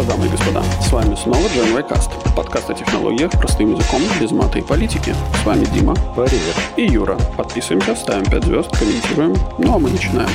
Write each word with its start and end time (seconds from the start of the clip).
что, 0.00 0.08
дамы 0.08 0.26
и 0.26 0.28
господа, 0.28 0.62
с 0.80 0.92
вами 0.92 1.14
снова 1.14 1.46
Джен 1.48 1.74
Вайкаст. 1.74 2.10
Подкаст 2.34 2.70
о 2.70 2.74
технологиях 2.74 3.30
простым 3.32 3.74
языком, 3.74 4.02
без 4.20 4.30
мата 4.30 4.58
и 4.58 4.62
политики. 4.62 5.14
С 5.42 5.46
вами 5.46 5.64
Дима. 5.64 5.94
Привет. 6.14 6.56
И 6.76 6.84
Юра. 6.84 7.18
Подписываемся, 7.36 7.94
ставим 7.94 8.24
5 8.24 8.44
звезд, 8.44 8.78
комментируем. 8.78 9.34
Ну 9.58 9.74
а 9.74 9.78
мы 9.78 9.90
начинаем. 9.90 10.30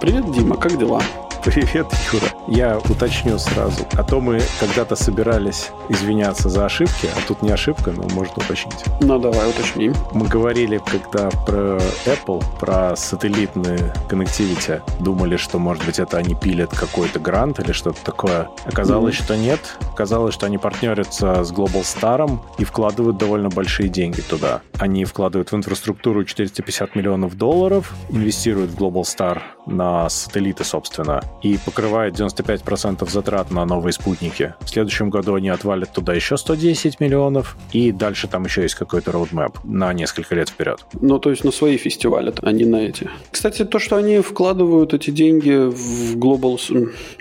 Привет, 0.00 0.30
Дима, 0.32 0.56
как 0.56 0.76
дела? 0.78 1.00
Привет, 1.46 1.86
Юра. 2.12 2.26
Я 2.48 2.78
уточню 2.78 3.38
сразу. 3.38 3.86
А 3.92 4.02
то 4.02 4.20
мы 4.20 4.40
когда-то 4.58 4.96
собирались 4.96 5.70
извиняться 5.88 6.48
за 6.48 6.66
ошибки, 6.66 7.06
а 7.06 7.28
тут 7.28 7.40
не 7.40 7.52
ошибка, 7.52 7.92
но 7.92 8.02
можно 8.08 8.34
уточнить. 8.34 8.84
Ну, 9.00 9.20
давай 9.20 9.48
уточним. 9.48 9.94
Мы 10.12 10.26
говорили, 10.26 10.80
когда 10.84 11.30
про 11.46 11.78
Apple, 12.04 12.42
про 12.58 12.96
сателлитные 12.96 13.94
connectivity, 14.10 14.82
думали, 14.98 15.36
что, 15.36 15.60
может 15.60 15.86
быть, 15.86 16.00
это 16.00 16.18
они 16.18 16.34
пилят 16.34 16.76
какой-то 16.76 17.20
грант 17.20 17.60
или 17.60 17.70
что-то 17.70 18.04
такое. 18.04 18.48
Оказалось, 18.64 19.14
mm-hmm. 19.14 19.24
что 19.24 19.36
нет. 19.36 19.60
Оказалось, 19.92 20.34
что 20.34 20.46
они 20.46 20.58
партнерятся 20.58 21.44
с 21.44 21.52
Global 21.52 21.82
Star 21.82 22.40
и 22.58 22.64
вкладывают 22.64 23.18
довольно 23.18 23.50
большие 23.50 23.88
деньги 23.88 24.20
туда. 24.20 24.62
Они 24.80 25.04
вкладывают 25.04 25.52
в 25.52 25.56
инфраструктуру 25.56 26.24
450 26.24 26.96
миллионов 26.96 27.36
долларов, 27.36 27.94
инвестируют 28.10 28.72
в 28.72 28.76
Global 28.76 29.02
Star 29.02 29.42
на 29.66 30.08
сателлиты, 30.08 30.64
собственно, 30.64 31.22
и 31.42 31.58
покрывает 31.64 32.14
95% 32.14 33.08
затрат 33.10 33.50
на 33.50 33.64
новые 33.64 33.92
спутники. 33.92 34.54
В 34.60 34.68
следующем 34.68 35.10
году 35.10 35.34
они 35.34 35.48
отвалят 35.48 35.92
туда 35.92 36.14
еще 36.14 36.36
110 36.36 37.00
миллионов, 37.00 37.56
и 37.72 37.92
дальше 37.92 38.28
там 38.28 38.44
еще 38.44 38.62
есть 38.62 38.74
какой-то 38.74 39.12
роудмэп 39.12 39.58
на 39.64 39.92
несколько 39.92 40.34
лет 40.34 40.48
вперед. 40.48 40.84
Ну, 41.00 41.18
то 41.18 41.30
есть 41.30 41.44
на 41.44 41.52
свои 41.52 41.76
фестивали, 41.76 42.32
а 42.42 42.52
не 42.52 42.64
на 42.64 42.76
эти. 42.76 43.08
Кстати, 43.30 43.64
то, 43.64 43.78
что 43.78 43.96
они 43.96 44.20
вкладывают 44.20 44.94
эти 44.94 45.10
деньги 45.10 45.68
в 45.70 46.16
Global... 46.16 46.56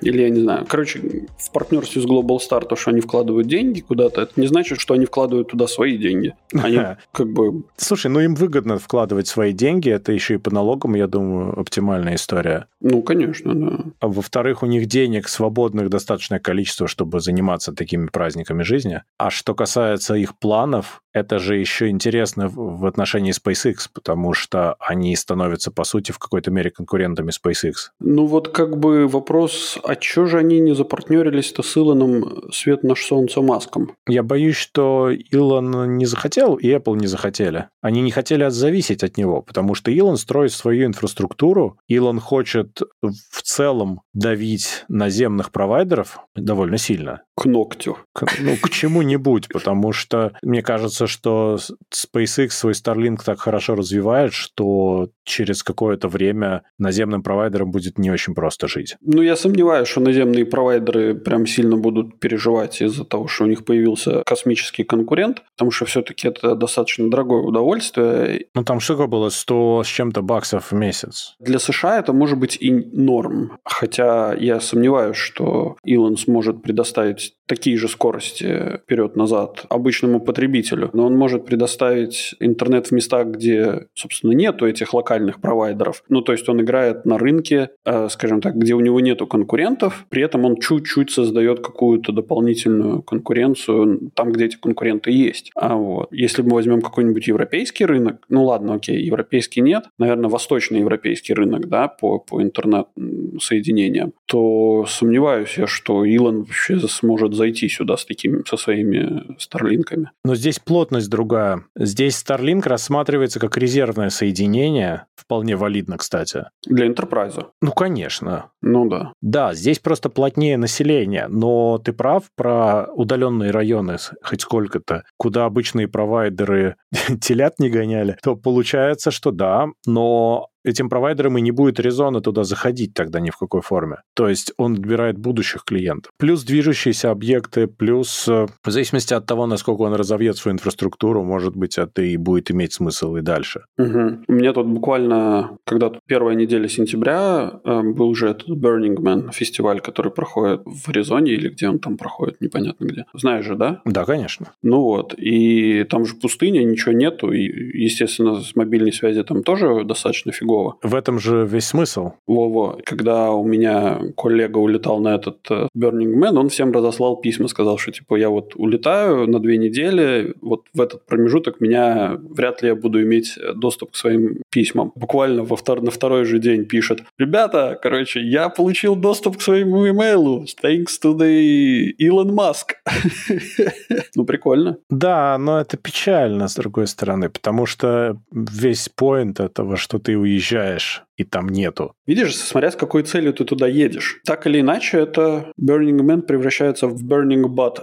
Или 0.02 0.22
я 0.22 0.30
не 0.30 0.42
знаю. 0.42 0.66
Короче, 0.68 1.28
в 1.38 1.52
партнерстве 1.52 2.02
с 2.02 2.06
Global 2.06 2.40
Star, 2.40 2.66
то, 2.66 2.76
что 2.76 2.92
они 2.92 3.02
вкладывают 3.02 3.48
деньги 3.48 3.82
куда-то, 3.82 4.22
это 4.22 4.40
не 4.40 4.48
значит, 4.48 4.80
что 4.80 4.94
они 4.94 5.06
вкладывают 5.06 5.50
туда 5.50 5.68
свои 5.68 5.98
деньги. 5.98 6.34
Они 6.54 6.80
как 7.12 7.28
бы... 7.28 7.64
Слушай, 7.78 8.12
ну 8.12 8.20
им 8.20 8.36
выгодно 8.36 8.78
вкладывать 8.80 9.28
свои 9.28 9.54
деньги, 9.54 9.90
это 9.90 10.12
еще 10.12 10.36
и 10.36 10.38
по 10.38 10.52
налогам, 10.52 10.96
я 10.96 11.08
думаю, 11.08 11.60
оптимальная 11.60 12.16
история. 12.16 12.68
Ну, 12.82 13.02
конечно, 13.02 13.54
да. 13.54 13.80
А 14.06 14.08
во-вторых, 14.08 14.62
у 14.62 14.68
них 14.68 14.86
денег 14.86 15.28
свободных 15.28 15.90
достаточное 15.90 16.38
количество, 16.38 16.88
чтобы 16.88 17.20
заниматься 17.22 17.74
такими 17.74 18.06
праздниками 18.06 18.62
жизни. 18.62 19.02
А 19.18 19.32
что 19.32 19.56
касается 19.56 20.14
их 20.14 20.38
планов, 20.38 21.02
это 21.16 21.40
же 21.40 21.56
еще 21.56 21.88
интересно 21.88 22.50
в 22.50 22.86
отношении 22.86 23.34
SpaceX, 23.34 23.88
потому 23.92 24.34
что 24.34 24.76
они 24.80 25.16
становятся, 25.16 25.72
по 25.72 25.86
сути, 25.86 26.12
в 26.12 26.20
какой-то 26.20 26.52
мере 26.52 26.72
конкурентами 26.72 27.32
SpaceX. 27.32 27.92
Ну 28.02 28.26
вот 28.26 28.50
как 28.50 28.78
бы 28.78 29.08
вопрос, 29.08 29.80
а 29.84 29.96
что 29.98 30.26
же 30.26 30.40
они 30.40 30.60
не 30.60 30.76
запартнерились-то 30.76 31.64
с 31.64 31.78
Илоном 31.78 32.52
свет 32.52 32.84
наш 32.84 33.06
солнце 33.06 33.42
Маском? 33.42 33.94
Я 34.08 34.24
боюсь, 34.24 34.58
что 34.58 35.10
Илон 35.10 35.96
не 35.96 36.06
захотел, 36.06 36.56
и 36.56 36.68
Apple 36.68 36.98
не 36.98 37.08
захотели. 37.08 37.70
Они 37.82 38.02
не 38.02 38.12
хотели 38.12 38.50
зависеть 38.50 39.02
от 39.02 39.16
него, 39.16 39.42
потому 39.42 39.74
что 39.74 39.92
Илон 39.92 40.18
строит 40.18 40.52
свою 40.52 40.86
инфраструктуру, 40.86 41.80
Илон 41.88 42.20
хочет 42.20 42.82
в 43.02 43.42
целом 43.42 44.02
давить 44.14 44.84
наземных 44.90 45.54
провайдеров 45.54 46.20
довольно 46.36 46.78
сильно. 46.78 47.22
К 47.38 47.46
ногтю. 47.46 47.98
К, 48.14 48.26
ну, 48.40 48.58
к 48.62 48.70
чему-нибудь, 48.70 49.48
потому 49.50 49.94
что 49.94 50.34
мне 50.42 50.62
кажется, 50.62 51.05
что 51.08 51.58
SpaceX 51.94 52.50
свой 52.50 52.74
Starlink 52.74 53.18
так 53.26 53.40
хорошо 53.40 53.76
развивает, 53.76 54.34
что 54.34 55.10
через 55.24 55.64
какое-то 55.64 56.08
время 56.08 56.64
наземным 56.78 57.24
провайдерам 57.24 57.72
будет 57.72 57.98
не 57.98 58.12
очень 58.12 58.36
просто 58.36 58.68
жить. 58.68 58.96
Ну, 59.02 59.22
я 59.22 59.36
сомневаюсь, 59.36 59.88
что 59.88 60.02
наземные 60.02 60.46
провайдеры 60.46 61.16
прям 61.16 61.46
сильно 61.48 61.78
будут 61.78 62.20
переживать 62.20 62.82
из-за 62.82 63.06
того, 63.06 63.28
что 63.28 63.46
у 63.46 63.48
них 63.48 63.66
появился 63.66 64.24
космический 64.26 64.84
конкурент, 64.84 65.44
потому 65.56 65.72
что 65.72 65.86
все-таки 65.86 66.28
это 66.28 66.56
достаточно 66.56 67.10
дорогое 67.10 67.42
удовольствие. 67.42 68.48
Ну, 68.54 68.64
там 68.64 68.80
сколько 68.80 69.08
было? 69.08 69.30
100 69.30 69.84
с 69.84 69.88
чем-то 69.88 70.22
баксов 70.22 70.72
в 70.72 70.76
месяц. 70.76 71.36
Для 71.40 71.60
США 71.60 72.00
это 72.00 72.14
может 72.14 72.38
быть 72.38 72.58
и 72.60 72.72
норм. 72.72 73.58
Хотя 73.64 74.34
я 74.34 74.60
сомневаюсь, 74.60 75.18
что 75.18 75.78
Илон 75.84 76.18
сможет 76.18 76.62
предоставить 76.62 77.34
такие 77.48 77.78
же 77.78 77.88
скорости 77.88 78.80
вперед-назад 78.84 79.66
обычному 79.70 80.20
потребителю, 80.20 80.90
но 80.96 81.06
он 81.06 81.16
может 81.16 81.46
предоставить 81.46 82.36
интернет 82.40 82.88
в 82.88 82.92
местах, 82.92 83.28
где, 83.28 83.88
собственно, 83.94 84.32
нету 84.32 84.66
этих 84.66 84.94
локальных 84.94 85.42
провайдеров. 85.42 86.04
Ну, 86.10 86.22
то 86.22 86.32
есть 86.32 86.48
он 86.50 86.62
играет 86.62 87.06
на 87.06 87.18
рынке, 87.18 87.70
э, 87.86 88.08
скажем 88.10 88.42
так, 88.42 88.56
где 88.56 88.74
у 88.74 88.80
него 88.80 89.00
нету 89.00 89.28
конкурентов, 89.28 90.06
при 90.10 90.24
этом 90.24 90.46
он 90.46 90.58
чуть-чуть 90.58 91.12
создает 91.12 91.60
какую-то 91.60 92.12
дополнительную 92.12 93.02
конкуренцию 93.02 94.12
там, 94.14 94.32
где 94.32 94.46
эти 94.46 94.56
конкуренты 94.56 95.12
есть. 95.12 95.52
А 95.56 95.76
вот 95.76 96.08
если 96.12 96.42
мы 96.42 96.56
возьмем 96.56 96.82
какой-нибудь 96.82 97.28
европейский 97.28 97.86
рынок, 97.86 98.24
ну 98.30 98.46
ладно, 98.46 98.76
окей, 98.76 99.02
европейский 99.02 99.62
нет, 99.62 99.86
наверное, 99.98 100.30
восточноевропейский 100.30 101.36
рынок, 101.36 101.68
да, 101.68 101.88
по, 101.88 102.20
по 102.20 102.42
интернет-соединениям, 102.42 104.14
то 104.36 104.86
сомневаюсь 104.86 105.58
я, 105.58 105.66
что 105.66 106.04
Илон 106.04 106.40
вообще 106.40 106.78
сможет 106.90 107.34
зайти 107.34 107.70
сюда 107.70 107.96
с 107.96 108.04
такими, 108.04 108.44
со 108.46 108.58
своими 108.58 109.34
Старлинками. 109.40 110.12
Но 110.26 110.36
здесь 110.36 110.60
плотность 110.60 111.10
другая. 111.10 111.64
Здесь 111.78 112.22
Starlink 112.22 112.68
рассматривается 112.68 113.40
как 113.40 113.58
резервное 113.58 114.10
соединение, 114.10 115.06
вполне 115.16 115.56
валидно, 115.56 115.98
кстати. 115.98 116.48
Для 116.66 116.86
Enterprise. 116.86 117.46
Ну, 117.62 117.72
конечно. 117.72 118.52
Ну 118.62 118.90
да. 118.90 119.14
Да, 119.22 119.54
здесь 119.54 119.80
просто 119.80 120.10
плотнее 120.10 120.58
население, 120.58 121.28
но 121.30 121.78
ты 121.78 121.94
прав 121.94 122.24
про 122.36 122.88
удаленные 122.94 123.52
районы, 123.52 123.96
хоть 124.22 124.42
сколько-то, 124.42 125.06
куда 125.16 125.46
обычные 125.46 125.88
провайдеры 125.88 126.76
телят 127.22 127.58
не 127.60 127.70
гоняли, 127.70 128.18
то 128.22 128.36
получается, 128.36 129.12
что 129.12 129.32
да, 129.32 129.68
но 129.86 130.50
этим 130.66 130.90
провайдерам 130.90 131.38
и 131.38 131.42
не 131.42 131.52
будет 131.52 131.80
резона 131.80 132.22
туда 132.22 132.44
заходить 132.44 132.94
тогда 132.94 133.20
ни 133.20 133.30
в 133.30 133.38
какой 133.38 133.62
форме. 133.62 133.98
То 134.16 134.28
есть 134.28 134.54
он 134.58 134.74
отбирает 134.74 135.18
будущих 135.18 135.64
клиентов. 135.64 136.12
Плюс 136.18 136.44
движущиеся 136.44 137.12
объекты, 137.12 137.68
плюс 137.68 138.28
э, 138.28 138.48
в 138.64 138.72
зависимости 138.72 139.14
от 139.14 139.26
того, 139.26 139.46
насколько 139.48 139.82
он 139.82 139.94
разовьет 139.94 140.38
свою 140.38 140.56
инфраструктуру, 140.56 141.24
может 141.24 141.56
быть, 141.56 141.78
это 141.78 142.02
и 142.02 142.18
будет 142.18 142.52
иметь 142.52 142.74
смысл 142.74 143.16
и 143.16 143.22
дальше. 143.22 143.62
Угу. 143.78 144.24
У 144.28 144.34
меня 144.34 144.54
тут 144.54 144.68
буквально, 144.68 145.58
когда 145.66 145.90
тут 145.90 146.00
первая 146.08 146.36
неделя 146.36 146.68
сентября, 146.68 147.60
э, 147.64 147.82
был 147.82 148.10
уже 148.10 148.30
этот 148.30 148.50
Burning 148.50 148.98
Man 148.98 149.32
фестиваль, 149.32 149.82
который 149.82 150.12
проходит 150.12 150.62
в 150.66 150.90
Аризоне 150.90 151.34
или 151.34 151.50
где 151.50 151.70
он 151.70 151.80
там 151.80 151.98
проходит, 151.98 152.42
непонятно 152.42 152.86
где. 152.86 153.06
Знаешь 153.14 153.46
же, 153.46 153.56
да? 153.56 153.82
Да, 153.86 154.06
конечно. 154.06 154.52
Ну 154.64 154.82
вот, 154.82 155.14
и 155.18 155.84
там 155.84 156.06
же 156.06 156.16
пустыня, 156.16 156.64
ничего 156.64 156.94
нету, 156.94 157.32
и, 157.32 157.44
естественно, 157.78 158.42
с 158.42 158.56
мобильной 158.56 158.94
связи 158.94 159.24
там 159.24 159.44
тоже 159.44 159.84
достаточно 159.84 160.32
фигово 160.32 160.55
другого. 160.56 160.78
В 160.82 160.96
этом 160.96 161.20
же 161.20 161.46
весь 161.46 161.66
смысл. 161.66 162.12
Во-во. 162.28 162.78
Когда 162.86 163.32
у 163.32 163.46
меня 163.46 164.00
коллега 164.16 164.58
улетал 164.58 165.00
на 165.00 165.16
этот 165.16 165.40
э, 165.50 165.68
Burning 165.78 166.14
Man, 166.16 166.38
он 166.38 166.50
всем 166.50 166.72
разослал 166.72 167.18
письма, 167.18 167.48
сказал, 167.48 167.78
что 167.78 167.92
типа 167.92 168.16
я 168.16 168.30
вот 168.30 168.54
улетаю 168.56 169.28
на 169.28 169.40
две 169.40 169.58
недели, 169.58 170.34
вот 170.42 170.64
в 170.74 170.82
этот 170.82 171.06
промежуток 171.06 171.62
меня 171.62 172.18
вряд 172.30 172.62
ли 172.62 172.70
я 172.70 172.76
буду 172.76 173.02
иметь 173.02 173.38
доступ 173.56 173.92
к 173.92 173.96
своим 173.96 174.42
письмам. 174.52 174.92
Буквально 174.96 175.44
во 175.44 175.56
втор... 175.56 175.82
на 175.82 175.92
второй 175.92 176.26
же 176.26 176.40
день 176.40 176.66
пишет, 176.66 177.04
ребята, 177.18 177.78
короче, 177.82 178.22
я 178.22 178.50
получил 178.50 178.96
доступ 178.96 179.38
к 179.38 179.42
своему 179.42 179.88
имейлу, 179.88 180.46
thanks 180.64 181.00
to 181.04 181.18
the 181.18 181.92
Elon 182.00 182.30
Musk. 182.30 182.76
ну, 184.16 184.26
прикольно. 184.26 184.78
Да, 184.90 185.38
но 185.38 185.60
это 185.60 185.78
печально, 185.78 186.48
с 186.48 186.56
другой 186.56 186.88
стороны, 186.88 187.30
потому 187.30 187.66
что 187.66 188.18
весь 188.32 188.90
поинт 188.90 189.40
этого, 189.40 189.78
что 189.78 190.00
ты 190.00 190.18
уезжаешь 190.18 190.45
уезжаешь, 190.46 191.05
и 191.18 191.24
там 191.24 191.48
нету. 191.48 191.94
Видишь, 192.08 192.36
смотря 192.36 192.72
с 192.72 192.76
какой 192.76 193.04
целью 193.04 193.34
ты 193.34 193.46
туда 193.46 193.68
едешь. 193.68 194.20
Так 194.26 194.48
или 194.48 194.60
иначе, 194.60 195.00
это 195.00 195.52
Burning 195.60 196.02
Man 196.02 196.22
превращается 196.22 196.88
в 196.88 197.04
Burning 197.04 197.46
Butt 197.46 197.80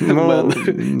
ну, 0.00 0.50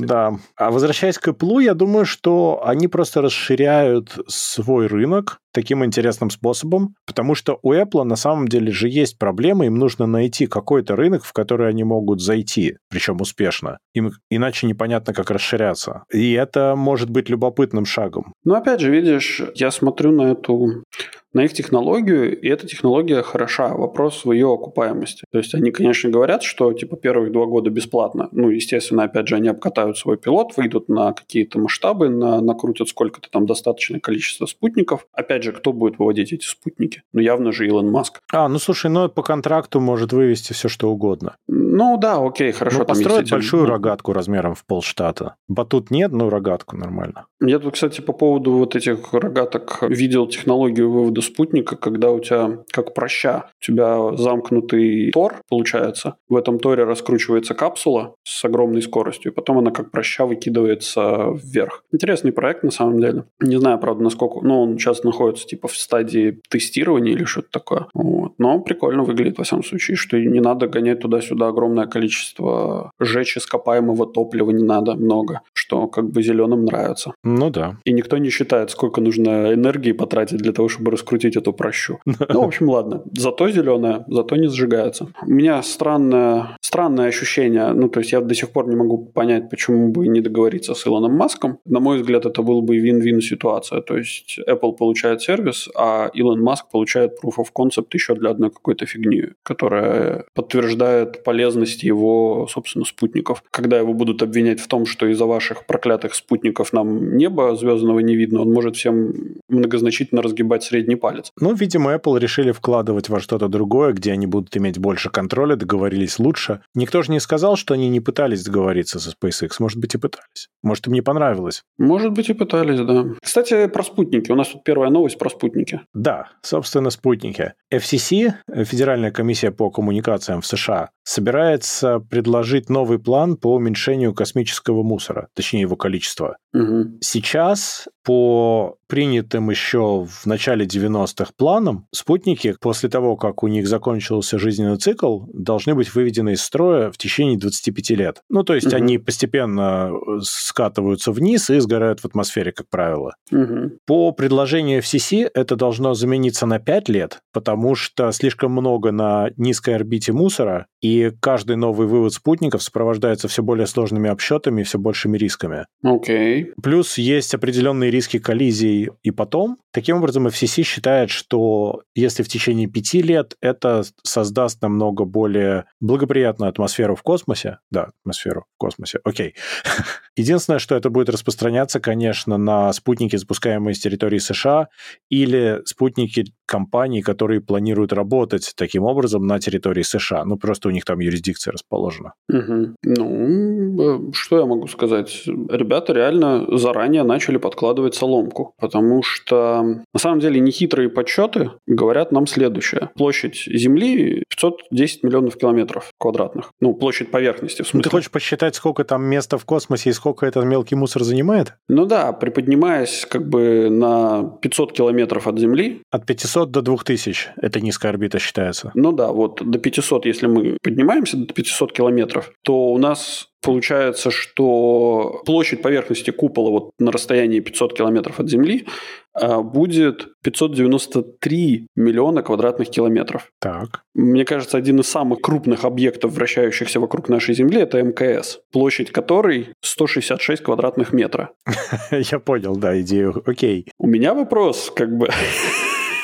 Да. 0.00 0.32
А 0.56 0.70
возвращаясь 0.70 1.18
к 1.18 1.28
Apple, 1.28 1.62
я 1.62 1.74
думаю, 1.74 2.04
что 2.04 2.62
они 2.64 2.88
просто 2.88 3.22
расширяют 3.22 4.18
свой 4.28 4.86
рынок 4.86 5.38
таким 5.52 5.84
интересным 5.84 6.30
способом, 6.30 6.94
потому 7.06 7.34
что 7.34 7.58
у 7.62 7.72
Apple 7.72 8.04
на 8.04 8.16
самом 8.16 8.48
деле 8.48 8.70
же 8.70 8.88
есть 8.88 9.18
проблемы, 9.18 9.66
им 9.66 9.76
нужно 9.76 10.06
найти 10.06 10.46
какой-то 10.46 10.96
рынок, 10.96 11.24
в 11.24 11.32
который 11.32 11.68
они 11.68 11.84
могут 11.84 12.20
зайти, 12.20 12.76
причем 12.88 13.20
успешно. 13.20 13.78
Им 13.94 14.12
иначе 14.30 14.66
непонятно, 14.66 15.12
как 15.12 15.30
расширяться. 15.30 16.04
И 16.12 16.32
это 16.32 16.74
может 16.76 17.10
быть 17.10 17.28
любопытным 17.28 17.84
шагом. 17.84 18.32
Ну, 18.44 18.54
опять 18.54 18.80
же, 18.80 18.90
видишь, 18.90 19.42
я 19.54 19.70
смотрю 19.70 20.12
на 20.12 20.32
эту 20.32 20.84
на 21.32 21.44
их 21.44 21.52
технологию, 21.52 22.38
и 22.38 22.48
эта 22.48 22.66
технология 22.66 23.22
хороша. 23.22 23.74
Вопрос 23.74 24.24
в 24.24 24.32
ее 24.32 24.52
окупаемости. 24.52 25.24
То 25.30 25.38
есть 25.38 25.54
они, 25.54 25.70
конечно, 25.70 26.10
говорят, 26.10 26.42
что 26.42 26.72
типа 26.72 26.96
первых 26.96 27.32
два 27.32 27.46
года 27.46 27.70
бесплатно. 27.70 28.28
Ну, 28.32 28.50
естественно, 28.50 29.04
опять 29.04 29.28
же, 29.28 29.36
они 29.36 29.48
обкатают 29.48 29.98
свой 29.98 30.16
пилот, 30.16 30.56
выйдут 30.56 30.88
на 30.88 31.12
какие-то 31.12 31.58
масштабы, 31.58 32.08
на, 32.08 32.40
накрутят 32.40 32.88
сколько-то 32.88 33.30
там 33.30 33.46
достаточное 33.46 34.00
количество 34.00 34.46
спутников. 34.46 35.06
Опять 35.12 35.42
же, 35.42 35.52
кто 35.52 35.72
будет 35.72 35.98
выводить 35.98 36.32
эти 36.32 36.46
спутники? 36.46 37.02
Ну, 37.12 37.20
явно 37.20 37.52
же 37.52 37.66
Илон 37.66 37.90
Маск. 37.90 38.20
А, 38.32 38.48
ну 38.48 38.58
слушай, 38.58 38.90
ну 38.90 39.08
по 39.08 39.22
контракту 39.22 39.80
может 39.80 40.12
вывести 40.12 40.52
все, 40.52 40.68
что 40.68 40.90
угодно. 40.90 41.36
Ну 41.46 41.96
да, 41.96 42.18
окей, 42.18 42.52
хорошо. 42.52 42.80
Ну, 42.80 42.84
построить 42.84 43.30
большую 43.30 43.66
рогатку 43.66 44.12
размером 44.12 44.54
в 44.54 44.64
полштата. 44.64 45.36
Батут 45.48 45.90
нет, 45.90 46.12
но 46.12 46.28
рогатку 46.28 46.76
нормально. 46.76 47.26
Я 47.40 47.58
тут, 47.58 47.74
кстати, 47.74 48.00
по 48.00 48.12
поводу 48.12 48.52
вот 48.52 48.76
этих 48.76 49.12
рогаток 49.12 49.78
видел 49.82 50.26
технологию 50.26 50.90
вывода 50.90 51.19
спутника, 51.20 51.76
когда 51.76 52.10
у 52.10 52.20
тебя, 52.20 52.58
как 52.70 52.94
проща, 52.94 53.50
у 53.60 53.64
тебя 53.64 54.16
замкнутый 54.16 55.10
тор, 55.12 55.36
получается. 55.48 56.16
В 56.28 56.36
этом 56.36 56.58
торе 56.58 56.84
раскручивается 56.84 57.54
капсула 57.54 58.14
с 58.24 58.44
огромной 58.44 58.82
скоростью, 58.82 59.32
и 59.32 59.34
потом 59.34 59.58
она 59.58 59.70
как 59.70 59.90
проща 59.90 60.26
выкидывается 60.26 61.30
вверх. 61.42 61.84
Интересный 61.92 62.32
проект, 62.32 62.62
на 62.62 62.70
самом 62.70 63.00
деле. 63.00 63.24
Не 63.40 63.58
знаю, 63.58 63.78
правда, 63.78 64.04
насколько... 64.04 64.40
Ну, 64.42 64.62
он 64.62 64.78
сейчас 64.78 65.04
находится, 65.04 65.46
типа, 65.46 65.68
в 65.68 65.76
стадии 65.76 66.40
тестирования 66.48 67.12
или 67.12 67.24
что-то 67.24 67.48
такое. 67.50 67.86
Вот. 67.94 68.32
Но 68.38 68.60
прикольно 68.60 69.02
выглядит, 69.02 69.38
во 69.38 69.44
всяком 69.44 69.64
случае, 69.64 69.96
что 69.96 70.18
не 70.18 70.40
надо 70.40 70.68
гонять 70.68 71.00
туда-сюда 71.00 71.48
огромное 71.48 71.86
количество 71.86 72.92
жечь 72.98 73.36
ископаемого 73.36 74.06
топлива 74.06 74.50
не 74.50 74.64
надо 74.64 74.94
много, 74.94 75.40
что 75.52 75.86
как 75.86 76.10
бы 76.10 76.22
зеленым 76.22 76.64
нравится. 76.64 77.12
Ну 77.24 77.50
да. 77.50 77.76
И 77.84 77.92
никто 77.92 78.18
не 78.18 78.30
считает, 78.30 78.70
сколько 78.70 79.00
нужно 79.00 79.52
энергии 79.52 79.92
потратить 79.92 80.38
для 80.38 80.52
того, 80.52 80.68
чтобы 80.68 80.90
раскрутить 80.90 81.09
эту 81.12 81.52
прощу. 81.52 81.98
Ну, 82.32 82.42
в 82.42 82.44
общем, 82.44 82.68
ладно. 82.68 83.02
Зато 83.16 83.50
зеленая, 83.50 84.04
зато 84.08 84.36
не 84.36 84.48
сжигается. 84.48 85.08
У 85.26 85.30
меня 85.30 85.62
странное, 85.62 86.56
странное 86.60 87.08
ощущение, 87.08 87.72
ну, 87.72 87.88
то 87.88 88.00
есть 88.00 88.12
я 88.12 88.20
до 88.20 88.34
сих 88.34 88.50
пор 88.50 88.68
не 88.68 88.76
могу 88.76 88.98
понять, 88.98 89.50
почему 89.50 89.88
бы 89.88 90.08
не 90.08 90.20
договориться 90.20 90.74
с 90.74 90.86
Илоном 90.86 91.16
Маском. 91.16 91.58
На 91.64 91.80
мой 91.80 91.98
взгляд, 91.98 92.26
это 92.26 92.42
был 92.42 92.62
бы 92.62 92.78
вин-вин 92.78 93.20
ситуация. 93.20 93.80
То 93.80 93.96
есть 93.96 94.38
Apple 94.48 94.76
получает 94.76 95.22
сервис, 95.22 95.68
а 95.76 96.10
Илон 96.14 96.40
Маск 96.40 96.70
получает 96.70 97.18
proof 97.24 97.36
of 97.38 97.46
concept 97.54 97.88
еще 97.94 98.14
для 98.14 98.30
одной 98.30 98.50
какой-то 98.50 98.86
фигни, 98.86 99.22
которая 99.42 100.24
подтверждает 100.34 101.24
полезность 101.24 101.82
его, 101.82 102.46
собственно, 102.50 102.84
спутников. 102.84 103.42
Когда 103.50 103.78
его 103.78 103.92
будут 103.94 104.22
обвинять 104.22 104.60
в 104.60 104.68
том, 104.68 104.86
что 104.86 105.06
из-за 105.06 105.26
ваших 105.26 105.66
проклятых 105.66 106.14
спутников 106.14 106.72
нам 106.72 107.16
небо 107.16 107.56
звездного 107.56 108.00
не 108.00 108.16
видно, 108.16 108.42
он 108.42 108.52
может 108.52 108.76
всем 108.76 109.12
многозначительно 109.48 110.22
разгибать 110.22 110.62
средний 110.62 110.96
палец. 111.00 111.32
Ну, 111.40 111.54
видимо, 111.54 111.94
Apple 111.94 112.18
решили 112.18 112.52
вкладывать 112.52 113.08
во 113.08 113.20
что-то 113.20 113.48
другое, 113.48 113.92
где 113.92 114.12
они 114.12 114.26
будут 114.26 114.56
иметь 114.56 114.78
больше 114.78 115.10
контроля, 115.10 115.56
договорились 115.56 116.18
лучше. 116.18 116.60
Никто 116.74 117.02
же 117.02 117.10
не 117.10 117.20
сказал, 117.20 117.56
что 117.56 117.74
они 117.74 117.88
не 117.88 118.00
пытались 118.00 118.44
договориться 118.44 119.00
со 119.00 119.10
SpaceX. 119.10 119.54
Может 119.58 119.78
быть, 119.78 119.94
и 119.94 119.98
пытались. 119.98 120.48
Может, 120.62 120.86
им 120.86 120.92
не 120.92 121.00
понравилось. 121.00 121.62
Может 121.78 122.12
быть, 122.12 122.28
и 122.30 122.34
пытались, 122.34 122.80
да. 122.80 123.06
Кстати, 123.22 123.66
про 123.66 123.82
спутники. 123.82 124.30
У 124.30 124.36
нас 124.36 124.48
тут 124.48 124.62
первая 124.62 124.90
новость 124.90 125.18
про 125.18 125.30
спутники. 125.30 125.80
Да, 125.94 126.28
собственно, 126.42 126.90
спутники. 126.90 127.54
FCC, 127.72 128.34
Федеральная 128.64 129.10
комиссия 129.10 129.50
по 129.50 129.70
коммуникациям 129.70 130.40
в 130.40 130.46
США, 130.46 130.90
собирается 131.04 131.98
предложить 131.98 132.68
новый 132.68 132.98
план 132.98 133.36
по 133.36 133.54
уменьшению 133.54 134.14
космического 134.14 134.82
мусора, 134.82 135.28
точнее 135.34 135.62
его 135.62 135.76
количества. 135.76 136.36
Угу. 136.52 136.98
Сейчас 137.00 137.88
по 138.04 138.76
принятым 138.90 139.50
еще 139.50 140.04
в 140.04 140.26
начале 140.26 140.66
90-х 140.66 141.32
планам, 141.36 141.86
спутники 141.92 142.56
после 142.60 142.88
того, 142.88 143.16
как 143.16 143.42
у 143.42 143.46
них 143.46 143.68
закончился 143.68 144.38
жизненный 144.38 144.76
цикл, 144.76 145.20
должны 145.32 145.74
быть 145.74 145.94
выведены 145.94 146.32
из 146.32 146.42
строя 146.42 146.90
в 146.90 146.98
течение 146.98 147.38
25 147.38 147.90
лет. 147.90 148.22
Ну, 148.28 148.42
то 148.42 148.54
есть 148.54 148.66
угу. 148.66 148.76
они 148.76 148.98
постепенно 148.98 149.92
э, 149.92 150.18
скатываются 150.22 151.12
вниз 151.12 151.48
и 151.50 151.60
сгорают 151.60 152.00
в 152.00 152.04
атмосфере, 152.04 152.52
как 152.52 152.68
правило. 152.68 153.14
Угу. 153.30 153.78
По 153.86 154.12
предложению 154.12 154.80
FCC 154.80 155.30
это 155.32 155.54
должно 155.54 155.94
замениться 155.94 156.46
на 156.46 156.58
5 156.58 156.88
лет, 156.88 157.20
потому 157.32 157.76
что 157.76 158.10
слишком 158.10 158.50
много 158.52 158.90
на 158.90 159.30
низкой 159.36 159.76
орбите 159.76 160.12
мусора, 160.12 160.66
и 160.82 161.12
каждый 161.20 161.56
новый 161.56 161.86
вывод 161.86 162.12
спутников 162.12 162.62
сопровождается 162.62 163.28
все 163.28 163.42
более 163.42 163.68
сложными 163.68 164.10
обсчетами 164.10 164.62
и 164.62 164.64
все 164.64 164.78
большими 164.78 165.16
рисками. 165.16 165.66
Окей. 165.84 166.44
Okay. 166.44 166.52
Плюс 166.60 166.98
есть 166.98 167.34
определенные 167.34 167.89
риски 167.90 168.18
коллизий 168.18 168.90
и 169.02 169.10
потом. 169.10 169.58
Таким 169.72 169.98
образом, 169.98 170.26
FCC 170.26 170.62
считает, 170.62 171.10
что 171.10 171.82
если 171.94 172.22
в 172.22 172.28
течение 172.28 172.66
пяти 172.66 173.02
лет 173.02 173.36
это 173.40 173.82
создаст 174.02 174.62
намного 174.62 175.04
более 175.04 175.66
благоприятную 175.80 176.48
атмосферу 176.48 176.96
в 176.96 177.02
космосе, 177.02 177.58
да, 177.70 177.90
атмосферу 178.02 178.46
в 178.56 178.58
космосе, 178.58 178.98
окей. 179.04 179.34
Единственное, 180.16 180.58
что 180.58 180.74
это 180.74 180.90
будет 180.90 181.08
распространяться, 181.08 181.80
конечно, 181.80 182.36
на 182.36 182.72
спутники, 182.72 183.16
запускаемые 183.16 183.74
с 183.74 183.78
территории 183.80 184.18
США, 184.18 184.68
или 185.08 185.60
спутники 185.64 186.24
компаний, 186.46 187.00
которые 187.00 187.40
планируют 187.40 187.92
работать 187.92 188.52
таким 188.56 188.82
образом 188.82 189.26
на 189.26 189.38
территории 189.38 189.82
США. 189.82 190.24
Ну, 190.24 190.36
просто 190.36 190.68
у 190.68 190.72
них 190.72 190.84
там 190.84 190.98
юрисдикция 190.98 191.52
расположена. 191.52 192.14
Угу. 192.28 192.74
Ну, 192.82 194.12
что 194.12 194.38
я 194.40 194.46
могу 194.46 194.66
сказать? 194.66 195.22
Ребята 195.26 195.92
реально 195.92 196.58
заранее 196.58 197.04
начали 197.04 197.36
подкладывать 197.36 197.79
соломку, 197.88 198.54
потому 198.58 199.02
что 199.02 199.62
на 199.62 199.98
самом 199.98 200.20
деле 200.20 200.40
нехитрые 200.40 200.88
подсчеты 200.88 201.50
говорят 201.66 202.12
нам 202.12 202.26
следующее. 202.26 202.90
Площадь 202.96 203.44
Земли 203.46 204.24
510 204.28 205.02
миллионов 205.02 205.36
километров 205.36 205.92
квадратных. 205.98 206.52
Ну, 206.60 206.74
площадь 206.74 207.10
поверхности, 207.10 207.62
в 207.62 207.68
смысле. 207.68 207.78
Ну, 207.78 207.82
ты 207.82 207.90
хочешь 207.90 208.10
посчитать, 208.10 208.54
сколько 208.54 208.84
там 208.84 209.04
места 209.04 209.38
в 209.38 209.44
космосе 209.44 209.90
и 209.90 209.92
сколько 209.92 210.26
этот 210.26 210.44
мелкий 210.44 210.74
мусор 210.74 211.02
занимает? 211.02 211.54
Ну 211.68 211.86
да, 211.86 212.12
приподнимаясь 212.12 213.06
как 213.08 213.28
бы 213.28 213.68
на 213.70 214.38
500 214.42 214.72
километров 214.72 215.26
от 215.26 215.38
Земли. 215.38 215.82
От 215.90 216.06
500 216.06 216.50
до 216.50 216.62
2000 216.62 217.30
это 217.36 217.60
низкая 217.60 217.92
орбита 217.92 218.18
считается. 218.18 218.72
Ну 218.74 218.92
да, 218.92 219.12
вот 219.12 219.42
до 219.44 219.58
500, 219.58 220.06
если 220.06 220.26
мы 220.26 220.56
поднимаемся 220.62 221.16
до 221.16 221.32
500 221.32 221.72
километров, 221.72 222.32
то 222.42 222.72
у 222.72 222.78
нас 222.78 223.29
Получается, 223.42 224.10
что 224.10 225.22
площадь 225.24 225.62
поверхности 225.62 226.10
купола 226.10 226.50
вот 226.50 226.70
на 226.78 226.92
расстоянии 226.92 227.40
500 227.40 227.76
километров 227.76 228.20
от 228.20 228.28
Земли 228.28 228.66
а, 229.14 229.40
будет 229.40 230.08
593 230.22 231.66
миллиона 231.74 232.22
квадратных 232.22 232.68
километров. 232.68 233.32
Так. 233.38 233.82
Мне 233.94 234.24
кажется, 234.24 234.58
один 234.58 234.80
из 234.80 234.88
самых 234.88 235.20
крупных 235.20 235.64
объектов, 235.64 236.12
вращающихся 236.12 236.80
вокруг 236.80 237.08
нашей 237.08 237.34
Земли, 237.34 237.60
это 237.60 237.82
МКС, 237.82 238.40
площадь 238.52 238.92
которой 238.92 239.48
166 239.62 240.42
квадратных 240.42 240.92
метра. 240.92 241.30
Я 241.90 242.18
понял, 242.18 242.56
да, 242.56 242.78
идею. 242.80 243.22
Окей. 243.26 243.66
У 243.78 243.86
меня 243.86 244.14
вопрос, 244.14 244.70
как 244.74 244.96
бы... 244.96 245.08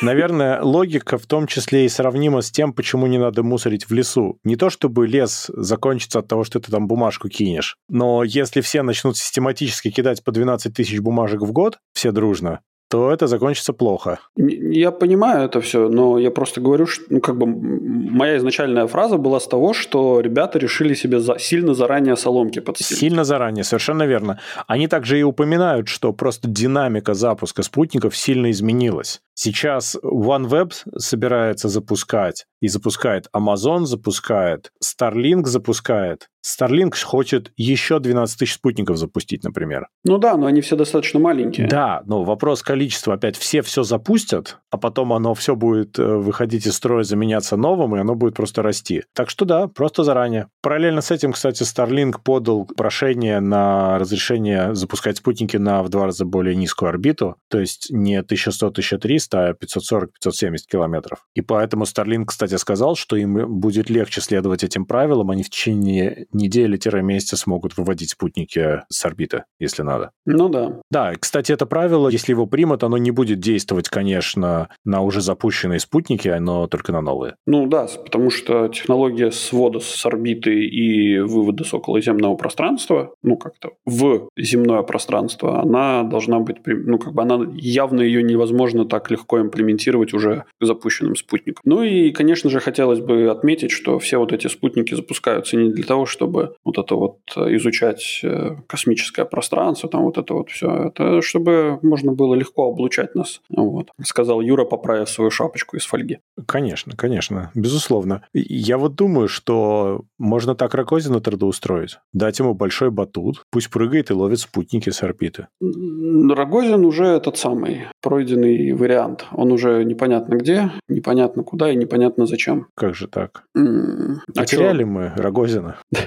Наверное, 0.03 0.61
логика 0.61 1.17
в 1.17 1.27
том 1.27 1.47
числе 1.47 1.87
и 1.87 1.89
сравнима 1.89 2.43
с 2.43 2.51
тем, 2.51 2.75
почему 2.75 3.07
не 3.07 3.19
надо 3.19 3.43
мусорить 3.43 3.89
в 3.89 3.93
лесу. 3.95 4.39
Не 4.45 4.57
то, 4.57 4.69
чтобы 4.69 5.07
лес 5.07 5.51
закончится 5.55 6.19
от 6.19 6.29
того, 6.29 6.45
что 6.45 6.61
ты 6.61 6.71
там 6.71 6.87
бумажку 6.87 7.29
кинешь, 7.29 7.79
но 7.89 8.23
если 8.23 8.61
все 8.61 8.83
начнут 8.83 9.17
систематически 9.17 9.91
кидать 9.91 10.23
по 10.23 10.33
12 10.33 10.75
тысяч 10.75 11.01
бумажек 11.01 11.41
в 11.41 11.53
год, 11.53 11.79
все 11.95 12.13
дружно, 12.13 12.61
то 12.89 13.11
это 13.11 13.27
закончится 13.27 13.73
плохо. 13.73 14.21
Я 14.37 14.91
понимаю 14.91 15.45
это 15.45 15.61
все, 15.61 15.89
но 15.89 16.19
я 16.19 16.31
просто 16.31 16.61
говорю, 16.61 16.87
что 16.87 17.05
ну, 17.11 17.21
как 17.21 17.37
бы 17.37 17.47
моя 17.47 18.37
изначальная 18.37 18.87
фраза 18.87 19.17
была 19.17 19.41
с 19.41 19.47
того, 19.47 19.75
что 19.75 20.21
ребята 20.21 20.59
решили 20.59 20.95
себе 20.95 21.19
за, 21.19 21.39
сильно 21.39 21.75
заранее 21.75 22.17
соломки 22.17 22.61
подстелить. 22.61 23.01
Сильно 23.01 23.25
заранее, 23.25 23.65
совершенно 23.65 24.05
верно. 24.05 24.41
Они 24.67 24.89
также 24.89 25.19
и 25.19 25.23
упоминают, 25.23 25.89
что 25.89 26.13
просто 26.13 26.49
динамика 26.49 27.15
запуска 27.15 27.63
спутников 27.63 28.17
сильно 28.17 28.51
изменилась. 28.51 29.21
Сейчас 29.35 29.97
OneWeb 30.03 30.73
собирается 30.97 31.69
запускать 31.69 32.47
и 32.61 32.69
запускает 32.69 33.27
Amazon, 33.35 33.85
запускает 33.85 34.73
Starlink, 34.83 35.45
запускает. 35.45 36.29
Starlink 36.47 36.95
хочет 37.03 37.53
еще 37.57 37.99
12 37.99 38.39
тысяч 38.39 38.55
спутников 38.55 38.99
запустить, 38.99 39.43
например. 39.43 39.89
Ну 40.05 40.19
да, 40.19 40.37
но 40.37 40.47
они 40.47 40.61
все 40.61 40.77
достаточно 40.77 41.19
маленькие. 41.19 41.67
Да, 41.67 42.03
но 42.07 42.23
вопрос 42.23 42.63
количества. 42.63 43.15
Опять 43.15 43.37
все 43.37 43.63
все 43.63 43.83
запустят, 43.83 44.59
а 44.71 44.79
потом 44.79 45.13
оно 45.13 45.35
все 45.35 45.57
будет 45.57 45.99
э, 45.99 46.05
выходить 46.05 46.67
из 46.67 46.75
строя, 46.75 47.03
заменяться 47.03 47.57
новым, 47.57 47.97
и 47.97 47.99
оно 47.99 48.15
будет 48.15 48.37
просто 48.37 48.63
расти. 48.63 49.03
Так 49.13 49.29
что 49.29 49.45
да, 49.45 49.67
просто 49.67 50.05
заранее. 50.05 50.49
Параллельно 50.63 51.01
с 51.01 51.11
этим, 51.11 51.33
кстати, 51.33 51.65
Starlink 51.65 52.21
подал 52.23 52.67
прошение 52.77 53.41
на 53.41 53.99
разрешение 53.99 54.75
запускать 54.75 55.17
спутники 55.17 55.57
на 55.57 55.83
в 55.83 55.89
два 55.89 56.07
раза 56.07 56.25
более 56.25 56.55
низкую 56.55 56.91
орбиту, 56.91 57.37
то 57.51 57.59
есть 57.59 57.89
не 57.91 58.21
1100-1300, 58.21 59.19
стая 59.19 59.55
540-570 59.55 60.57
километров. 60.71 61.27
И 61.35 61.41
поэтому 61.41 61.85
Starlink, 61.85 62.27
кстати, 62.27 62.56
сказал, 62.59 62.97
что 62.97 63.17
им 63.17 63.61
будет 63.61 63.91
легче 63.91 64.21
следовать 64.21 64.65
этим 64.65 64.87
правилам, 64.87 65.31
они 65.31 65.43
в 65.43 65.51
течение 65.51 66.27
недели-месяца 66.33 67.37
смогут 67.37 67.77
выводить 67.77 68.11
спутники 68.11 68.83
с 68.89 69.05
орбиты, 69.05 69.45
если 69.59 69.83
надо. 69.83 70.11
Ну 70.25 70.49
да. 70.49 70.81
Да, 70.91 71.13
кстати, 71.19 71.53
это 71.53 71.67
правило, 71.67 72.09
если 72.09 72.33
его 72.33 72.47
примут, 72.47 72.83
оно 72.85 72.99
не 72.99 73.11
будет 73.11 73.41
действовать, 73.41 73.89
конечно, 73.89 74.69
на 74.85 75.01
уже 75.03 75.21
запущенные 75.21 75.81
спутники, 75.81 76.29
но 76.29 76.67
только 76.67 76.93
на 76.93 77.01
новые. 77.01 77.37
Ну 77.47 77.67
да, 77.67 77.87
потому 78.05 78.31
что 78.31 78.69
технология 78.69 79.31
свода 79.31 79.81
с 79.81 80.07
орбиты 80.07 80.67
и 80.67 81.19
вывода 81.19 81.65
с 81.65 81.75
околоземного 81.75 82.37
пространства, 82.37 83.15
ну 83.23 83.37
как-то 83.37 83.71
в 83.85 84.29
земное 84.37 84.83
пространство, 84.83 85.61
она 85.61 86.03
должна 86.03 86.41
быть, 86.41 86.59
ну 86.67 86.99
как 86.99 87.15
бы 87.15 87.23
она 87.23 87.47
явно 87.55 88.01
ее 88.01 88.23
невозможно 88.23 88.85
так 88.85 89.11
легко 89.11 89.41
имплементировать 89.41 90.15
уже 90.15 90.45
запущенным 90.61 91.17
спутникам. 91.17 91.63
Ну 91.65 91.83
и, 91.83 92.11
конечно 92.11 92.36
же, 92.45 92.61
хотелось 92.61 93.01
бы 93.01 93.31
отметить, 93.31 93.71
что 93.71 93.99
все 93.99 94.19
вот 94.19 94.33
эти 94.33 94.47
спутники 94.47 94.95
запускаются 94.95 95.57
не 95.57 95.71
для 95.71 95.85
того, 95.85 96.07
чтобы 96.07 96.55
вот 96.65 96.79
это 96.79 96.95
вот 96.95 97.19
изучать 97.37 98.21
э, 98.23 98.57
космическое 98.67 99.25
пространство, 99.25 99.89
там 99.89 100.05
вот 100.05 100.19
это 100.19 100.35
вот 100.35 100.51
все, 100.51 100.89
это 100.89 101.23
чтобы 101.23 101.79
можно 101.83 102.13
было 102.13 102.35
легко 102.35 102.69
облучать 102.69 103.15
нас. 103.15 103.41
Вот. 103.49 103.89
Сказал 104.03 104.41
Юра, 104.41 104.65
поправив 104.65 105.09
свою 105.09 105.31
шапочку 105.31 105.77
из 105.77 105.85
фольги. 105.87 106.19
Конечно, 106.47 106.95
конечно, 106.97 107.51
безусловно. 107.55 108.23
Я 108.33 108.79
вот 108.79 108.95
думаю, 108.95 109.29
что 109.29 110.03
можно 110.19 110.55
так 110.55 110.75
Рогозина 110.75 111.21
трудоустроить. 111.21 111.99
Дать 112.13 112.39
ему 112.39 112.55
большой 112.55 112.91
батут, 112.91 113.43
пусть 113.51 113.71
прыгает 113.71 114.11
и 114.11 114.15
ловит 114.15 114.41
спутники 114.41 114.91
с 114.91 115.03
орбиты. 115.03 115.49
Рогозин 115.61 116.85
уже 116.85 117.07
этот 117.07 117.37
самый 117.37 117.87
пройденный 118.03 118.73
вариант. 118.73 119.27
Он 119.33 119.53
уже 119.53 119.85
непонятно 119.85 120.37
где, 120.37 120.71
непонятно 120.89 121.43
куда 121.43 121.71
и 121.71 121.77
непонятно 121.77 122.26
зачем. 122.27 122.69
Как 122.75 122.95
же 122.95 123.09
так? 123.09 123.45
М-м, 123.55 124.21
Потеряли 124.35 124.85
мы 124.85 125.13
Рогозина. 125.17 125.77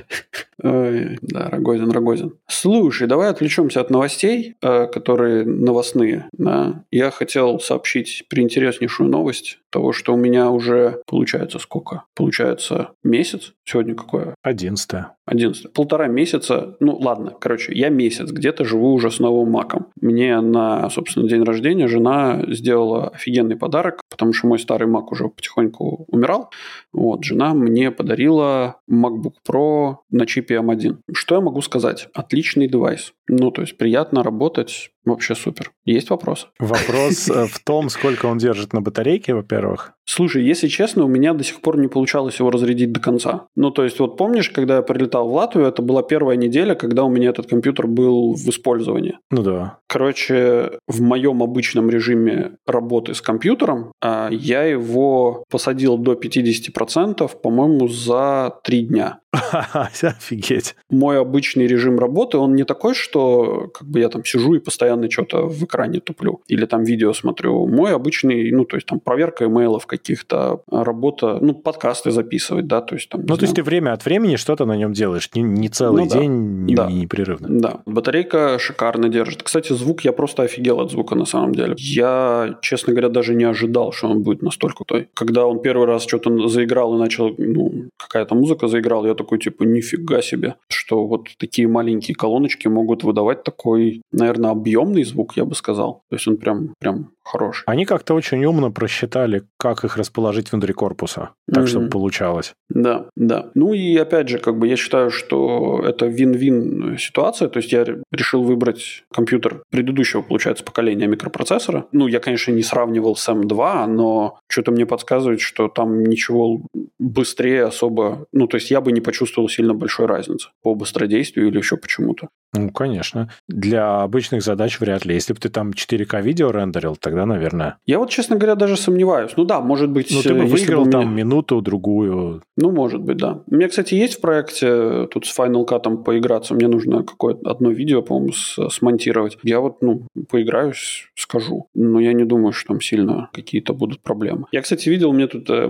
Да, 0.61 1.49
Рогозин, 1.49 1.89
Рогозин. 1.89 2.33
Слушай, 2.47 3.07
давай 3.07 3.29
отвлечемся 3.29 3.79
от 3.79 3.89
новостей, 3.89 4.55
э, 4.61 4.88
которые 4.88 5.45
новостные. 5.45 6.27
Да. 6.33 6.83
Я 6.91 7.11
хотел 7.11 7.61
сообщить 7.61 8.25
приинтереснейшую 8.29 9.09
новость 9.09 9.59
того, 9.69 9.93
что 9.93 10.13
у 10.13 10.17
меня 10.17 10.49
уже 10.49 11.01
получается 11.07 11.59
сколько? 11.59 12.03
Получается 12.15 12.91
месяц. 13.03 13.53
Сегодня 13.63 13.95
какое? 13.95 14.35
Одиннадцатое. 14.41 15.15
Одиннадцатое. 15.25 15.71
Полтора 15.71 16.07
месяца. 16.07 16.75
Ну, 16.79 16.97
ладно, 16.97 17.35
короче, 17.39 17.73
я 17.73 17.89
месяц 17.89 18.31
где-то 18.31 18.65
живу 18.65 18.93
уже 18.93 19.11
с 19.11 19.19
новым 19.19 19.51
маком. 19.51 19.88
Мне 20.01 20.41
на, 20.41 20.89
собственно, 20.89 21.27
день 21.27 21.43
рождения 21.43 21.88
жена 21.88 22.43
сделала 22.47 23.09
офигенный 23.09 23.55
подарок, 23.55 24.01
потому 24.09 24.33
что 24.33 24.47
мой 24.47 24.59
старый 24.59 24.88
мак 24.88 25.11
уже 25.11 25.29
потихоньку 25.29 26.05
умирал. 26.07 26.49
Вот, 26.91 27.23
жена 27.23 27.53
мне 27.53 27.91
подарила 27.91 28.77
MacBook 28.89 29.35
Pro 29.47 29.97
на 30.09 30.25
чипе 30.25 30.55
M1. 30.55 30.97
Что 31.13 31.35
я 31.35 31.41
могу 31.41 31.61
сказать? 31.61 32.07
Отличный 32.13 32.67
девайс. 32.67 33.13
Ну, 33.27 33.51
то 33.51 33.61
есть 33.61 33.77
приятно 33.77 34.23
работать, 34.23 34.89
вообще 35.05 35.35
супер. 35.35 35.71
Есть 35.85 36.09
вопрос? 36.09 36.49
Вопрос 36.59 37.29
э, 37.29 37.45
в 37.45 37.59
том, 37.63 37.89
сколько 37.89 38.25
он 38.25 38.38
держит 38.38 38.73
на 38.73 38.81
батарейке, 38.81 39.33
во-первых. 39.33 39.59
Слушай, 40.06 40.44
если 40.44 40.68
честно, 40.68 41.06
у 41.06 41.08
меня 41.08 41.34
до 41.34 41.44
сих 41.44 41.62
пор 41.62 41.78
не 41.78 41.88
получалось 41.88 42.39
его 42.39 42.50
разрядить 42.50 42.92
до 42.92 43.00
конца. 43.00 43.46
Ну, 43.56 43.70
то 43.70 43.84
есть, 43.84 44.00
вот 44.00 44.18
помнишь, 44.18 44.50
когда 44.50 44.78
я 44.78 44.82
прилетал 44.82 45.30
в 45.30 45.34
Латвию, 45.34 45.68
это 45.68 45.84
была 45.84 46.01
первая 46.01 46.36
неделя, 46.36 46.74
когда 46.74 47.04
у 47.04 47.10
меня 47.10 47.30
этот 47.30 47.46
компьютер 47.46 47.86
был 47.86 48.34
в 48.34 48.50
использовании. 48.50 49.20
Ну 49.30 49.44
да. 49.44 49.78
Короче, 49.88 50.72
в 50.88 51.01
моем 51.01 51.44
обычном 51.44 51.92
режиме 51.92 52.54
работы 52.66 53.13
с 53.13 53.22
компьютером 53.22 53.92
а, 54.01 54.30
я 54.32 54.63
его 54.63 55.44
посадил 55.50 55.98
до 55.98 56.13
50%, 56.13 57.30
по-моему, 57.42 57.88
за 57.88 58.56
три 58.63 58.82
дня. 58.82 59.20
Офигеть. 60.01 60.75
Мой 60.89 61.20
обычный 61.20 61.68
режим 61.68 62.00
работы, 62.00 62.38
он 62.38 62.56
не 62.56 62.63
такой, 62.63 62.96
что 62.96 63.70
как 63.74 63.88
бы 63.88 64.00
я 64.00 64.10
там 64.10 64.25
сижу 64.25 64.56
и 64.56 64.60
постоянно 64.60 65.10
что-то 65.10 65.46
в 65.46 65.63
экране 65.63 66.00
туплю 66.00 66.42
или 66.48 66.66
там 66.66 66.84
видео 66.84 67.13
смотрю. 67.13 67.68
Мой 67.68 67.94
обычный, 67.94 68.51
ну, 68.51 68.66
то 68.66 68.75
есть 68.75 68.88
там 68.88 69.00
проверка 69.00 69.44
имейлов 69.50 69.86
каких-то, 69.86 70.62
работа, 70.72 71.39
ну, 71.41 71.53
подкасты 71.53 72.12
записывать, 72.12 72.68
да, 72.68 72.82
то 72.82 72.96
есть 72.96 73.10
там... 73.10 73.22
Ну, 73.25 73.36
то 73.36 73.44
есть 73.44 73.56
ты 73.56 73.63
время 73.63 73.94
от 73.94 74.06
времени 74.06 74.36
что-то 74.38 74.65
на 74.65 74.77
нем 74.77 74.94
делаешь, 74.94 75.29
не, 75.36 75.41
не 75.41 75.70
целый 75.70 76.06
ну, 76.06 76.10
день, 76.10 76.65
да. 76.65 76.65
Не, 76.65 76.75
да. 76.75 76.91
непрерывно. 76.91 77.48
Да, 77.50 77.82
батарейка 77.86 78.58
шикарно 78.60 79.10
держит. 79.10 79.44
Кстати, 79.44 79.74
звук, 79.74 80.01
я 80.01 80.13
просто 80.13 80.44
офигел 80.44 80.79
от 80.79 80.91
звука 80.91 81.15
на 81.15 81.25
самом 81.25 81.53
деле. 81.53 81.75
Я, 81.77 82.58
честно 82.62 82.94
говоря, 82.94 83.10
даже 83.10 83.36
не 83.36 83.44
ожидал, 83.44 83.91
что 83.91 84.08
он 84.08 84.24
будет 84.24 84.41
настолько 84.41 84.84
той. 84.86 85.10
Когда 85.13 85.46
он 85.46 85.62
первый 85.62 85.88
раз 85.88 86.03
что-то 86.03 86.48
заиграл 86.48 86.96
и 86.96 87.00
начал, 87.00 87.34
ну, 87.38 87.89
какая-то 87.98 88.36
музыка 88.36 88.68
заиграла, 88.68 89.08
я 89.08 89.15
такой, 89.15 89.39
типа, 89.39 89.63
нифига 89.63 90.22
себе, 90.22 90.56
что 90.70 91.06
вот 91.06 91.27
такие 91.38 91.68
маленькие 91.68 92.15
колоночки 92.15 92.68
могут 92.68 93.03
выдавать 93.03 93.44
такой, 93.44 94.01
наверное, 94.12 94.51
объемный 94.51 95.03
звук, 95.03 95.38
я 95.38 95.46
бы 95.46 95.56
сказал. 95.56 96.03
То 96.10 96.15
есть 96.15 96.27
он 96.27 96.38
прям, 96.38 96.74
прям 96.79 97.12
хороший. 97.29 97.63
Они 97.67 97.86
как-то 97.86 98.13
очень 98.13 98.43
умно 98.45 98.71
просчитали, 98.71 99.43
как 99.57 99.83
их 99.83 99.98
расположить 99.98 100.51
внутри 100.51 100.74
корпуса, 100.74 101.29
так, 101.51 101.63
mm-hmm. 101.63 101.67
чтобы 101.67 101.89
получалось. 101.89 102.53
Да, 102.69 103.05
да. 103.15 103.51
Ну 103.55 103.74
и 103.74 103.95
опять 103.98 104.29
же, 104.29 104.39
как 104.39 104.57
бы 104.57 104.67
я 104.67 104.75
считаю, 104.75 105.12
что 105.12 105.83
это 105.86 106.07
вин-вин 106.07 106.98
ситуация, 106.98 107.48
то 107.50 107.59
есть 107.59 107.71
я 107.71 107.86
решил 108.12 108.43
выбрать 108.43 109.03
компьютер 109.13 109.63
предыдущего, 109.69 110.21
получается, 110.21 110.63
поколения 110.63 111.07
микропроцессора. 111.07 111.86
Ну, 111.91 112.07
я, 112.07 112.19
конечно, 112.19 112.51
не 112.51 112.63
сравнивал 112.63 113.15
с 113.15 113.29
M2, 113.29 113.86
но 113.88 114.39
что-то 114.48 114.71
мне 114.71 114.86
подсказывает, 114.86 115.41
что 115.41 115.67
там 115.67 116.03
ничего 116.03 116.62
быстрее 116.98 117.65
особо... 117.65 118.25
Ну, 118.31 118.48
то 118.48 118.57
есть 118.57 118.71
я 118.71 118.81
бы 118.81 118.91
не 118.91 119.01
почувствовал 119.01 119.50
сильно 119.50 119.74
большой 119.74 120.07
разницы 120.07 120.50
по 120.63 120.75
быстродействию 120.75 121.48
или 121.48 121.57
еще 121.57 121.77
почему-то. 121.77 122.29
Ну, 122.53 122.72
конечно. 122.72 123.29
Для 123.48 124.01
обычных 124.01 124.41
задач 124.41 124.79
вряд 124.79 125.06
ли. 125.06 125.13
Если 125.13 125.34
бы 125.34 125.39
ты 125.39 125.50
там 125.50 125.70
4К 125.72 126.22
видео 126.22 126.50
рендерил, 126.50 126.96
тогда, 126.96 127.25
наверное. 127.25 127.77
Я 127.86 128.00
вот, 128.00 128.10
честно 128.10 128.38
говоря, 128.38 128.56
даже 128.56 128.75
сомневаюсь. 128.75 129.32
Ну 129.38 129.46
да, 129.46 129.62
может 129.62 129.89
быть... 129.89 130.12
Ну, 130.12 130.22
ты 130.22 130.34
бы 130.34 130.46
выиграл 130.46 130.86
бы 130.86 130.91
там 130.91 131.13
меня... 131.13 131.24
минуту-другую. 131.24 132.41
Ну, 132.58 132.72
может 132.72 133.01
быть, 133.01 133.18
да. 133.18 133.44
У 133.46 133.56
меня, 133.56 133.68
кстати, 133.68 133.94
есть 133.94 134.15
в 134.15 134.22
проекте 134.22 135.08
тут 135.08 135.27
с 135.27 135.38
Final 135.38 135.68
Cut 135.68 136.03
поиграться. 136.03 136.56
Мне 136.56 136.68
нужно 136.68 137.03
какое-то 137.03 137.50
одно 137.50 137.70
видео, 137.70 138.01
по-моему, 138.01 138.34
смонтировать. 138.34 139.38
Я 139.44 139.60
вот, 139.60 139.82
ну, 139.82 140.08
поиграюсь, 140.29 141.08
скажу. 141.15 141.68
Но 141.75 142.00
я 142.00 142.13
не 142.13 142.25
думаю, 142.25 142.51
что 142.51 142.70
там 142.70 142.82
сильно 142.82 143.29
какие-то 143.32 143.74
будут 143.74 144.01
проблемы. 144.01 144.48
Я, 144.51 144.62
кстати, 144.62 144.89
видел, 144.89 145.13
мне 145.13 145.27
тут 145.27 145.48
э, 145.50 145.70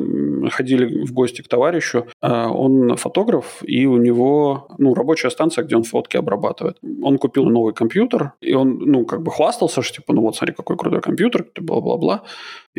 ходили 0.50 1.06
в 1.06 1.12
гости 1.12 1.42
к 1.42 1.50
товарищу. 1.50 2.08
Э, 2.22 2.46
он 2.46 2.96
фотограф, 2.96 3.62
и 3.64 3.86
у 3.86 3.98
него, 3.98 4.68
ну, 4.78 4.94
рабочая 4.94 5.30
станция, 5.30 5.66
где 5.66 5.76
он 5.76 5.84
фотки 5.84 6.16
обрабатывает 6.16 6.69
делает. 6.82 7.04
Он 7.04 7.18
купил 7.18 7.46
новый 7.46 7.74
компьютер, 7.74 8.34
и 8.42 8.54
он, 8.54 8.80
ну, 8.80 9.06
как 9.06 9.22
бы 9.22 9.32
хвастался, 9.32 9.82
что, 9.82 9.96
типа, 9.96 10.14
ну 10.14 10.22
вот, 10.22 10.36
смотри, 10.36 10.56
какой 10.56 10.78
крутой 10.78 11.02
компьютер, 11.02 11.46
бла-бла-бла. 11.60 12.24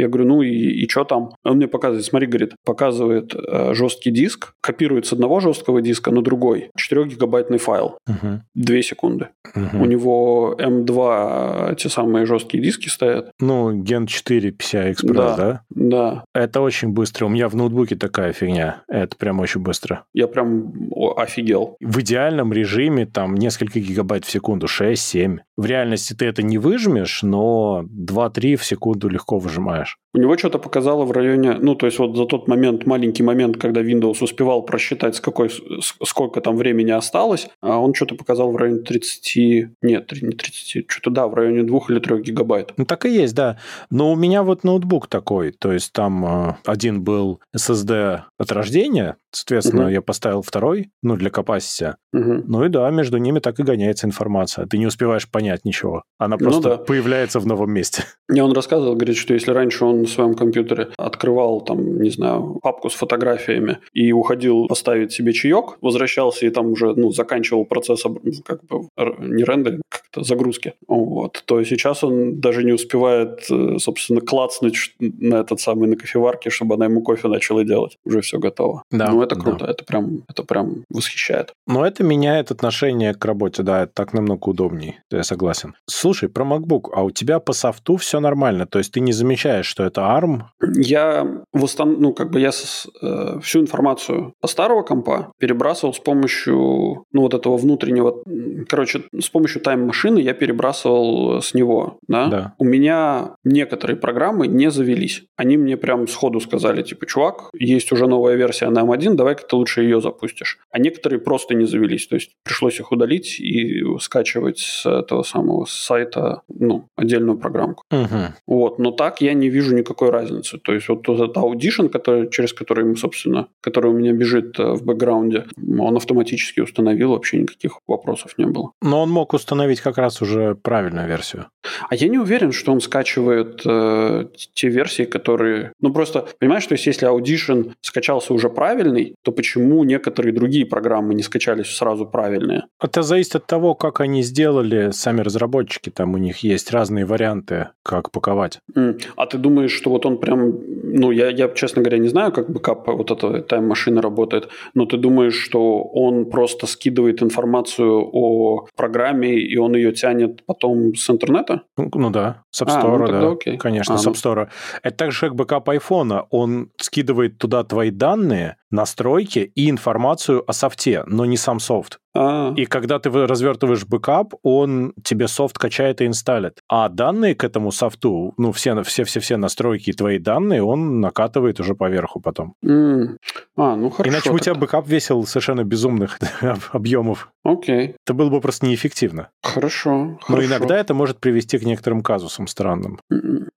Я 0.00 0.08
говорю, 0.08 0.28
ну 0.28 0.42
и, 0.42 0.48
и 0.50 0.88
что 0.88 1.04
там? 1.04 1.30
Он 1.44 1.56
мне 1.56 1.68
показывает, 1.68 2.04
смотри, 2.04 2.26
говорит, 2.26 2.54
показывает 2.64 3.34
э, 3.34 3.74
жесткий 3.74 4.10
диск, 4.10 4.54
копирует 4.62 5.06
с 5.06 5.12
одного 5.12 5.40
жесткого 5.40 5.82
диска 5.82 6.10
на 6.10 6.22
другой 6.22 6.70
4-гигабайтный 6.78 7.58
файл. 7.58 7.98
Угу. 8.08 8.42
Две 8.54 8.82
секунды. 8.82 9.28
Угу. 9.54 9.82
У 9.82 9.84
него 9.84 10.56
M2 10.58 11.76
те 11.76 11.88
самые 11.88 12.24
жесткие 12.24 12.62
диски 12.62 12.88
стоят. 12.88 13.30
Ну, 13.40 13.82
Gen 13.82 14.06
4 14.06 14.50
PCI 14.50 14.92
Express, 14.92 15.14
да? 15.14 15.36
Да. 15.36 15.62
да. 15.70 16.24
Это 16.34 16.62
очень 16.62 16.88
быстро. 16.88 17.26
У 17.26 17.28
меня 17.28 17.48
в 17.48 17.54
ноутбуке 17.54 17.96
такая 17.96 18.32
фигня. 18.32 18.82
Это 18.88 19.16
прям 19.16 19.40
очень 19.40 19.60
быстро. 19.60 20.04
Я 20.14 20.28
прям 20.28 20.72
офигел. 21.16 21.76
В 21.80 22.00
идеальном 22.00 22.52
режиме 22.52 23.04
там 23.04 23.34
несколько 23.34 23.80
гигабайт 23.80 24.24
в 24.24 24.30
секунду, 24.30 24.66
6-7. 24.66 25.38
В 25.56 25.66
реальности 25.66 26.14
ты 26.14 26.24
это 26.24 26.42
не 26.42 26.56
выжмешь, 26.56 27.22
но 27.22 27.84
2-3 27.84 28.56
в 28.56 28.64
секунду 28.64 29.08
легко 29.08 29.38
выжимаешь 29.38 29.89
наш. 29.90 29.98
У 30.12 30.18
него 30.18 30.36
что-то 30.36 30.58
показало 30.58 31.04
в 31.04 31.12
районе, 31.12 31.54
ну, 31.60 31.74
то 31.74 31.86
есть 31.86 31.98
вот 31.98 32.16
за 32.16 32.24
тот 32.24 32.48
момент, 32.48 32.86
маленький 32.86 33.22
момент, 33.22 33.58
когда 33.58 33.80
Windows 33.80 34.22
успевал 34.22 34.62
просчитать, 34.62 35.16
с 35.16 35.20
какой, 35.20 35.50
сколько 35.80 36.40
там 36.40 36.56
времени 36.56 36.90
осталось, 36.90 37.48
а 37.60 37.78
он 37.78 37.94
что-то 37.94 38.16
показал 38.16 38.50
в 38.50 38.56
районе 38.56 38.80
30, 38.82 39.68
нет, 39.82 40.12
не 40.20 40.32
30, 40.32 40.90
что-то 40.90 41.10
да, 41.10 41.28
в 41.28 41.34
районе 41.34 41.62
2 41.62 41.80
или 41.90 42.00
3 42.00 42.22
гигабайт. 42.22 42.72
Ну, 42.76 42.84
так 42.84 43.06
и 43.06 43.10
есть, 43.10 43.34
да. 43.34 43.58
Но 43.90 44.12
у 44.12 44.16
меня 44.16 44.42
вот 44.42 44.64
ноутбук 44.64 45.06
такой, 45.06 45.52
то 45.52 45.72
есть 45.72 45.92
там 45.92 46.24
э, 46.24 46.54
один 46.64 47.02
был 47.02 47.40
SSD 47.56 48.22
от 48.36 48.52
рождения, 48.52 49.16
соответственно, 49.30 49.84
угу. 49.84 49.90
я 49.90 50.02
поставил 50.02 50.42
второй, 50.42 50.90
ну, 51.02 51.16
для 51.16 51.30
capacity. 51.30 51.94
Угу. 52.12 52.44
Ну 52.48 52.64
и 52.64 52.68
да, 52.68 52.90
между 52.90 53.18
ними 53.18 53.38
так 53.38 53.60
и 53.60 53.62
гоняется 53.62 54.06
информация. 54.06 54.66
Ты 54.66 54.78
не 54.78 54.86
успеваешь 54.86 55.30
понять 55.30 55.64
ничего. 55.64 56.02
Она 56.18 56.36
ну 56.38 56.44
просто 56.44 56.68
ну, 56.68 56.76
да. 56.76 56.82
появляется 56.82 57.38
в 57.38 57.46
новом 57.46 57.70
месте. 57.72 58.04
Мне 58.28 58.42
он 58.42 58.52
рассказывал, 58.52 58.94
говорит, 58.94 59.16
что 59.16 59.34
если 59.34 59.52
раньше 59.52 59.84
он 59.84 59.99
на 60.00 60.06
своем 60.06 60.34
компьютере 60.34 60.88
открывал 60.96 61.60
там, 61.60 62.00
не 62.00 62.10
знаю, 62.10 62.58
папку 62.62 62.90
с 62.90 62.94
фотографиями 62.94 63.78
и 63.92 64.12
уходил 64.12 64.66
поставить 64.66 65.12
себе 65.12 65.32
чаек, 65.32 65.78
возвращался 65.80 66.46
и 66.46 66.50
там 66.50 66.72
уже, 66.72 66.94
ну, 66.94 67.10
заканчивал 67.10 67.64
процесс 67.64 68.02
как 68.44 68.64
бы 68.64 68.88
не 69.18 69.44
рендеринг, 69.44 69.82
как-то 69.88 70.22
загрузки. 70.22 70.74
Вот. 70.88 71.42
То 71.44 71.62
сейчас 71.64 72.04
он 72.04 72.40
даже 72.40 72.64
не 72.64 72.72
успевает, 72.72 73.46
э, 73.50 73.78
собственно, 73.78 74.20
клацнуть 74.20 74.94
на 74.98 75.36
этот 75.36 75.60
самый 75.60 75.88
на 75.88 75.96
кофеварке, 75.96 76.50
чтобы 76.50 76.74
она 76.74 76.86
ему 76.86 77.02
кофе 77.02 77.28
начала 77.28 77.64
делать. 77.64 77.96
Уже 78.04 78.20
все 78.20 78.38
готово. 78.38 78.82
Да. 78.90 79.10
Ну, 79.10 79.22
это 79.22 79.36
круто. 79.36 79.66
Да. 79.66 79.70
Это 79.70 79.84
прям, 79.84 80.22
это 80.28 80.42
прям 80.42 80.84
восхищает. 80.90 81.52
Но 81.66 81.86
это 81.86 82.02
меняет 82.02 82.50
отношение 82.50 83.14
к 83.14 83.24
работе, 83.24 83.62
да, 83.62 83.82
это 83.82 83.92
так 83.94 84.12
намного 84.12 84.48
удобнее, 84.48 85.02
я 85.10 85.22
согласен. 85.22 85.74
Слушай, 85.86 86.28
про 86.28 86.44
MacBook, 86.44 86.90
а 86.92 87.02
у 87.02 87.10
тебя 87.10 87.40
по 87.40 87.52
софту 87.52 87.96
все 87.96 88.20
нормально, 88.20 88.66
то 88.66 88.78
есть 88.78 88.92
ты 88.92 89.00
не 89.00 89.12
замечаешь, 89.12 89.66
что 89.66 89.84
это 89.90 90.00
ARM? 90.02 90.42
Я 90.76 91.44
восстан... 91.52 91.96
ну, 92.00 92.12
как 92.12 92.30
бы 92.30 92.40
я 92.40 92.52
с... 92.52 92.88
э, 93.02 93.38
всю 93.42 93.60
информацию 93.60 94.34
по 94.40 94.48
старого 94.48 94.82
компа 94.82 95.32
перебрасывал 95.38 95.94
с 95.94 95.98
помощью, 95.98 97.04
ну, 97.12 97.22
вот 97.22 97.34
этого 97.34 97.56
внутреннего, 97.56 98.22
короче, 98.68 99.02
с 99.18 99.28
помощью 99.28 99.60
тайм-машины 99.60 100.18
я 100.18 100.34
перебрасывал 100.34 101.42
с 101.42 101.54
него, 101.54 101.98
да? 102.08 102.26
Да. 102.26 102.54
У 102.58 102.64
меня 102.64 103.34
некоторые 103.44 103.96
программы 103.96 104.46
не 104.46 104.70
завелись. 104.70 105.24
Они 105.36 105.56
мне 105.56 105.76
прям 105.76 106.08
сходу 106.08 106.40
сказали, 106.40 106.82
типа, 106.82 107.06
чувак, 107.06 107.50
есть 107.54 107.92
уже 107.92 108.06
новая 108.06 108.36
версия 108.36 108.70
на 108.70 108.80
M1, 108.80 109.14
давай-ка 109.14 109.44
ты 109.46 109.56
лучше 109.56 109.82
ее 109.82 110.00
запустишь. 110.00 110.58
А 110.70 110.78
некоторые 110.78 111.20
просто 111.20 111.54
не 111.54 111.66
завелись, 111.66 112.06
то 112.06 112.14
есть 112.14 112.32
пришлось 112.44 112.78
их 112.80 112.92
удалить 112.92 113.40
и 113.40 113.82
скачивать 114.00 114.58
с 114.58 114.86
этого 114.86 115.22
самого 115.22 115.66
сайта, 115.68 116.42
ну, 116.48 116.86
отдельную 116.96 117.38
программку. 117.38 117.84
Угу. 117.90 118.34
Вот, 118.46 118.78
но 118.78 118.90
так 118.90 119.20
я 119.20 119.34
не 119.34 119.48
вижу 119.48 119.74
никакой 119.80 120.10
разницы. 120.10 120.58
То 120.58 120.72
есть 120.72 120.88
вот 120.88 121.08
этот 121.08 121.36
Audition, 121.36 121.88
который, 121.88 122.30
через 122.30 122.52
который 122.52 122.90
собственно, 122.96 123.48
который 123.60 123.90
у 123.90 123.94
меня 123.94 124.12
бежит 124.12 124.58
э, 124.58 124.72
в 124.72 124.84
бэкграунде, 124.84 125.46
он 125.78 125.96
автоматически 125.96 126.60
установил, 126.60 127.10
вообще 127.10 127.38
никаких 127.38 127.80
вопросов 127.86 128.34
не 128.38 128.46
было. 128.46 128.72
Но 128.82 129.02
он 129.02 129.10
мог 129.10 129.32
установить 129.32 129.80
как 129.80 129.98
раз 129.98 130.22
уже 130.22 130.54
правильную 130.54 131.08
версию. 131.08 131.46
А 131.88 131.94
я 131.94 132.08
не 132.08 132.18
уверен, 132.18 132.52
что 132.52 132.72
он 132.72 132.80
скачивает 132.80 133.62
э, 133.64 134.26
те 134.54 134.68
версии, 134.68 135.04
которые... 135.04 135.72
Ну, 135.80 135.92
просто, 135.92 136.26
понимаешь, 136.38 136.66
то 136.66 136.74
есть 136.74 136.86
если 136.86 137.08
Audition 137.08 137.72
скачался 137.80 138.34
уже 138.34 138.48
правильный, 138.48 139.14
то 139.22 139.32
почему 139.32 139.84
некоторые 139.84 140.32
другие 140.32 140.66
программы 140.66 141.14
не 141.14 141.22
скачались 141.22 141.74
сразу 141.74 142.06
правильные? 142.06 142.64
Это 142.82 143.02
зависит 143.02 143.36
от 143.36 143.46
того, 143.46 143.74
как 143.74 144.00
они 144.00 144.22
сделали 144.22 144.90
сами 144.90 145.20
разработчики. 145.20 145.90
Там 145.90 146.14
у 146.14 146.18
них 146.18 146.38
есть 146.38 146.70
разные 146.70 147.04
варианты, 147.04 147.68
как 147.82 148.10
паковать. 148.10 148.58
Mm. 148.74 149.00
А 149.16 149.26
ты 149.26 149.38
думаешь, 149.38 149.69
что 149.72 149.90
вот 149.90 150.06
он 150.06 150.18
прям... 150.18 150.54
Ну, 150.82 151.10
я, 151.10 151.30
я 151.30 151.48
честно 151.48 151.82
говоря, 151.82 151.98
не 151.98 152.08
знаю, 152.08 152.32
как 152.32 152.50
бэкап 152.50 152.86
вот 152.88 153.10
эта 153.10 153.42
Time 153.42 153.64
Machine 153.64 154.02
работает, 154.02 154.48
но 154.74 154.86
ты 154.86 154.96
думаешь, 154.96 155.34
что 155.34 155.82
он 155.82 156.30
просто 156.30 156.66
скидывает 156.66 157.22
информацию 157.22 158.08
о 158.12 158.66
программе, 158.76 159.38
и 159.38 159.56
он 159.56 159.74
ее 159.74 159.92
тянет 159.92 160.44
потом 160.46 160.94
с 160.94 161.08
интернета? 161.10 161.62
Ну, 161.76 161.90
ну 161.94 162.10
да, 162.10 162.42
с 162.50 162.62
App 162.62 162.68
Store, 162.68 162.94
а, 162.94 162.98
ну, 162.98 163.06
да. 163.06 163.30
Окей. 163.30 163.56
Конечно, 163.56 163.94
а, 163.94 163.98
с 163.98 164.06
App 164.06 164.14
Store. 164.14 164.46
Ну... 164.46 164.80
Это 164.82 164.96
также 164.96 165.20
как 165.20 165.34
бэкап 165.34 165.68
айфона. 165.68 166.26
Он 166.30 166.70
скидывает 166.76 167.38
туда 167.38 167.64
твои 167.64 167.90
данные, 167.90 168.56
настройки 168.70 169.52
и 169.54 169.68
информацию 169.68 170.44
о 170.46 170.52
софте, 170.52 171.04
но 171.06 171.24
не 171.24 171.36
сам 171.36 171.60
софт. 171.60 171.98
А-а-а. 172.12 172.54
И 172.56 172.64
когда 172.64 172.98
ты 172.98 173.10
развертываешь 173.10 173.86
бэкап, 173.86 174.34
он 174.42 174.94
тебе 175.04 175.28
софт 175.28 175.58
качает 175.58 176.00
и 176.00 176.06
инсталит. 176.06 176.60
А 176.68 176.88
данные 176.88 177.34
к 177.34 177.44
этому 177.44 177.70
софту, 177.70 178.34
ну, 178.36 178.52
все, 178.52 178.80
все, 178.82 179.04
все, 179.04 179.20
все 179.20 179.36
настройки 179.60 179.90
и 179.90 179.92
твои 179.92 180.18
данные, 180.18 180.62
он 180.62 181.00
накатывает 181.00 181.60
уже 181.60 181.74
поверху 181.74 182.20
потом. 182.20 182.54
Mm. 182.64 183.16
А, 183.56 183.76
ну 183.76 183.90
хорошо. 183.90 184.10
Иначе 184.10 184.30
бы 184.30 184.36
у 184.36 184.38
тебя 184.38 184.54
бэкап 184.54 184.88
весил 184.88 185.24
совершенно 185.26 185.64
безумных 185.64 186.18
объемов. 186.72 187.30
Окей. 187.44 187.94
Это 188.04 188.14
было 188.14 188.30
бы 188.30 188.40
просто 188.40 188.66
неэффективно. 188.66 189.28
Хорошо. 189.42 189.90
Но 189.92 190.18
хорошо. 190.22 190.46
иногда 190.46 190.78
это 190.78 190.94
может 190.94 191.20
привести 191.20 191.58
к 191.58 191.64
некоторым 191.64 192.02
казусам 192.02 192.46
странным. 192.46 193.00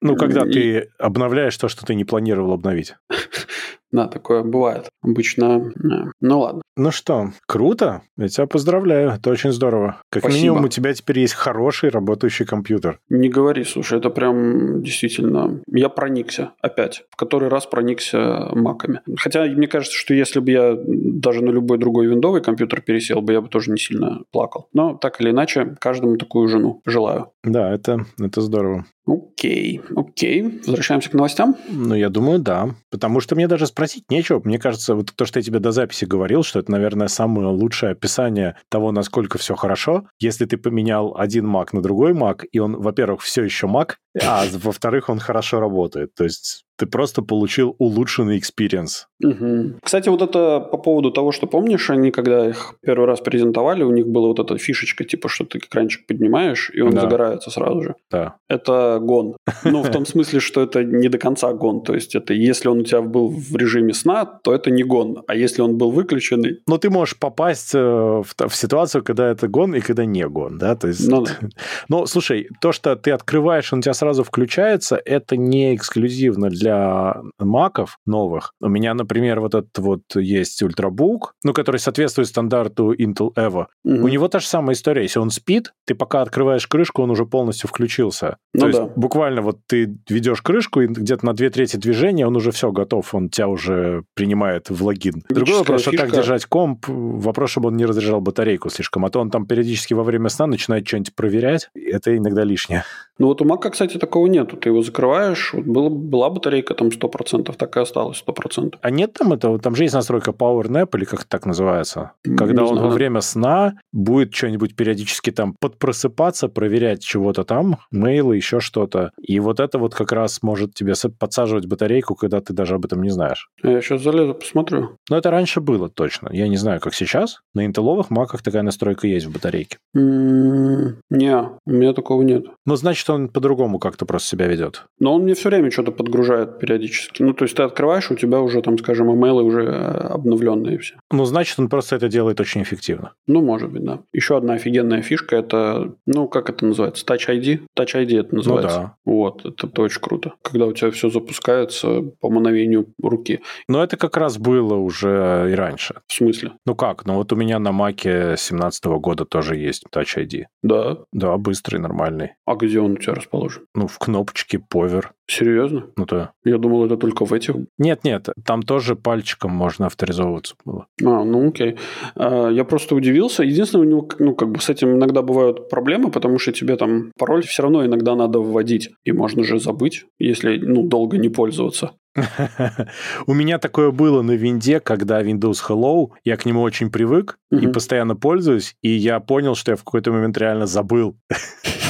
Ну, 0.02 0.16
когда 0.16 0.42
ты 0.42 0.90
обновляешь 1.00 1.58
то, 1.58 1.70
что 1.70 1.86
ты 1.86 1.96
не 1.96 2.04
планировал 2.04 2.54
обновить. 2.54 2.96
Да, 3.94 4.08
такое 4.08 4.44
бывает. 4.44 4.90
Обычно, 5.04 5.72
да. 5.76 6.12
ну 6.20 6.40
ладно. 6.40 6.64
Ну 6.76 6.90
что, 6.90 7.30
круто. 7.48 8.02
Я 8.18 8.28
тебя 8.28 8.48
поздравляю. 8.48 9.12
Это 9.12 9.30
очень 9.30 9.52
здорово. 9.52 10.02
Как 10.10 10.24
Спасибо. 10.24 10.42
минимум 10.42 10.66
у 10.66 10.68
тебя 10.68 10.92
теперь 10.94 11.20
есть 11.20 11.36
хороший 11.36 11.90
работающий 11.90 12.46
компьютер. 12.46 12.98
Не 13.10 13.30
говори, 13.30 13.64
слушай, 13.64 14.00
это 14.00 14.10
прям 14.10 14.82
действительно... 14.82 15.62
Я 15.68 15.90
проникся 15.90 16.54
опять. 16.62 17.04
В 17.12 17.16
который 17.16 17.50
раз 17.50 17.68
проникся 17.68 18.50
маками. 18.54 19.02
Хотя 19.18 19.46
мне 19.46 19.68
кажется, 19.68 19.96
что 19.96 20.16
если 20.16 20.40
бы 20.40 20.52
я 20.52 20.76
даже 20.76 21.44
на 21.44 21.52
любой 21.52 21.78
другой 21.78 22.08
виндовый 22.08 22.42
компьютер 22.42 22.82
пересел 22.82 23.22
бы, 23.22 23.34
я 23.34 23.42
бы 23.42 23.50
тоже 23.50 23.70
не 23.70 23.78
сильно 23.78 24.24
плакал. 24.32 24.68
Но 24.74 24.96
так 24.96 25.22
или 25.22 25.30
иначе, 25.30 25.76
каждому 25.80 26.18
такую 26.18 26.48
жену 26.48 26.82
желаю. 26.88 27.28
Да, 27.44 27.72
это, 27.72 28.08
это 28.20 28.42
здорово. 28.42 28.86
Окей, 29.06 29.82
окей. 29.96 30.62
Возвращаемся 30.66 31.10
к 31.10 31.13
новостям? 31.13 31.58
Ну, 31.70 31.94
я 31.94 32.10
думаю, 32.10 32.39
да. 32.39 32.70
Потому 32.89 33.20
что 33.20 33.36
мне 33.36 33.48
даже 33.48 33.68
спросить 33.68 34.10
нечего. 34.10 34.42
Мне 34.44 34.58
кажется, 34.60 34.96
вот 34.96 35.13
то, 35.13 35.26
что 35.26 35.39
я 35.39 35.44
тебе 35.44 35.60
до 35.60 35.72
записи 35.72 36.06
говорил, 36.06 36.44
что 36.44 36.60
это, 36.60 36.72
наверное, 36.72 37.10
самое 37.10 37.50
лучшее 37.50 37.92
описание 37.92 38.56
того, 38.70 38.92
насколько 38.94 39.38
все 39.38 39.56
хорошо. 39.56 40.08
Если 40.20 40.46
ты 40.46 40.58
поменял 40.58 41.16
один 41.18 41.46
Mac 41.54 41.70
на 41.74 41.82
другой 41.82 42.13
Mac, 42.13 42.46
и 42.50 42.60
он, 42.60 42.78
во-первых, 42.78 43.22
все 43.22 43.44
еще 43.44 43.68
Mac, 43.68 43.96
а 44.21 44.45
во-вторых, 44.52 45.10
он 45.10 45.19
хорошо 45.19 45.60
работает. 45.60 46.13
То 46.15 46.23
есть 46.23 46.65
ты 46.76 46.88
просто 46.88 47.21
получил 47.21 47.76
улучшенный 47.78 48.38
experience. 48.38 49.08
Угу. 49.23 49.80
Кстати, 49.84 50.10
вот 50.10 50.21
это 50.21 50.60
по 50.60 50.78
поводу 50.78 51.12
того, 51.12 51.32
что 51.32 51.47
помнишь, 51.47 51.89
они 51.89 52.12
когда 52.12 52.49
их 52.49 52.76
первый 52.82 53.06
раз 53.06 53.21
презентовали, 53.21 53.84
у 53.84 53.91
них 53.91 54.08
была 54.08 54.28
вот 54.28 54.39
эта 54.39 54.58
фишечка, 54.58 55.04
типа, 55.04 55.30
что 55.30 55.45
ты 55.45 55.60
экранчик 55.60 56.06
поднимаешь, 56.08 56.71
и 56.73 56.82
он 56.82 56.91
да. 56.91 57.02
загорается 57.02 57.52
сразу 57.52 57.82
же. 57.82 57.95
Да. 58.12 58.36
Это 58.49 58.99
гон. 59.02 59.38
Ну, 59.63 59.84
в 59.84 59.91
том 59.91 60.06
смысле, 60.06 60.39
что 60.39 60.62
это 60.62 60.84
не 60.84 61.10
до 61.10 61.17
конца 61.17 61.54
гон. 61.54 61.84
То 61.84 61.93
есть, 61.93 62.15
это 62.15 62.34
если 62.34 62.69
он 62.69 62.80
у 62.80 62.84
тебя 62.84 63.02
был 63.02 63.30
в 63.30 63.56
режиме 63.56 63.93
сна, 63.93 64.26
то 64.26 64.54
это 64.54 64.71
не 64.71 64.84
гон. 64.84 65.23
А 65.28 65.36
если 65.36 65.62
он 65.62 65.78
был 65.78 65.91
выключенный... 65.91 66.60
Но 66.67 66.78
ты 66.78 66.89
можешь 66.89 67.17
попасть 67.17 67.76
э, 67.76 67.80
в, 67.80 68.26
в 68.26 68.56
ситуацию, 68.56 69.04
когда 69.04 69.30
это 69.30 69.47
гон 69.47 69.76
и 69.76 69.80
когда 69.80 70.06
не 70.06 70.28
гон, 70.28 70.58
да? 70.58 70.76
То 70.76 70.88
есть... 70.88 71.08
Ну, 71.08 71.21
да. 71.21 71.32
Но, 71.88 72.06
слушай, 72.08 72.49
то, 72.62 72.71
что 72.71 72.95
ты 72.95 73.12
открываешь, 73.12 73.71
он 73.71 73.80
у 73.80 73.82
тебя 73.82 73.93
сразу 74.04 74.24
включается, 74.26 75.02
это 75.06 75.38
не 75.38 75.76
эксклюзивно 75.76 76.50
для 76.50 77.16
маков 77.39 78.00
новых. 78.06 78.52
У 78.60 78.68
меня, 78.68 78.94
например, 78.94 79.39
вот 79.39 79.56
этот 79.56 79.78
вот 79.78 80.02
есть 80.16 80.62
ультрабук, 80.62 81.36
ну, 81.44 81.54
который 81.54 81.78
соответствует 81.78 82.28
стандарту 82.28 82.94
Intel 82.94 83.34
Evo. 83.36 83.68
Угу. 83.86 84.04
У 84.04 84.08
него 84.10 84.28
та 84.28 84.39
же 84.39 84.48
самая 84.48 84.76
история. 84.76 85.04
Если 85.04 85.20
он 85.20 85.30
спит, 85.30 85.74
ты 85.86 85.96
пока 85.96 86.22
открываешь 86.22 86.68
крышку, 86.68 87.02
он 87.02 87.12
уже 87.12 87.26
полностью 87.26 87.70
включился. 87.70 88.36
Ну, 88.54 88.60
То 88.60 88.72
да. 88.72 88.82
есть 88.84 88.92
буквально 88.98 89.42
вот 89.42 89.60
ты 89.68 89.96
ведешь 90.10 90.42
крышку, 90.42 90.82
и 90.82 90.88
где-то 90.88 91.26
на 91.26 91.34
две 91.34 91.50
трети 91.50 91.78
движения 91.78 92.28
он 92.28 92.36
уже 92.36 92.52
все 92.52 92.74
готов, 92.74 93.16
он 93.16 93.30
тебя 93.30 93.48
уже 93.48 94.04
принимает 94.16 94.70
в 94.70 94.84
логин. 94.84 95.24
Другой 95.30 95.60
вопрос, 95.60 95.84
что 95.84 95.92
так 95.92 96.12
держать 96.12 96.46
комп, 96.46 96.88
вопрос, 96.89 97.52
чтобы 97.52 97.70
он 97.70 97.78
не 97.78 97.86
разряжал 97.86 98.20
батарейку 98.20 98.70
слишком, 98.70 99.06
а 99.06 99.10
то 99.10 99.22
он 99.22 99.30
там 99.30 99.46
периодически 99.46 99.94
во 99.94 100.04
время 100.04 100.28
сна 100.28 100.48
начинает 100.48 100.86
что-нибудь 100.86 101.16
проверять, 101.16 101.70
это 101.74 102.18
иногда 102.18 102.44
лишнее. 102.44 102.84
Ну 103.19 103.28
вот 103.28 103.41
у 103.41 103.45
Мака, 103.45 103.69
кстати, 103.69 103.97
такого 103.97 104.28
нету. 104.28 104.58
Ты 104.58 104.69
его 104.69 104.82
закрываешь, 104.82 105.54
вот 105.54 105.65
была, 105.65 105.89
была 105.89 106.30
батарейка 106.30 106.73
там 106.73 106.88
100%, 106.88 107.54
так 107.56 107.78
и 107.78 107.80
осталось 107.80 108.23
100%. 108.28 108.76
А 108.82 108.89
нет 108.89 109.13
там 109.13 109.34
этого? 109.34 109.60
Там 109.60 109.76
же 109.76 109.84
есть 109.84 109.93
настройка 109.93 110.32
Power 110.32 110.65
Nap, 110.67 110.89
или 110.97 111.06
как 111.06 111.21
это 111.21 111.30
так 111.30 111.45
называется? 111.45 112.13
Когда 112.23 112.62
Не 112.63 112.67
он 112.67 112.76
знаю. 112.76 112.88
во 112.88 112.93
время 112.93 113.21
сна 113.21 113.73
будет 113.91 114.34
что-нибудь 114.34 114.76
периодически 114.76 115.32
там 115.32 115.56
подпросыпаться, 115.60 116.47
проверять 116.49 117.04
чего-то 117.04 117.43
там, 117.43 117.78
мейлы, 117.91 118.36
еще 118.36 118.60
что-то. 118.60 119.12
И 119.21 119.39
вот 119.39 119.60
это 119.60 119.78
вот 119.78 119.93
как 119.93 120.12
раз 120.12 120.41
может 120.41 120.73
тебе 120.73 120.93
подсаживать 121.19 121.67
батарейку, 121.67 122.15
когда 122.15 122.41
ты 122.41 122.54
даже 122.54 122.76
об 122.76 122.86
этом 122.86 123.04
не 123.04 123.10
знаешь. 123.10 123.49
Я 123.62 123.82
сейчас 123.82 124.02
залезу, 124.02 124.34
посмотрю. 124.34 124.97
Но 125.10 125.17
это 125.17 125.30
раньше 125.30 125.62
было 125.62 125.89
точно. 125.89 126.30
Я 126.32 126.47
не 126.47 126.58
знаю, 126.58 126.80
как 126.80 126.93
сейчас. 126.93 127.41
На 127.54 127.65
интелловых 127.65 128.10
маках 128.10 128.41
такая 128.41 128.63
настройка 128.63 129.08
есть 129.08 129.26
в 129.28 129.32
батарейке. 129.32 129.78
Не, 129.93 131.49
у 131.65 131.71
меня 131.71 131.93
такого 131.93 132.21
нет. 132.23 132.45
Ну, 132.65 132.76
значит, 132.76 133.03
значит, 133.04 133.10
он 133.10 133.30
по-другому 133.30 133.80
как-то 133.80 134.06
просто 134.06 134.30
себя 134.30 134.48
ведет. 134.48 134.86
Но 135.00 135.16
он 135.16 135.24
мне 135.24 135.34
все 135.34 135.50
время 135.50 135.72
что-то 135.72 135.92
подгружает 135.92 136.60
периодически. 136.60 137.24
Ну, 137.24 137.34
то 137.34 137.46
есть 137.46 137.56
ты 137.56 137.63
открываешь, 137.63 138.12
у 138.12 138.16
тебя 138.16 138.39
уже 138.39 138.62
там, 138.62 138.78
скажем, 138.78 139.12
имейлы 139.12 139.44
уже 139.44 139.63
э, 139.63 140.08
обновленные 140.13 140.78
все. 140.78 140.96
Ну, 141.12 141.26
значит, 141.26 141.60
он 141.60 141.70
просто 141.70 141.96
это 141.96 142.08
делает 142.08 142.39
очень 142.39 142.62
эффективно. 142.62 143.13
Ну, 143.28 143.42
может 143.42 143.72
быть, 143.72 143.84
да. 143.84 144.00
Еще 144.13 144.38
одна 144.38 144.54
офигенная 144.54 145.02
фишка– 145.02 145.36
это, 145.38 145.94
ну, 146.06 146.28
как 146.28 146.50
это 146.50 146.66
называется? 146.66 147.06
Touch 147.06 147.28
ID? 147.30 147.62
Touch 147.78 147.96
ID 147.96 148.20
это 148.20 148.36
называется. 148.36 148.80
Ну, 148.80 148.84
да. 148.84 148.96
Вот, 149.06 149.46
это, 149.46 149.68
это 149.68 149.82
очень 149.82 150.02
круто. 150.02 150.34
Когда 150.42 150.66
у 150.66 150.74
тебя 150.74 150.92
все 150.92 151.10
запускается 151.10 152.02
по 152.20 152.30
мановению 152.30 152.88
руки. 153.02 153.42
Но 153.68 153.84
это 153.84 153.98
как 153.98 154.18
раз 154.18 154.38
было 154.38 154.76
уже 154.76 155.50
и 155.52 155.56
раньше. 155.56 155.96
В 156.08 156.13
смысле? 156.13 156.54
Ну 156.66 156.76
как? 156.76 157.06
Ну 157.06 157.16
вот 157.16 157.34
у 157.34 157.36
меня 157.36 157.60
на 157.60 157.72
Маке 157.72 158.36
17 158.38 158.86
года 158.86 159.26
тоже 159.26 159.56
есть 159.56 159.86
Touch 159.94 160.18
ID. 160.18 160.46
Да? 160.62 160.98
Да, 161.12 161.38
быстрый, 161.38 161.78
нормальный. 161.78 162.32
А 162.46 162.56
где 162.56 162.80
он 162.80 162.92
он 162.93 162.99
у 162.99 163.01
тебя 163.01 163.13
расположен? 163.13 163.63
Ну, 163.73 163.88
в 163.88 163.97
кнопочке 163.97 164.58
Power. 164.58 165.06
Серьезно? 165.27 165.88
Ну 165.95 166.06
да. 166.06 166.32
Я 166.43 166.58
думал, 166.58 166.86
это 166.86 166.97
только 166.97 167.25
в 167.25 167.34
этих. 167.34 167.56
Нет-нет, 167.77 168.29
там 168.45 168.62
тоже 168.62 168.95
пальчиком 168.95 169.51
можно 169.51 169.88
авторизовываться 169.88 170.56
было. 170.65 170.88
А, 171.01 171.23
ну 171.23 171.47
окей. 171.47 171.77
А, 172.15 172.49
я 172.49 172.63
просто 172.63 172.95
удивился. 172.95 173.43
Единственное, 173.43 173.86
у 173.86 173.89
него, 173.89 174.10
ну, 174.19 174.36
как 174.36 174.51
бы 174.51 174.60
с 174.60 174.69
этим 174.69 174.95
иногда 174.95 175.21
бывают 175.21 175.69
проблемы, 175.69 176.12
потому 176.12 176.39
что 176.39 176.51
тебе 176.51 176.75
там 176.75 177.12
пароль 177.17 177.43
все 177.43 177.63
равно 177.63 177.86
иногда 177.86 178.15
надо 178.15 178.39
вводить. 178.39 178.91
И 179.03 179.12
можно 179.12 179.43
же 179.43 179.60
забыть, 179.60 180.06
если, 180.19 180.58
ну, 180.58 180.84
долго 180.84 181.17
не 181.17 181.29
пользоваться. 181.29 181.91
У 183.25 183.34
меня 183.34 183.58
такое 183.58 183.91
было 183.91 184.21
на 184.21 184.32
винде, 184.34 184.79
когда 184.79 185.23
Windows 185.23 185.58
Hello, 185.67 186.10
я 186.23 186.38
к 186.38 186.45
нему 186.45 186.62
очень 186.62 186.91
привык 186.91 187.38
и 187.49 187.67
постоянно 187.67 188.15
пользуюсь, 188.15 188.75
и 188.82 188.89
я 188.89 189.19
понял, 189.19 189.56
что 189.56 189.71
я 189.71 189.75
в 189.75 189.84
какой-то 189.84 190.12
момент 190.12 190.38
реально 190.38 190.67
забыл. 190.67 191.17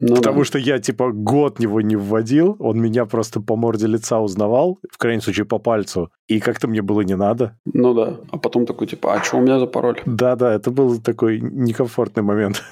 Ну, 0.00 0.16
Потому 0.16 0.38
да. 0.40 0.44
что 0.44 0.58
я, 0.58 0.78
типа, 0.78 1.12
год 1.12 1.60
его 1.60 1.80
не 1.82 1.94
вводил, 1.96 2.56
он 2.58 2.80
меня 2.80 3.04
просто 3.04 3.40
по 3.40 3.56
морде 3.56 3.86
лица 3.86 4.18
узнавал, 4.18 4.78
в 4.90 4.96
крайнем 4.96 5.20
случае 5.20 5.44
по 5.44 5.58
пальцу, 5.58 6.10
и 6.26 6.40
как-то 6.40 6.68
мне 6.68 6.80
было 6.80 7.02
не 7.02 7.16
надо. 7.16 7.58
Ну 7.66 7.92
да, 7.92 8.16
а 8.32 8.38
потом 8.38 8.64
такой, 8.64 8.86
типа, 8.86 9.14
а 9.14 9.22
что 9.22 9.36
у 9.36 9.40
меня 9.40 9.58
за 9.58 9.66
пароль? 9.66 10.00
Да-да, 10.06 10.54
это 10.54 10.70
был 10.70 10.98
такой 11.00 11.40
некомфортный 11.40 12.22
момент. 12.22 12.62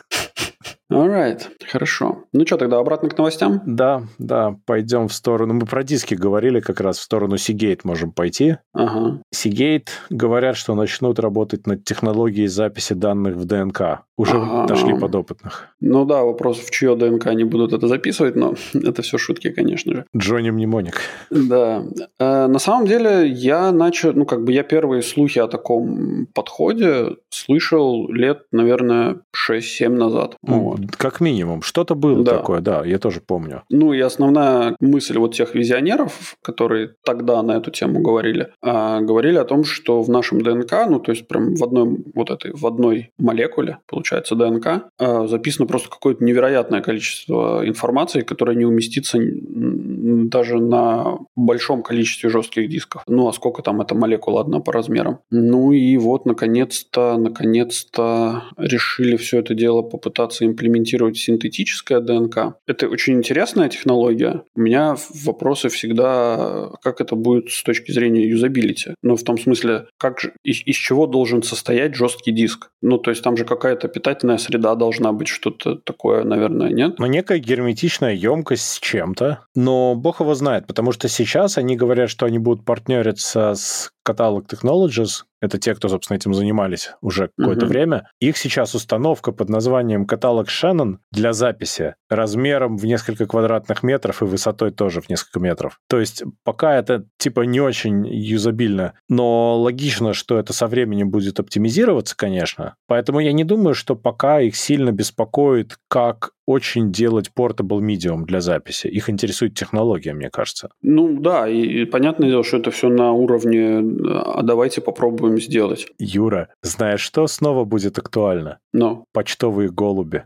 Alright, 0.90 1.42
хорошо. 1.70 2.24
Ну 2.32 2.46
что, 2.46 2.56
тогда 2.56 2.78
обратно 2.78 3.10
к 3.10 3.18
новостям? 3.18 3.60
Да, 3.66 4.04
да, 4.18 4.56
пойдем 4.64 5.08
в 5.08 5.12
сторону. 5.12 5.52
Мы 5.52 5.66
про 5.66 5.84
диски 5.84 6.14
говорили, 6.14 6.60
как 6.60 6.80
раз 6.80 6.96
в 6.96 7.02
сторону 7.02 7.34
Seagate 7.34 7.80
можем 7.84 8.10
пойти. 8.10 8.56
Ага. 8.72 9.20
Seagate 9.34 9.88
говорят, 10.08 10.56
что 10.56 10.74
начнут 10.74 11.18
работать 11.18 11.66
над 11.66 11.84
технологией 11.84 12.46
записи 12.46 12.94
данных 12.94 13.36
в 13.36 13.44
ДНК. 13.44 14.06
Уже 14.18 14.37
ага. 14.37 14.66
дошли 14.66 14.98
подопытных. 14.98 15.68
Ну 15.81 16.04
да, 16.04 16.24
вопрос, 16.24 16.59
в 16.59 16.70
чье 16.72 16.96
ДНК 16.96 17.28
они 17.28 17.44
будут 17.44 17.72
это 17.72 17.87
записывать, 17.87 18.35
но 18.35 18.54
это 18.74 19.02
все 19.02 19.16
шутки, 19.16 19.50
конечно 19.50 19.94
же. 19.94 20.07
Джонни 20.16 20.50
Мнемоник. 20.50 21.00
Да. 21.31 21.85
Э, 22.18 22.48
на 22.48 22.59
самом 22.59 22.88
деле 22.88 23.28
я 23.28 23.70
начал, 23.70 24.12
ну 24.12 24.26
как 24.26 24.42
бы 24.42 24.50
я 24.52 24.64
первые 24.64 25.02
слухи 25.02 25.38
о 25.38 25.46
таком 25.46 26.26
подходе 26.35 27.16
слышал 27.31 28.09
лет, 28.11 28.40
наверное, 28.50 29.20
6-7 29.48 29.88
назад. 29.90 30.35
Вот. 30.42 30.81
Как 30.96 31.20
минимум, 31.20 31.62
что-то 31.62 31.94
было 31.94 32.24
да. 32.24 32.38
такое, 32.38 32.61
да, 32.61 32.85
я 32.85 32.98
тоже 32.98 33.20
помню. 33.20 33.62
Ну 33.70 33.92
и 33.92 34.00
основная 34.00 34.74
мысль 34.81 35.16
вот 35.16 35.37
тех 35.37 35.54
визионеров, 35.54 36.35
которые 36.42 36.94
тогда 37.04 37.40
на 37.42 37.52
эту 37.52 37.70
тему 37.70 38.00
говорили, 38.00 38.48
а, 38.62 39.00
говорили 39.00 39.38
о 39.38 39.44
том, 39.44 39.62
что 39.62 40.02
в 40.02 40.11
нашем 40.11 40.40
ДНК, 40.40 40.72
ну 40.88 40.98
то 40.98 41.12
есть 41.12 41.28
прям 41.28 41.54
в 41.54 41.62
одной 41.62 41.98
вот 42.16 42.31
этой, 42.31 42.50
в 42.52 42.66
одной 42.66 43.12
молекуле, 43.16 43.78
получается 43.87 44.08
ДНК, 44.35 44.90
а, 44.99 45.27
записано 45.27 45.66
просто 45.66 45.88
какое-то 45.88 46.25
невероятное 46.25 46.81
количество 46.81 47.66
информации, 47.66 48.23
которая 48.23 48.57
не 48.57 48.64
уместится 48.64 49.18
даже 49.21 50.59
на 50.59 51.18
большом 51.37 51.83
количестве 51.83 52.31
жестких 52.31 52.68
дисков. 52.68 53.03
Ну 53.07 53.29
а 53.29 53.33
сколько 53.33 53.62
там 53.62 53.81
эта 53.81 53.94
молекула 53.94 54.40
одна 54.40 54.61
по 54.61 54.73
размерам? 54.73 55.21
Ну 55.31 55.73
и 55.73 55.97
вот 55.97 56.27
наконец-то, 56.27 57.16
наконец-то 57.18 58.44
решили 58.57 59.16
все 59.16 59.38
это 59.38 59.55
дело 59.55 59.83
попытаться 59.83 60.44
имплементировать 60.47 61.16
синтетическое 61.16 62.01
ДНК. 62.01 62.55
Это 62.66 62.88
очень 62.88 63.14
интересная 63.14 63.68
технология. 63.68 64.42
У 64.55 64.61
меня 64.61 64.97
вопросы 65.25 65.68
всегда, 65.68 66.71
как 66.83 67.01
это 67.01 67.16
будет 67.16 67.51
с 67.51 67.62
точки 67.62 67.92
зрения 67.92 68.27
юзабилити. 68.27 68.94
Ну, 69.03 69.16
в 69.16 69.23
том 69.23 69.38
смысле, 69.38 69.87
как 69.99 70.25
из, 70.44 70.62
из 70.66 70.77
чего 70.77 71.07
должен 71.07 71.42
состоять 71.42 71.94
жесткий 71.94 72.33
диск? 72.33 72.71
Ну, 72.83 72.99
то 72.99 73.11
есть 73.11 73.23
там 73.23 73.37
же 73.37 73.44
какая-то 73.44 73.88
питательная 73.98 74.38
среда 74.38 74.76
должна 74.76 75.12
быть, 75.12 75.26
что-то 75.26 75.74
такое, 75.74 76.22
наверное, 76.22 76.70
нет? 76.70 77.00
Ну, 77.00 77.06
некая 77.06 77.38
герметичная 77.40 78.14
емкость 78.14 78.68
с 78.68 78.78
чем-то. 78.78 79.40
Но 79.56 79.96
бог 79.96 80.20
его 80.20 80.34
знает, 80.34 80.68
потому 80.68 80.92
что 80.92 81.08
сейчас 81.08 81.58
они 81.58 81.76
говорят, 81.76 82.08
что 82.08 82.24
они 82.24 82.38
будут 82.38 82.64
партнериться 82.64 83.54
с 83.54 83.90
Catalog 84.08 84.46
Technologies, 84.46 85.24
это 85.40 85.59
те, 85.59 85.74
кто, 85.74 85.88
собственно, 85.88 86.16
этим 86.16 86.35
занимались 86.35 86.92
уже 87.01 87.31
какое-то 87.37 87.66
uh-huh. 87.66 87.68
время. 87.68 88.11
Их 88.20 88.37
сейчас 88.37 88.74
установка 88.74 89.33
под 89.33 89.48
названием 89.48 90.07
каталог 90.07 90.48
Shannon 90.48 90.98
для 91.12 91.33
записи 91.33 91.94
размером 92.09 92.77
в 92.77 92.85
несколько 92.85 93.27
квадратных 93.27 93.83
метров 93.83 94.22
и 94.22 94.27
высотой 94.27 94.70
тоже 94.70 95.01
в 95.01 95.09
несколько 95.09 95.40
метров. 95.40 95.81
То 95.88 96.01
есть 96.01 96.22
пока 96.44 96.77
это 96.77 97.05
типа 97.18 97.42
не 97.42 97.61
очень 97.61 98.07
юзабильно, 98.07 98.94
но 99.09 99.59
логично, 99.61 100.12
что 100.14 100.38
это 100.38 100.53
со 100.53 100.66
временем 100.66 101.11
будет 101.11 101.38
оптимизироваться, 101.40 102.16
конечно. 102.16 102.74
Поэтому 102.87 103.20
я 103.20 103.33
не 103.33 103.44
думаю, 103.44 103.74
что 103.74 103.94
пока 103.96 104.40
их 104.40 104.57
сильно 104.57 104.92
беспокоит, 104.92 105.77
как 105.88 106.33
очень 106.48 106.90
делать 106.92 107.30
portable 107.37 107.80
medium 107.80 108.24
для 108.24 108.40
записи. 108.40 108.87
Их 108.87 109.11
интересует 109.11 109.54
технология, 109.54 110.14
мне 110.14 110.30
кажется. 110.30 110.70
Ну 110.80 111.20
да, 111.20 111.46
и, 111.46 111.82
и 111.82 111.84
понятное 111.84 112.30
дело, 112.30 112.42
что 112.42 112.56
это 112.56 112.70
все 112.70 112.88
на 112.88 113.12
уровне 113.12 113.84
«а 114.08 114.42
давайте 114.42 114.80
попробуем 114.80 115.38
сделать». 115.38 115.87
Юра, 115.98 116.48
знаешь, 116.62 117.00
что 117.00 117.26
снова 117.26 117.64
будет 117.64 117.98
актуально? 117.98 118.61
Ну? 118.72 119.04
Почтовые 119.12 119.68
голуби. 119.68 120.24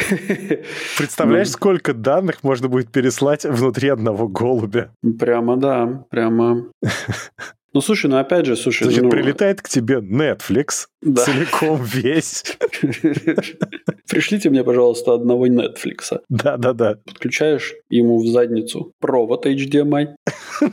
Представляешь, 0.98 1.48
ну. 1.48 1.52
сколько 1.52 1.94
данных 1.94 2.42
можно 2.42 2.66
будет 2.68 2.90
переслать 2.90 3.44
внутри 3.44 3.88
одного 3.88 4.26
голубя? 4.26 4.90
Прямо 5.16 5.56
да, 5.56 6.04
прямо. 6.10 6.64
Ну, 7.76 7.82
слушай, 7.82 8.06
ну 8.06 8.16
опять 8.16 8.46
же, 8.46 8.56
слушай... 8.56 8.84
Значит, 8.84 9.02
ну... 9.02 9.10
прилетает 9.10 9.60
к 9.60 9.68
тебе 9.68 9.96
Netflix 9.96 10.86
да. 11.02 11.22
целиком 11.22 11.84
весь. 11.84 12.56
Пришлите 14.08 14.48
мне, 14.48 14.64
пожалуйста, 14.64 15.12
одного 15.12 15.46
Netflix. 15.46 16.18
Да-да-да. 16.30 16.94
Подключаешь 17.04 17.74
ему 17.90 18.18
в 18.18 18.26
задницу 18.28 18.92
провод 18.98 19.44
HDMI. 19.44 20.14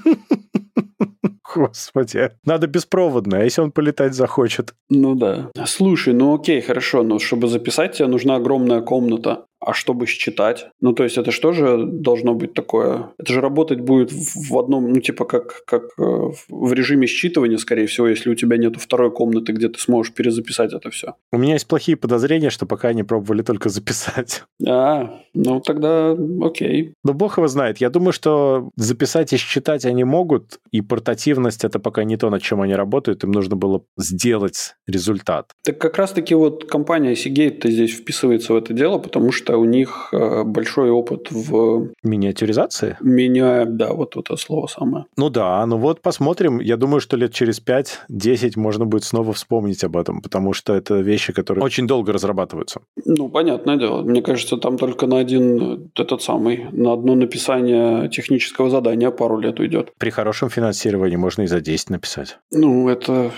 Господи. 1.54 2.32
Надо 2.46 2.68
беспроводно, 2.68 3.40
а 3.40 3.44
если 3.44 3.60
он 3.60 3.74
полетать 3.74 4.14
захочет? 4.14 4.74
Ну 4.90 5.16
да. 5.16 5.52
Слушай, 5.66 6.14
ну 6.14 6.34
окей, 6.34 6.62
хорошо, 6.62 7.04
но 7.04 7.20
чтобы 7.20 7.50
записать, 7.50 7.98
тебе 7.98 8.08
нужна 8.08 8.36
огромная 8.36 8.80
комната 8.80 9.44
а 9.66 9.74
чтобы 9.74 10.06
считать? 10.06 10.68
Ну, 10.82 10.94
то 10.94 11.04
есть 11.04 11.18
это 11.18 11.32
что 11.32 11.54
же 11.54 11.86
должно 11.86 12.34
быть 12.34 12.54
такое? 12.54 13.12
Это 13.18 13.34
же 13.34 13.42
работать 13.42 13.80
будет 13.80 14.12
в 14.12 14.58
одном, 14.58 14.92
ну, 14.92 15.00
типа 15.00 15.26
как, 15.26 15.64
как 15.66 15.84
э, 15.98 16.32
в 16.50 16.74
режиме 16.74 17.08
считывания, 17.08 17.58
скорее 17.58 17.88
всего, 17.88 18.08
если 18.08 18.30
у 18.30 18.36
тебя 18.36 18.58
нет 18.58 18.76
второй 18.78 19.12
комнаты, 19.12 19.52
где 19.54 19.70
ты 19.70 19.80
сможешь 19.80 20.14
перезаписать 20.14 20.74
это 20.74 20.90
все. 20.90 21.16
У 21.32 21.38
меня 21.38 21.54
есть 21.54 21.68
плохие 21.68 21.98
подозрения, 21.98 22.50
что 22.50 22.66
пока 22.66 22.90
они 22.90 23.04
пробовали 23.04 23.42
только 23.42 23.70
записать. 23.70 24.44
А, 24.66 25.20
ну 25.34 25.60
тогда 25.60 26.16
окей. 26.42 26.94
Но 27.04 27.14
бог 27.14 27.38
его 27.38 27.48
знает. 27.48 27.78
Я 27.80 27.90
думаю, 27.90 28.14
что 28.14 28.70
записать 28.76 29.34
и 29.34 29.38
считать 29.38 29.86
они 29.86 30.04
могут, 30.04 30.60
и 30.72 30.82
портативность 30.82 31.64
это 31.66 31.80
пока 31.80 32.04
не 32.04 32.18
то, 32.18 32.30
над 32.30 32.42
чем 32.42 32.62
они 32.62 32.74
работают. 32.74 33.24
Им 33.24 33.32
нужно 33.32 33.56
было 33.56 33.84
сделать 33.98 34.76
результат. 34.88 35.52
Так 35.64 35.80
как 35.80 35.98
раз-таки 35.98 36.34
вот 36.34 36.66
компания 36.66 37.14
Seagate 37.14 37.70
здесь 37.70 37.92
вписывается 37.92 38.54
в 38.54 38.56
это 38.56 38.74
дело, 38.74 39.00
потому 39.00 39.32
что 39.32 39.53
у 39.58 39.66
них 39.66 40.10
э, 40.12 40.44
большой 40.44 40.90
опыт 40.90 41.32
в... 41.32 41.90
Миниатюризации? 42.04 42.98
Меня, 43.02 43.66
да, 43.66 43.94
вот 43.94 44.18
это 44.18 44.36
слово 44.38 44.68
самое. 44.68 45.06
Ну 45.18 45.30
да, 45.30 45.66
ну 45.66 45.78
вот 45.78 46.02
посмотрим. 46.02 46.60
Я 46.60 46.78
думаю, 46.78 47.00
что 47.00 47.18
лет 47.18 47.34
через 47.34 47.62
5-10 47.62 48.54
можно 48.56 48.86
будет 48.86 49.04
снова 49.04 49.34
вспомнить 49.34 49.84
об 49.84 49.98
этом, 49.98 50.22
потому 50.22 50.54
что 50.54 50.74
это 50.74 50.96
вещи, 50.96 51.34
которые 51.34 51.64
очень 51.64 51.88
долго 51.88 52.12
разрабатываются. 52.14 52.82
Ну, 53.06 53.30
понятное 53.30 53.78
дело. 53.78 54.02
Мне 54.02 54.22
кажется, 54.22 54.58
там 54.58 54.78
только 54.78 55.08
на 55.08 55.18
один 55.18 55.92
этот 55.96 56.22
самый, 56.22 56.68
на 56.72 56.94
одно 56.94 57.16
написание 57.16 58.10
технического 58.10 58.70
задания 58.70 59.12
пару 59.12 59.38
лет 59.38 59.60
уйдет. 59.60 59.92
При 59.98 60.10
хорошем 60.10 60.50
финансировании 60.50 61.16
можно 61.16 61.44
и 61.44 61.48
за 61.48 61.62
10 61.62 61.90
написать. 61.90 62.38
Ну, 62.52 62.90
это... 62.90 63.32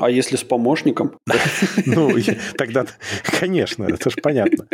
А 0.00 0.10
если 0.10 0.36
с 0.36 0.44
помощником? 0.44 1.12
Ну, 1.86 2.10
тогда, 2.56 2.86
конечно, 3.40 3.84
это 3.84 4.10
же 4.10 4.16
понятно. 4.22 4.66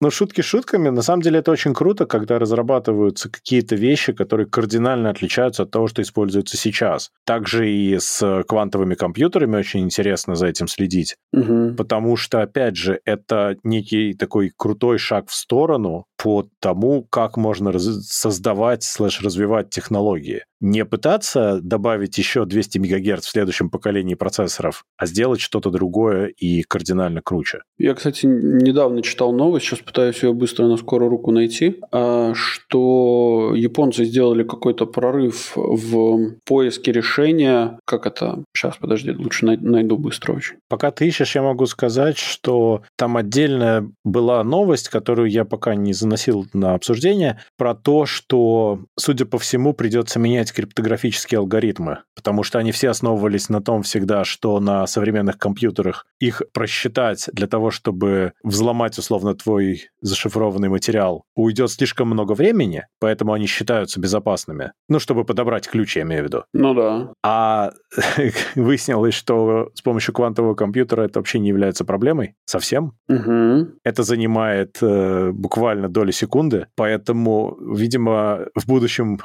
Но 0.00 0.10
шутки 0.10 0.37
шутками, 0.42 0.88
на 0.88 1.02
самом 1.02 1.22
деле 1.22 1.40
это 1.40 1.50
очень 1.50 1.74
круто, 1.74 2.06
когда 2.06 2.38
разрабатываются 2.38 3.30
какие-то 3.30 3.74
вещи, 3.76 4.12
которые 4.12 4.46
кардинально 4.46 5.10
отличаются 5.10 5.62
от 5.62 5.70
того, 5.70 5.86
что 5.86 6.02
используется 6.02 6.56
сейчас. 6.56 7.10
Также 7.24 7.70
и 7.70 7.98
с 7.98 8.44
квантовыми 8.46 8.94
компьютерами 8.94 9.56
очень 9.56 9.80
интересно 9.80 10.34
за 10.34 10.46
этим 10.46 10.68
следить, 10.68 11.16
угу. 11.32 11.74
потому 11.76 12.16
что, 12.16 12.42
опять 12.42 12.76
же, 12.76 13.00
это 13.04 13.56
некий 13.62 14.14
такой 14.14 14.52
крутой 14.56 14.98
шаг 14.98 15.28
в 15.28 15.34
сторону 15.34 16.04
по 16.16 16.48
тому, 16.60 17.04
как 17.04 17.36
можно 17.36 17.78
создавать 17.78 18.82
слэш 18.82 19.22
развивать 19.22 19.70
технологии. 19.70 20.44
Не 20.60 20.84
пытаться 20.84 21.60
добавить 21.62 22.18
еще 22.18 22.44
200 22.44 22.78
МГц 22.78 23.26
в 23.26 23.30
следующем 23.30 23.70
поколении 23.70 24.14
процессоров, 24.14 24.84
а 24.96 25.06
сделать 25.06 25.40
что-то 25.40 25.70
другое 25.70 26.26
и 26.26 26.62
кардинально 26.62 27.22
круче. 27.22 27.62
Я, 27.78 27.94
кстати, 27.94 28.26
недавно 28.26 29.02
читал 29.02 29.32
новость, 29.32 29.66
сейчас 29.66 29.80
пытаюсь 29.80 30.22
ее 30.22 30.32
быстро 30.32 30.66
на 30.66 30.76
скорую 30.76 31.10
руку 31.10 31.30
найти, 31.30 31.76
а, 31.92 32.32
что 32.34 33.52
японцы 33.54 34.04
сделали 34.04 34.42
какой-то 34.42 34.86
прорыв 34.86 35.52
в 35.54 36.34
поиске 36.44 36.92
решения, 36.92 37.78
как 37.84 38.06
это, 38.06 38.42
сейчас, 38.54 38.76
подожди, 38.76 39.12
лучше 39.12 39.46
найду 39.46 39.96
быстро 39.96 40.34
очень. 40.34 40.56
Пока 40.68 40.90
ты 40.90 41.06
ищешь, 41.06 41.34
я 41.34 41.42
могу 41.42 41.66
сказать, 41.66 42.18
что 42.18 42.82
там 42.96 43.16
отдельная 43.16 43.90
была 44.04 44.42
новость, 44.42 44.88
которую 44.88 45.30
я 45.30 45.44
пока 45.44 45.74
не 45.74 45.92
заносил 45.92 46.46
на 46.52 46.74
обсуждение, 46.74 47.40
про 47.56 47.74
то, 47.74 48.06
что, 48.06 48.80
судя 48.98 49.24
по 49.24 49.38
всему, 49.38 49.72
придется 49.72 50.18
менять 50.18 50.47
криптографические 50.52 51.38
алгоритмы, 51.38 51.98
потому 52.14 52.42
что 52.42 52.58
они 52.58 52.72
все 52.72 52.90
основывались 52.90 53.48
на 53.48 53.62
том 53.62 53.82
всегда, 53.82 54.24
что 54.24 54.58
на 54.60 54.86
современных 54.86 55.38
компьютерах 55.38 56.06
их 56.18 56.42
просчитать 56.52 57.28
для 57.32 57.46
того, 57.46 57.70
чтобы 57.70 58.32
взломать, 58.42 58.98
условно, 58.98 59.34
твой 59.34 59.88
зашифрованный 60.00 60.68
материал, 60.68 61.24
уйдет 61.34 61.70
слишком 61.70 62.08
много 62.08 62.32
времени, 62.32 62.86
поэтому 63.00 63.32
они 63.32 63.46
считаются 63.46 64.00
безопасными. 64.00 64.72
Ну, 64.88 64.98
чтобы 64.98 65.24
подобрать 65.24 65.68
ключ, 65.68 65.96
я 65.96 66.02
имею 66.02 66.22
в 66.22 66.26
виду. 66.26 66.44
Ну 66.52 66.74
да. 66.74 67.12
А 67.22 67.72
выяснилось, 68.54 69.14
что 69.14 69.70
с 69.74 69.82
помощью 69.82 70.14
квантового 70.14 70.54
компьютера 70.54 71.02
это 71.02 71.18
вообще 71.18 71.38
не 71.38 71.48
является 71.48 71.84
проблемой 71.84 72.34
совсем. 72.44 72.92
Угу. 73.08 73.68
Это 73.84 74.02
занимает 74.02 74.78
э, 74.82 75.30
буквально 75.32 75.88
доли 75.88 76.10
секунды, 76.10 76.66
поэтому, 76.76 77.56
видимо, 77.60 78.46
в 78.54 78.66
будущем 78.66 79.18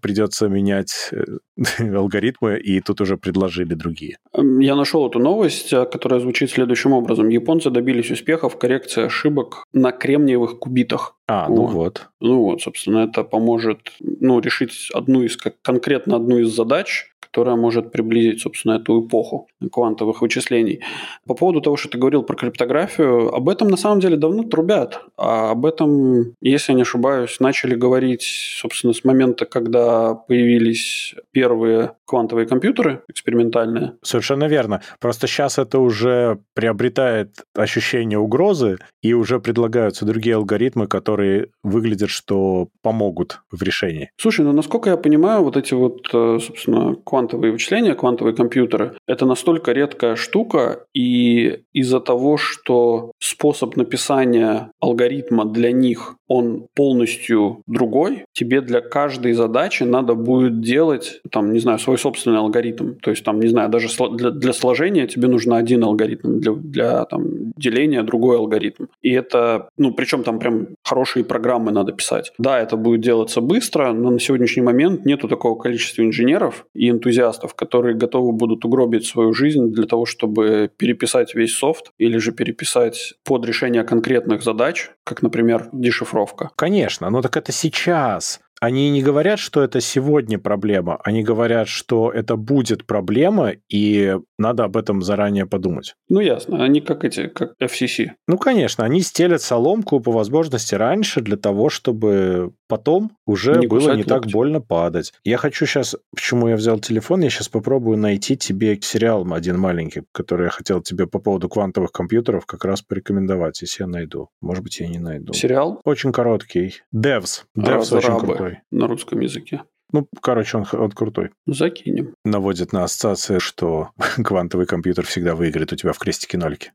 придется 0.00 0.48
менять 0.48 0.65
э, 0.74 1.24
алгоритмы, 1.96 2.58
и 2.58 2.80
тут 2.80 3.00
уже 3.00 3.16
предложили 3.16 3.74
другие. 3.74 4.18
Я 4.34 4.74
нашел 4.74 5.08
эту 5.08 5.18
новость, 5.18 5.72
э, 5.72 5.84
которая 5.86 6.20
звучит 6.20 6.50
следующим 6.50 6.92
образом. 6.92 7.28
Японцы 7.28 7.70
добились 7.70 8.10
успеха 8.10 8.48
в 8.48 8.58
коррекции 8.58 9.04
ошибок 9.04 9.64
на 9.72 9.92
кремниевых 9.92 10.58
кубитах. 10.58 11.16
А, 11.28 11.48
ну 11.48 11.66
вот. 11.66 11.72
вот. 11.72 12.08
Ну 12.20 12.42
вот, 12.42 12.62
собственно, 12.62 12.98
это 12.98 13.24
поможет 13.24 13.92
ну, 14.00 14.40
решить 14.40 14.90
одну 14.94 15.22
из, 15.22 15.36
конкретно 15.62 16.16
одну 16.16 16.38
из 16.38 16.54
задач, 16.54 17.10
которая 17.36 17.56
может 17.56 17.92
приблизить, 17.92 18.40
собственно, 18.40 18.76
эту 18.76 19.06
эпоху 19.06 19.46
квантовых 19.70 20.22
вычислений. 20.22 20.80
По 21.26 21.34
поводу 21.34 21.60
того, 21.60 21.76
что 21.76 21.90
ты 21.90 21.98
говорил 21.98 22.22
про 22.22 22.34
криптографию, 22.34 23.28
об 23.28 23.50
этом 23.50 23.68
на 23.68 23.76
самом 23.76 24.00
деле 24.00 24.16
давно 24.16 24.42
трубят. 24.42 25.02
А 25.18 25.50
об 25.50 25.66
этом, 25.66 26.32
если 26.40 26.72
я 26.72 26.76
не 26.76 26.82
ошибаюсь, 26.82 27.38
начали 27.38 27.74
говорить, 27.74 28.22
собственно, 28.60 28.94
с 28.94 29.04
момента, 29.04 29.44
когда 29.44 30.14
появились 30.14 31.14
первые 31.30 31.92
квантовые 32.06 32.46
компьютеры 32.46 33.02
экспериментальные. 33.08 33.92
Совершенно 34.02 34.48
верно. 34.48 34.80
Просто 34.98 35.26
сейчас 35.26 35.58
это 35.58 35.78
уже 35.78 36.38
приобретает 36.54 37.44
ощущение 37.54 38.18
угрозы, 38.18 38.78
и 39.06 39.12
уже 39.12 39.38
предлагаются 39.38 40.04
другие 40.04 40.34
алгоритмы, 40.34 40.88
которые 40.88 41.50
выглядят, 41.62 42.10
что 42.10 42.68
помогут 42.82 43.42
в 43.52 43.62
решении. 43.62 44.10
Слушай, 44.16 44.44
ну 44.44 44.52
насколько 44.52 44.90
я 44.90 44.96
понимаю, 44.96 45.44
вот 45.44 45.56
эти 45.56 45.74
вот, 45.74 46.08
э, 46.12 46.38
собственно, 46.40 46.96
квантовые 47.04 47.25
квантовые 47.26 47.52
вычисления, 47.52 47.94
квантовые 47.94 48.34
компьютеры, 48.34 48.96
это 49.06 49.26
настолько 49.26 49.72
редкая 49.72 50.16
штука, 50.16 50.84
и 50.94 51.60
из-за 51.72 52.00
того, 52.00 52.36
что 52.36 53.12
способ 53.18 53.76
написания 53.76 54.70
алгоритма 54.80 55.44
для 55.44 55.72
них, 55.72 56.16
он 56.28 56.66
полностью 56.74 57.62
другой, 57.66 58.24
тебе 58.32 58.60
для 58.60 58.80
каждой 58.80 59.32
задачи 59.32 59.84
надо 59.84 60.14
будет 60.14 60.60
делать, 60.60 61.20
там, 61.30 61.52
не 61.52 61.60
знаю, 61.60 61.78
свой 61.78 61.98
собственный 61.98 62.38
алгоритм. 62.38 62.94
То 63.02 63.10
есть, 63.10 63.24
там, 63.24 63.40
не 63.40 63.48
знаю, 63.48 63.68
даже 63.68 63.88
для, 64.12 64.30
для 64.30 64.52
сложения 64.52 65.06
тебе 65.06 65.28
нужен 65.28 65.52
один 65.52 65.84
алгоритм, 65.84 66.40
для, 66.40 66.52
для 66.52 67.04
там, 67.04 67.52
деления 67.56 68.02
другой 68.02 68.36
алгоритм. 68.36 68.86
И 69.02 69.12
это, 69.12 69.68
ну, 69.76 69.92
причем 69.92 70.22
там 70.22 70.38
прям 70.38 70.68
хорошие 70.84 71.24
программы 71.24 71.72
надо 71.72 71.92
писать. 71.92 72.32
Да, 72.38 72.60
это 72.60 72.76
будет 72.76 73.00
делаться 73.00 73.40
быстро, 73.40 73.92
но 73.92 74.10
на 74.10 74.18
сегодняшний 74.18 74.62
момент 74.62 75.04
нету 75.06 75.28
такого 75.28 75.56
количества 75.56 76.02
инженеров 76.02 76.66
и 76.74 76.90
энтузиастов, 76.90 77.05
которые 77.54 77.94
готовы 77.94 78.32
будут 78.32 78.64
угробить 78.64 79.06
свою 79.06 79.32
жизнь 79.32 79.72
для 79.72 79.86
того, 79.86 80.06
чтобы 80.06 80.70
переписать 80.76 81.34
весь 81.34 81.56
софт 81.56 81.92
или 81.98 82.18
же 82.18 82.32
переписать 82.32 83.14
под 83.24 83.44
решение 83.46 83.84
конкретных 83.84 84.42
задач, 84.42 84.90
как, 85.04 85.22
например, 85.22 85.68
дешифровка. 85.72 86.50
Конечно, 86.56 87.10
но 87.10 87.22
так 87.22 87.36
это 87.36 87.52
сейчас. 87.52 88.40
Они 88.60 88.90
не 88.90 89.02
говорят, 89.02 89.38
что 89.38 89.62
это 89.62 89.80
сегодня 89.80 90.38
проблема, 90.38 90.98
они 91.04 91.22
говорят, 91.22 91.68
что 91.68 92.10
это 92.10 92.36
будет 92.36 92.86
проблема, 92.86 93.52
и 93.68 94.16
надо 94.38 94.64
об 94.64 94.76
этом 94.76 95.02
заранее 95.02 95.46
подумать. 95.46 95.94
Ну, 96.08 96.20
ясно. 96.20 96.64
Они 96.64 96.80
как 96.80 97.04
эти, 97.04 97.28
как 97.28 97.54
FCC. 97.62 98.12
Ну, 98.26 98.38
конечно, 98.38 98.84
они 98.84 99.02
стелят 99.02 99.42
соломку 99.42 100.00
по 100.00 100.10
возможности 100.10 100.74
раньше 100.74 101.20
для 101.20 101.36
того, 101.36 101.68
чтобы 101.68 102.52
потом 102.66 103.12
уже 103.26 103.56
не 103.56 103.66
было 103.66 103.90
не 103.90 103.98
локти. 103.98 104.08
так 104.08 104.26
больно 104.26 104.60
падать. 104.60 105.12
Я 105.22 105.36
хочу 105.36 105.66
сейчас, 105.66 105.94
почему 106.14 106.48
я 106.48 106.56
взял 106.56 106.78
телефон, 106.78 107.20
я 107.20 107.30
сейчас 107.30 107.48
попробую 107.48 107.98
найти 107.98 108.36
тебе 108.36 108.78
сериал 108.80 109.26
один 109.32 109.58
маленький, 109.58 110.02
который 110.12 110.44
я 110.44 110.50
хотел 110.50 110.80
тебе 110.80 111.06
по 111.06 111.18
поводу 111.18 111.48
квантовых 111.48 111.92
компьютеров 111.92 112.46
как 112.46 112.64
раз 112.64 112.80
порекомендовать, 112.80 113.60
если 113.60 113.82
я 113.82 113.86
найду. 113.86 114.30
Может 114.40 114.64
быть, 114.64 114.80
я 114.80 114.88
не 114.88 114.98
найду. 114.98 115.32
Сериал? 115.34 115.80
Очень 115.84 116.12
короткий. 116.12 116.76
Devs. 116.94 117.44
Devs 117.56 117.94
очень 117.94 118.18
крутой 118.18 118.45
крутой. 118.46 118.62
На 118.70 118.86
русском 118.86 119.20
языке. 119.20 119.62
Ну, 119.92 120.08
короче, 120.20 120.58
он, 120.58 120.66
он 120.72 120.90
крутой. 120.90 121.30
Закинем. 121.46 122.14
Наводит 122.24 122.72
на 122.72 122.84
ассоциации, 122.84 123.38
что 123.38 123.90
квантовый 124.24 124.66
компьютер 124.66 125.06
всегда 125.06 125.34
выиграет 125.34 125.72
у 125.72 125.76
тебя 125.76 125.92
в 125.92 125.98
крестике-нолике. 125.98 126.72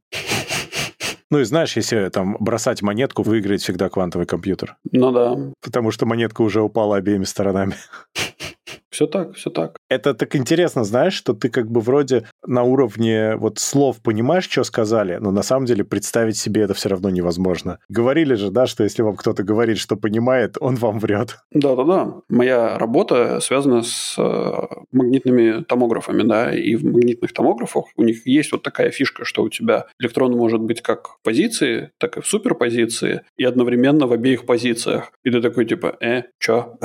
Ну 1.29 1.39
и 1.39 1.43
знаешь, 1.45 1.77
если 1.77 2.09
там 2.09 2.35
бросать 2.39 2.81
монетку, 2.81 3.23
выиграет 3.23 3.61
всегда 3.61 3.89
квантовый 3.89 4.27
компьютер. 4.27 4.75
Ну 4.91 5.11
да. 5.11 5.53
Потому 5.61 5.91
что 5.91 6.05
монетка 6.05 6.41
уже 6.41 6.61
упала 6.61 6.97
обеими 6.97 7.23
сторонами. 7.23 7.75
Все 8.91 9.07
так, 9.07 9.35
все 9.35 9.49
так. 9.49 9.77
Это 9.89 10.13
так 10.13 10.35
интересно, 10.35 10.83
знаешь, 10.83 11.13
что 11.13 11.33
ты 11.33 11.49
как 11.49 11.71
бы 11.71 11.79
вроде 11.79 12.27
на 12.45 12.63
уровне 12.63 13.35
вот 13.37 13.57
слов 13.57 14.01
понимаешь, 14.01 14.49
что 14.49 14.65
сказали, 14.65 15.17
но 15.19 15.31
на 15.31 15.43
самом 15.43 15.65
деле 15.65 15.85
представить 15.85 16.37
себе 16.37 16.63
это 16.63 16.73
все 16.73 16.89
равно 16.89 17.09
невозможно. 17.09 17.79
Говорили 17.87 18.33
же, 18.33 18.51
да, 18.51 18.67
что 18.67 18.83
если 18.83 19.01
вам 19.01 19.15
кто-то 19.15 19.43
говорит, 19.43 19.77
что 19.77 19.95
понимает, 19.95 20.57
он 20.59 20.75
вам 20.75 20.99
врет. 20.99 21.37
Да-да-да. 21.51 22.15
Моя 22.27 22.77
работа 22.77 23.39
связана 23.39 23.81
с 23.81 24.15
э, 24.17 24.67
магнитными 24.91 25.63
томографами, 25.63 26.23
да, 26.23 26.53
и 26.53 26.75
в 26.75 26.83
магнитных 26.83 27.31
томографах 27.31 27.85
у 27.95 28.03
них 28.03 28.27
есть 28.27 28.51
вот 28.51 28.61
такая 28.61 28.91
фишка, 28.91 29.23
что 29.23 29.43
у 29.43 29.49
тебя 29.49 29.85
электрон 29.99 30.35
может 30.35 30.59
быть 30.59 30.81
как 30.81 31.07
в 31.07 31.21
позиции, 31.23 31.91
так 31.97 32.17
и 32.17 32.21
в 32.21 32.27
суперпозиции, 32.27 33.21
и 33.37 33.45
одновременно 33.45 34.05
в 34.05 34.11
обеих 34.11 34.45
позициях. 34.45 35.13
И 35.23 35.31
ты 35.31 35.41
такой 35.41 35.65
типа, 35.65 35.95
э, 36.01 36.23
чё? 36.39 36.77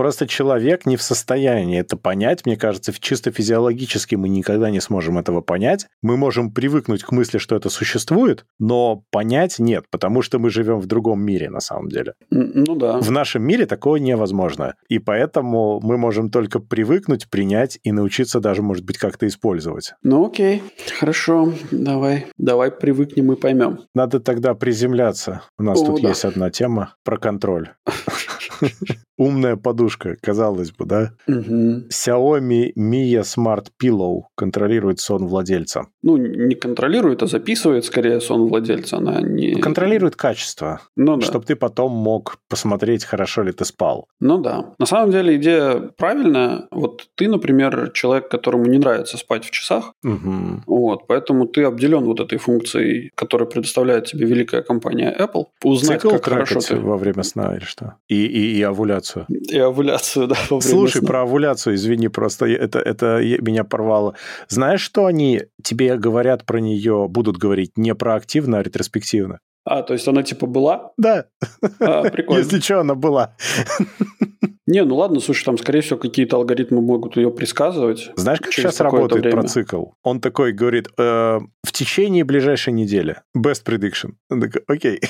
Просто 0.00 0.26
человек 0.26 0.86
не 0.86 0.96
в 0.96 1.02
состоянии 1.02 1.78
это 1.78 1.94
понять. 1.94 2.46
Мне 2.46 2.56
кажется, 2.56 2.90
чисто 2.98 3.32
физиологически 3.32 4.14
мы 4.14 4.30
никогда 4.30 4.70
не 4.70 4.80
сможем 4.80 5.18
этого 5.18 5.42
понять. 5.42 5.88
Мы 6.00 6.16
можем 6.16 6.54
привыкнуть 6.54 7.02
к 7.02 7.12
мысли, 7.12 7.36
что 7.36 7.54
это 7.54 7.68
существует, 7.68 8.46
но 8.58 9.04
понять 9.10 9.58
нет, 9.58 9.84
потому 9.90 10.22
что 10.22 10.38
мы 10.38 10.48
живем 10.48 10.80
в 10.80 10.86
другом 10.86 11.22
мире 11.22 11.50
на 11.50 11.60
самом 11.60 11.90
деле. 11.90 12.14
Ну 12.30 12.76
да. 12.76 12.98
В 12.98 13.10
нашем 13.10 13.42
мире 13.42 13.66
такого 13.66 13.96
невозможно. 13.96 14.74
И 14.88 14.98
поэтому 14.98 15.80
мы 15.82 15.98
можем 15.98 16.30
только 16.30 16.60
привыкнуть, 16.60 17.28
принять 17.28 17.78
и 17.82 17.92
научиться 17.92 18.40
даже, 18.40 18.62
может 18.62 18.86
быть, 18.86 18.96
как-то 18.96 19.26
использовать. 19.26 19.92
Ну 20.02 20.26
окей, 20.26 20.62
хорошо, 20.98 21.52
давай. 21.70 22.24
Давай 22.38 22.70
привыкнем 22.70 23.32
и 23.32 23.36
поймем. 23.36 23.80
Надо 23.94 24.18
тогда 24.18 24.54
приземляться. 24.54 25.42
У 25.58 25.62
нас 25.62 25.82
О, 25.82 25.84
тут 25.84 26.00
да. 26.00 26.08
есть 26.08 26.24
одна 26.24 26.48
тема 26.48 26.94
про 27.04 27.18
контроль. 27.18 27.72
Умная 29.20 29.56
подушка, 29.56 30.16
казалось 30.22 30.72
бы, 30.72 30.86
да? 30.86 31.12
Угу. 31.28 31.88
Xiaomi 31.90 32.72
Mia 32.74 33.20
Smart 33.20 33.66
Pillow 33.78 34.22
контролирует 34.34 34.98
сон 34.98 35.26
владельца. 35.26 35.88
Ну, 36.02 36.16
не 36.16 36.54
контролирует, 36.54 37.22
а 37.22 37.26
записывает 37.26 37.84
скорее 37.84 38.22
сон 38.22 38.48
владельца. 38.48 38.96
Она 38.96 39.20
не... 39.20 39.56
Контролирует 39.56 40.16
качество. 40.16 40.80
Ну 40.96 41.18
да. 41.18 41.26
Чтобы 41.26 41.44
ты 41.44 41.54
потом 41.54 41.92
мог 41.92 42.38
посмотреть, 42.48 43.04
хорошо 43.04 43.42
ли 43.42 43.52
ты 43.52 43.66
спал. 43.66 44.06
Ну 44.20 44.38
да. 44.38 44.72
На 44.78 44.86
самом 44.86 45.10
деле 45.10 45.36
идея 45.36 45.90
правильная. 45.98 46.68
Вот 46.70 47.08
ты, 47.14 47.28
например, 47.28 47.90
человек, 47.92 48.30
которому 48.30 48.64
не 48.64 48.78
нравится 48.78 49.18
спать 49.18 49.44
в 49.44 49.50
часах. 49.50 49.92
Угу. 50.02 50.62
Вот, 50.66 51.06
поэтому 51.06 51.46
ты 51.46 51.64
обделен 51.64 52.04
вот 52.04 52.20
этой 52.20 52.38
функцией, 52.38 53.10
которую 53.14 53.50
предоставляет 53.50 54.06
тебе 54.06 54.24
великая 54.24 54.62
компания 54.62 55.14
Apple. 55.14 55.48
Узнать, 55.62 56.00
Цикл 56.00 56.14
как 56.14 56.24
хорошо 56.24 56.60
ты... 56.60 56.76
во 56.76 56.96
время 56.96 57.22
сна 57.22 57.54
или 57.54 57.64
что? 57.64 57.96
И, 58.08 58.24
и, 58.24 58.56
и 58.56 58.62
овуляцию. 58.62 59.09
И 59.28 59.58
овуляцию, 59.58 60.28
да. 60.28 60.36
Слушай, 60.60 61.02
про 61.02 61.22
овуляцию, 61.22 61.74
извини, 61.74 62.08
просто 62.08 62.46
это, 62.46 62.78
это 62.78 63.20
меня 63.40 63.64
порвало. 63.64 64.14
Знаешь, 64.48 64.80
что 64.80 65.06
они 65.06 65.42
тебе 65.62 65.96
говорят 65.96 66.46
про 66.46 66.58
нее, 66.58 67.06
будут 67.08 67.36
говорить 67.36 67.72
не 67.76 67.94
проактивно, 67.94 68.58
а 68.58 68.62
ретроспективно? 68.62 69.40
А, 69.64 69.82
то 69.82 69.92
есть 69.92 70.08
она 70.08 70.22
типа 70.22 70.46
была? 70.46 70.92
Да. 70.96 71.26
А, 71.80 72.02
прикольно. 72.10 72.38
Если 72.38 72.60
что, 72.60 72.80
она 72.80 72.94
была. 72.94 73.36
Не, 74.66 74.84
ну 74.84 74.96
ладно, 74.96 75.20
слушай, 75.20 75.44
там, 75.44 75.58
скорее 75.58 75.80
всего, 75.80 75.98
какие-то 75.98 76.36
алгоритмы 76.36 76.80
могут 76.80 77.16
ее 77.16 77.30
предсказывать. 77.30 78.10
Знаешь, 78.16 78.40
как 78.40 78.52
сейчас 78.52 78.80
работает 78.80 79.22
время. 79.22 79.40
про 79.40 79.48
цикл? 79.48 79.84
Он 80.02 80.20
такой 80.20 80.52
говорит, 80.52 80.88
э, 80.98 81.38
в 81.62 81.72
течение 81.72 82.24
ближайшей 82.24 82.72
недели. 82.72 83.16
Best 83.36 83.64
prediction. 83.64 84.12
Он 84.30 84.40
такой, 84.40 84.62
окей. 84.68 85.00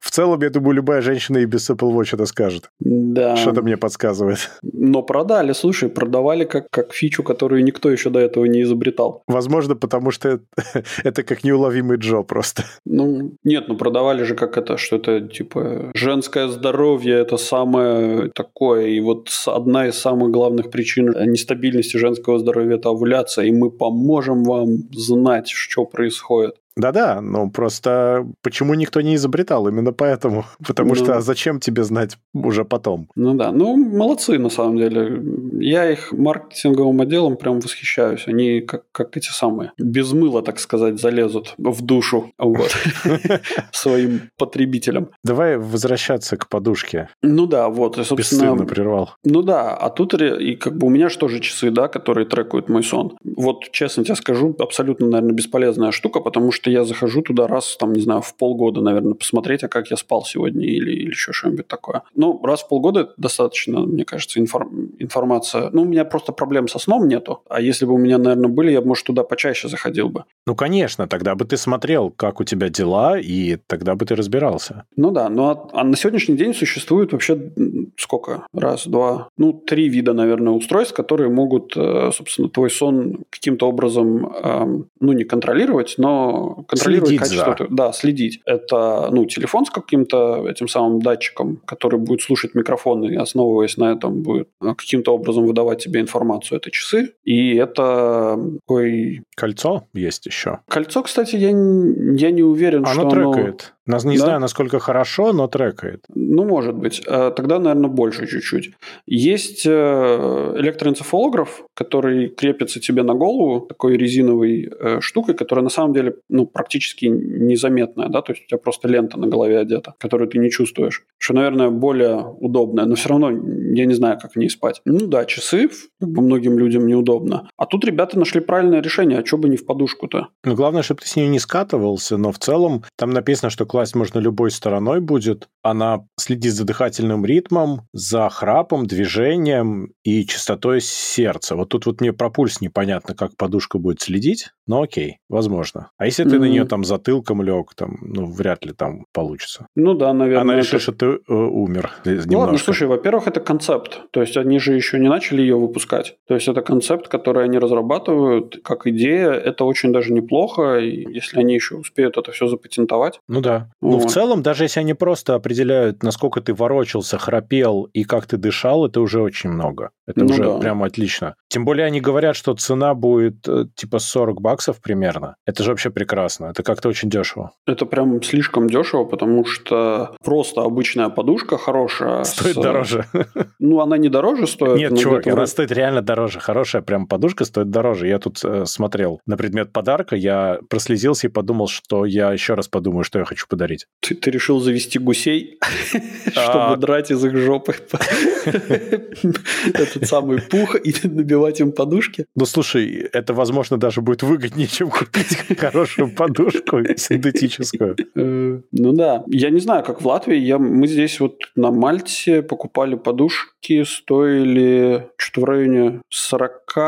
В 0.00 0.10
целом, 0.10 0.42
я 0.42 0.50
думаю, 0.50 0.74
любая 0.74 1.00
женщина 1.00 1.38
и 1.38 1.44
без 1.44 1.70
Apple 1.70 1.92
Watch 1.92 2.10
это 2.12 2.26
скажет. 2.26 2.70
Да. 2.80 3.36
Что-то 3.36 3.62
мне 3.62 3.76
подсказывает. 3.76 4.50
Но 4.62 5.02
продали, 5.02 5.52
слушай, 5.52 5.88
продавали 5.88 6.44
как, 6.44 6.66
как 6.70 6.92
фичу, 6.92 7.22
которую 7.22 7.64
никто 7.64 7.90
еще 7.90 8.10
до 8.10 8.18
этого 8.18 8.44
не 8.46 8.62
изобретал. 8.62 9.22
Возможно, 9.26 9.76
потому 9.76 10.10
что 10.10 10.28
это, 10.28 10.44
это 11.04 11.22
как 11.22 11.44
неуловимый 11.44 11.98
Джо 11.98 12.22
просто. 12.22 12.64
Ну, 12.84 13.32
нет, 13.44 13.68
ну 13.68 13.76
продавали 13.76 14.24
же 14.24 14.34
как 14.34 14.58
это, 14.58 14.76
что 14.76 14.96
это 14.96 15.20
типа 15.20 15.92
женское 15.94 16.48
здоровье, 16.48 17.14
это 17.14 17.36
самое 17.36 18.21
такое, 18.28 18.86
и 18.86 19.00
вот 19.00 19.28
одна 19.46 19.88
из 19.88 19.98
самых 19.98 20.30
главных 20.30 20.70
причин 20.70 21.06
нестабильности 21.06 21.96
женского 21.96 22.38
здоровья– 22.38 22.76
это 22.76 22.90
овуляция, 22.90 23.46
и 23.46 23.52
мы 23.52 23.70
поможем 23.70 24.44
вам 24.44 24.88
знать, 24.92 25.48
что 25.48 25.84
происходит. 25.84 26.56
Да-да, 26.76 27.20
ну 27.20 27.50
просто 27.50 28.26
почему 28.42 28.74
никто 28.74 29.00
не 29.00 29.16
изобретал? 29.16 29.68
Именно 29.68 29.92
поэтому. 29.92 30.44
Потому 30.66 30.90
ну, 30.90 30.94
что 30.94 31.16
а 31.16 31.20
зачем 31.20 31.60
тебе 31.60 31.84
знать 31.84 32.18
уже 32.34 32.64
потом? 32.64 33.08
Ну 33.14 33.34
да, 33.34 33.52
ну 33.52 33.76
молодцы 33.76 34.38
на 34.38 34.48
самом 34.48 34.76
деле. 34.76 35.22
Я 35.60 35.90
их 35.90 36.12
маркетинговым 36.12 37.00
отделом 37.00 37.36
прям 37.36 37.60
восхищаюсь. 37.60 38.24
Они 38.26 38.60
как, 38.60 38.84
как 38.92 39.16
эти 39.16 39.28
самые, 39.28 39.72
без 39.78 40.12
мыла, 40.12 40.42
так 40.42 40.58
сказать, 40.58 41.00
залезут 41.00 41.54
в 41.58 41.82
душу 41.82 42.32
вот, 42.38 42.70
своим 43.72 44.30
потребителям. 44.38 45.10
Давай 45.24 45.56
возвращаться 45.56 46.36
к 46.36 46.48
подушке. 46.48 47.08
Ну 47.22 47.46
да, 47.46 47.68
вот. 47.68 47.98
И, 47.98 48.04
собственно, 48.04 48.64
прервал. 48.64 49.10
Ну 49.24 49.42
да, 49.42 49.74
а 49.74 49.90
тут 49.90 50.14
и 50.14 50.56
как 50.56 50.76
бы 50.76 50.86
у 50.86 50.90
меня 50.90 51.08
же 51.08 51.18
тоже 51.18 51.40
часы, 51.40 51.70
да, 51.70 51.88
которые 51.88 52.26
трекают 52.26 52.68
мой 52.68 52.82
сон. 52.82 53.16
Вот 53.24 53.70
честно 53.72 54.04
тебе 54.04 54.16
скажу, 54.16 54.54
абсолютно, 54.58 55.06
наверное, 55.06 55.34
бесполезная 55.34 55.90
штука, 55.90 56.20
потому 56.20 56.52
что 56.52 56.61
что 56.62 56.70
я 56.70 56.84
захожу 56.84 57.22
туда 57.22 57.48
раз, 57.48 57.76
там, 57.76 57.92
не 57.92 58.00
знаю, 58.00 58.22
в 58.22 58.36
полгода, 58.36 58.80
наверное, 58.80 59.14
посмотреть, 59.14 59.64
а 59.64 59.68
как 59.68 59.90
я 59.90 59.96
спал 59.96 60.24
сегодня 60.24 60.64
или, 60.64 60.92
или 60.92 61.10
еще 61.10 61.32
что-нибудь 61.32 61.66
такое. 61.66 62.02
Ну, 62.14 62.40
раз 62.44 62.62
в 62.62 62.68
полгода 62.68 63.12
достаточно, 63.16 63.80
мне 63.80 64.04
кажется, 64.04 64.38
информ- 64.38 64.94
информация. 65.00 65.70
Ну, 65.72 65.82
у 65.82 65.84
меня 65.84 66.04
просто 66.04 66.32
проблем 66.32 66.68
со 66.68 66.78
сном 66.78 67.08
нету. 67.08 67.42
А 67.48 67.60
если 67.60 67.84
бы 67.84 67.94
у 67.94 67.98
меня, 67.98 68.18
наверное, 68.18 68.48
были, 68.48 68.70
я 68.70 68.80
бы, 68.80 68.88
может, 68.88 69.06
туда 69.06 69.24
почаще 69.24 69.66
заходил 69.66 70.08
бы. 70.08 70.24
Ну, 70.46 70.54
конечно, 70.54 71.08
тогда 71.08 71.34
бы 71.34 71.44
ты 71.44 71.56
смотрел, 71.56 72.10
как 72.10 72.40
у 72.40 72.44
тебя 72.44 72.68
дела, 72.68 73.18
и 73.18 73.56
тогда 73.66 73.96
бы 73.96 74.06
ты 74.06 74.14
разбирался. 74.14 74.84
Ну 74.96 75.10
да, 75.10 75.28
но 75.28 75.50
а, 75.50 75.80
а 75.80 75.84
на 75.84 75.96
сегодняшний 75.96 76.36
день 76.36 76.54
существует 76.54 77.12
вообще 77.12 77.52
сколько? 77.96 78.46
Раз, 78.54 78.86
два, 78.86 79.28
ну, 79.36 79.52
три 79.52 79.88
вида, 79.88 80.12
наверное, 80.12 80.52
устройств, 80.52 80.94
которые 80.94 81.28
могут, 81.28 81.76
э, 81.76 82.10
собственно, 82.12 82.48
твой 82.48 82.70
сон 82.70 83.24
каким-то 83.30 83.68
образом, 83.68 84.26
эм, 84.26 84.86
ну, 85.00 85.12
не 85.12 85.24
контролировать, 85.24 85.94
но 85.98 86.51
контролировать 86.54 87.08
следить 87.08 87.20
качество. 87.20 87.56
За. 87.58 87.66
Да, 87.70 87.92
следить. 87.92 88.40
Это 88.46 89.08
ну, 89.10 89.24
телефон 89.26 89.64
с 89.64 89.70
каким-то 89.70 90.48
этим 90.48 90.68
самым 90.68 91.00
датчиком, 91.00 91.60
который 91.66 91.98
будет 91.98 92.22
слушать 92.22 92.54
микрофон 92.54 93.04
и, 93.04 93.16
основываясь 93.16 93.76
на 93.76 93.92
этом, 93.92 94.22
будет 94.22 94.48
э, 94.60 94.74
каким-то 94.74 95.14
образом 95.14 95.46
выдавать 95.46 95.82
тебе 95.82 96.00
информацию. 96.00 96.58
Это 96.58 96.70
часы. 96.70 97.14
И 97.24 97.54
это 97.54 98.38
такой... 98.66 99.22
Кольцо 99.36 99.88
есть 99.94 100.26
еще. 100.26 100.60
Кольцо, 100.68 101.02
кстати, 101.02 101.36
я, 101.36 101.48
я 101.48 102.30
не 102.30 102.42
уверен, 102.42 102.84
оно 102.86 102.92
что 102.92 103.10
трекает. 103.10 103.74
Оно... 103.86 103.98
Не 104.04 104.18
да? 104.18 104.24
знаю, 104.24 104.40
насколько 104.40 104.78
хорошо, 104.78 105.32
но 105.32 105.48
трекает. 105.48 106.04
Ну, 106.14 106.44
может 106.44 106.74
быть. 106.74 107.02
Э, 107.06 107.32
тогда, 107.34 107.58
наверное, 107.58 107.90
больше 107.90 108.26
чуть-чуть. 108.26 108.72
Есть 109.06 109.66
э, 109.66 110.54
электроэнцефалограф, 110.58 111.64
который 111.74 112.28
крепится 112.28 112.80
тебе 112.80 113.02
на 113.02 113.14
голову, 113.14 113.60
такой 113.66 113.96
резиновой 113.96 114.70
штукой, 115.00 115.34
которая 115.34 115.62
на 115.62 115.70
самом 115.70 115.92
деле 115.92 116.16
ну, 116.28 116.46
практически 116.46 117.06
незаметная, 117.06 118.08
да, 118.08 118.22
то 118.22 118.32
есть 118.32 118.44
у 118.44 118.48
тебя 118.48 118.58
просто 118.58 118.88
лента 118.88 119.18
на 119.18 119.26
голове 119.26 119.58
одета, 119.58 119.94
которую 119.98 120.28
ты 120.28 120.38
не 120.38 120.50
чувствуешь, 120.50 121.04
что, 121.18 121.34
наверное, 121.34 121.70
более 121.70 122.24
удобное, 122.40 122.84
но 122.84 122.94
все 122.94 123.08
равно 123.08 123.30
я 123.30 123.86
не 123.86 123.94
знаю, 123.94 124.18
как 124.20 124.32
в 124.32 124.36
ней 124.36 124.48
спать. 124.48 124.80
Ну 124.84 125.06
да, 125.06 125.24
часы 125.24 125.68
как 126.00 126.08
бы 126.08 126.22
многим 126.22 126.58
людям 126.58 126.86
неудобно. 126.86 127.48
А 127.56 127.66
тут 127.66 127.84
ребята 127.84 128.18
нашли 128.18 128.40
правильное 128.40 128.82
решение, 128.82 129.18
а 129.18 129.26
что 129.26 129.38
бы 129.38 129.48
не 129.48 129.56
в 129.56 129.66
подушку-то? 129.66 130.28
Ну, 130.44 130.54
главное, 130.54 130.82
чтобы 130.82 131.00
ты 131.00 131.08
с 131.08 131.16
ней 131.16 131.28
не 131.28 131.38
скатывался, 131.38 132.16
но 132.16 132.32
в 132.32 132.38
целом 132.38 132.84
там 132.96 133.10
написано, 133.10 133.50
что 133.50 133.66
класть 133.72 133.94
можно 133.94 134.18
любой 134.18 134.50
стороной 134.50 135.00
будет. 135.00 135.48
Она 135.62 136.00
следит 136.18 136.52
за 136.52 136.66
дыхательным 136.66 137.24
ритмом, 137.24 137.88
за 137.94 138.28
храпом, 138.28 138.86
движением 138.86 139.94
и 140.04 140.26
частотой 140.26 140.82
сердца. 140.82 141.56
Вот 141.56 141.70
тут 141.70 141.86
вот 141.86 142.02
мне 142.02 142.12
про 142.12 142.28
пульс 142.28 142.60
непонятно, 142.60 143.14
как 143.14 143.34
подушка 143.38 143.78
будет 143.78 144.02
следить, 144.02 144.50
но 144.66 144.82
окей, 144.82 145.20
возможно. 145.30 145.88
А 145.96 146.04
если 146.04 146.24
ты 146.24 146.36
mm-hmm. 146.36 146.38
на 146.40 146.44
нее 146.44 146.64
там 146.66 146.84
затылком 146.84 147.40
лег, 147.40 147.72
там, 147.74 147.96
ну, 148.02 148.26
вряд 148.26 148.66
ли 148.66 148.74
там 148.74 149.06
получится. 149.10 149.66
Ну 149.74 149.94
да, 149.94 150.12
наверное. 150.12 150.42
Она 150.42 150.56
решит, 150.56 150.74
это... 150.74 150.82
что 150.82 150.92
ты 150.92 151.06
э, 151.06 151.32
умер 151.32 151.92
немножко. 152.04 152.30
Ну 152.30 152.38
ладно, 152.40 152.58
слушай, 152.58 152.86
во-первых, 152.86 153.26
это 153.26 153.40
концепт. 153.40 154.02
То 154.10 154.20
есть 154.20 154.36
они 154.36 154.58
же 154.58 154.74
еще 154.74 154.98
не 154.98 155.08
начали 155.08 155.40
ее 155.40 155.56
выпускать. 155.56 156.16
То 156.28 156.34
есть 156.34 156.46
это 156.46 156.60
концепт, 156.60 157.08
который 157.08 157.44
они 157.44 157.58
разрабатывают 157.58 158.60
как 158.62 158.86
идея. 158.86 159.30
Это 159.30 159.64
очень 159.64 159.92
даже 159.92 160.12
неплохо, 160.12 160.76
если 160.78 161.40
они 161.40 161.54
еще 161.54 161.76
успеют 161.76 162.18
это 162.18 162.32
все 162.32 162.48
запатентовать. 162.48 163.18
Ну 163.28 163.40
да. 163.40 163.61
Вот. 163.80 163.90
Ну 163.90 163.98
в 163.98 164.10
целом, 164.10 164.42
даже 164.42 164.64
если 164.64 164.80
они 164.80 164.94
просто 164.94 165.34
определяют, 165.34 166.02
насколько 166.02 166.40
ты 166.40 166.54
ворочался, 166.54 167.18
храпел 167.18 167.84
и 167.92 168.04
как 168.04 168.26
ты 168.26 168.36
дышал, 168.36 168.86
это 168.86 169.00
уже 169.00 169.20
очень 169.20 169.50
много. 169.50 169.90
Это 170.06 170.24
ну 170.24 170.26
уже 170.26 170.44
да. 170.44 170.58
прям 170.58 170.82
отлично. 170.82 171.36
Тем 171.48 171.64
более 171.64 171.86
они 171.86 172.00
говорят, 172.00 172.36
что 172.36 172.54
цена 172.54 172.94
будет 172.94 173.46
э, 173.48 173.66
типа 173.74 173.98
40 173.98 174.40
баксов 174.40 174.80
примерно. 174.80 175.36
Это 175.46 175.62
же 175.62 175.70
вообще 175.70 175.90
прекрасно. 175.90 176.46
Это 176.46 176.62
как-то 176.62 176.88
очень 176.88 177.08
дешево. 177.08 177.52
Это 177.66 177.86
прям 177.86 178.22
слишком 178.22 178.68
дешево, 178.68 179.04
потому 179.04 179.44
что 179.44 180.16
просто 180.24 180.62
обычная 180.62 181.08
подушка 181.08 181.56
хорошая. 181.56 182.24
Стоит 182.24 182.56
с... 182.56 182.60
дороже. 182.60 183.04
Ну, 183.58 183.80
она 183.80 183.96
не 183.96 184.08
дороже 184.08 184.46
стоит. 184.48 184.76
Нет, 184.76 184.98
чувак, 184.98 185.26
она 185.26 185.46
стоит 185.46 185.70
реально 185.70 186.02
дороже. 186.02 186.40
Хорошая 186.40 186.82
прям 186.82 187.06
подушка 187.06 187.44
стоит 187.44 187.70
дороже. 187.70 188.08
Я 188.08 188.18
тут 188.18 188.44
э, 188.44 188.66
смотрел 188.66 189.20
на 189.24 189.36
предмет 189.36 189.72
подарка, 189.72 190.16
я 190.16 190.58
прослезился 190.68 191.28
и 191.28 191.30
подумал, 191.30 191.68
что 191.68 192.04
я 192.04 192.32
еще 192.32 192.54
раз 192.54 192.68
подумаю, 192.68 193.04
что 193.04 193.20
я 193.20 193.24
хочу 193.24 193.46
подарить. 193.52 193.86
Ты, 194.00 194.14
ты 194.14 194.30
решил 194.30 194.60
завести 194.60 194.98
гусей, 194.98 195.58
чтобы 196.30 196.72
а. 196.72 196.76
драть 196.76 197.10
из 197.10 197.22
их 197.22 197.36
жопы 197.36 197.74
этот 198.46 200.06
самый 200.06 200.40
пух 200.40 200.74
и 200.74 200.94
набивать 201.06 201.60
им 201.60 201.72
подушки? 201.72 202.24
Ну, 202.34 202.46
слушай, 202.46 203.10
это, 203.12 203.34
возможно, 203.34 203.76
даже 203.76 204.00
будет 204.00 204.22
выгоднее, 204.22 204.66
чем 204.66 204.88
купить 204.88 205.36
хорошую 205.58 206.14
подушку 206.14 206.78
синтетическую. 206.96 207.96
Э, 208.16 208.60
ну 208.72 208.92
да. 208.92 209.22
Я 209.26 209.50
не 209.50 209.60
знаю, 209.60 209.84
как 209.84 210.00
в 210.00 210.06
Латвии. 210.06 210.38
Я, 210.38 210.58
мы 210.58 210.86
здесь 210.86 211.20
вот 211.20 211.36
на 211.54 211.70
Мальте 211.70 212.42
покупали 212.42 212.94
подушки, 212.94 213.84
стоили 213.84 215.10
что-то 215.18 215.40
в 215.42 215.44
районе 215.44 216.00
40, 216.08 216.78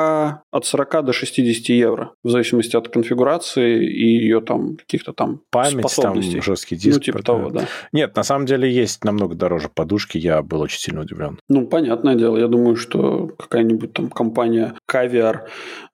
от 0.50 0.64
40 0.64 1.04
до 1.04 1.12
60 1.12 1.68
евро, 1.68 2.12
в 2.22 2.30
зависимости 2.30 2.74
от 2.74 2.88
конфигурации 2.88 3.84
и 3.84 4.06
ее 4.24 4.40
там 4.40 4.76
каких-то 4.76 5.12
там 5.12 5.42
Память, 5.50 5.94
там 6.00 6.20
жесткий 6.54 6.76
диск. 6.76 6.98
Ну, 6.98 7.02
типа 7.02 7.22
того, 7.22 7.50
да. 7.50 7.66
Нет, 7.92 8.16
на 8.16 8.22
самом 8.22 8.46
деле 8.46 8.70
есть 8.70 9.04
намного 9.04 9.34
дороже 9.34 9.68
подушки, 9.68 10.18
я 10.18 10.42
был 10.42 10.60
очень 10.60 10.78
сильно 10.78 11.00
удивлен. 11.00 11.38
Ну, 11.48 11.66
понятное 11.66 12.14
дело. 12.14 12.36
Я 12.36 12.48
думаю, 12.48 12.76
что 12.76 13.30
какая-нибудь 13.38 13.92
там 13.92 14.10
компания 14.10 14.74
Caviar, 14.90 15.40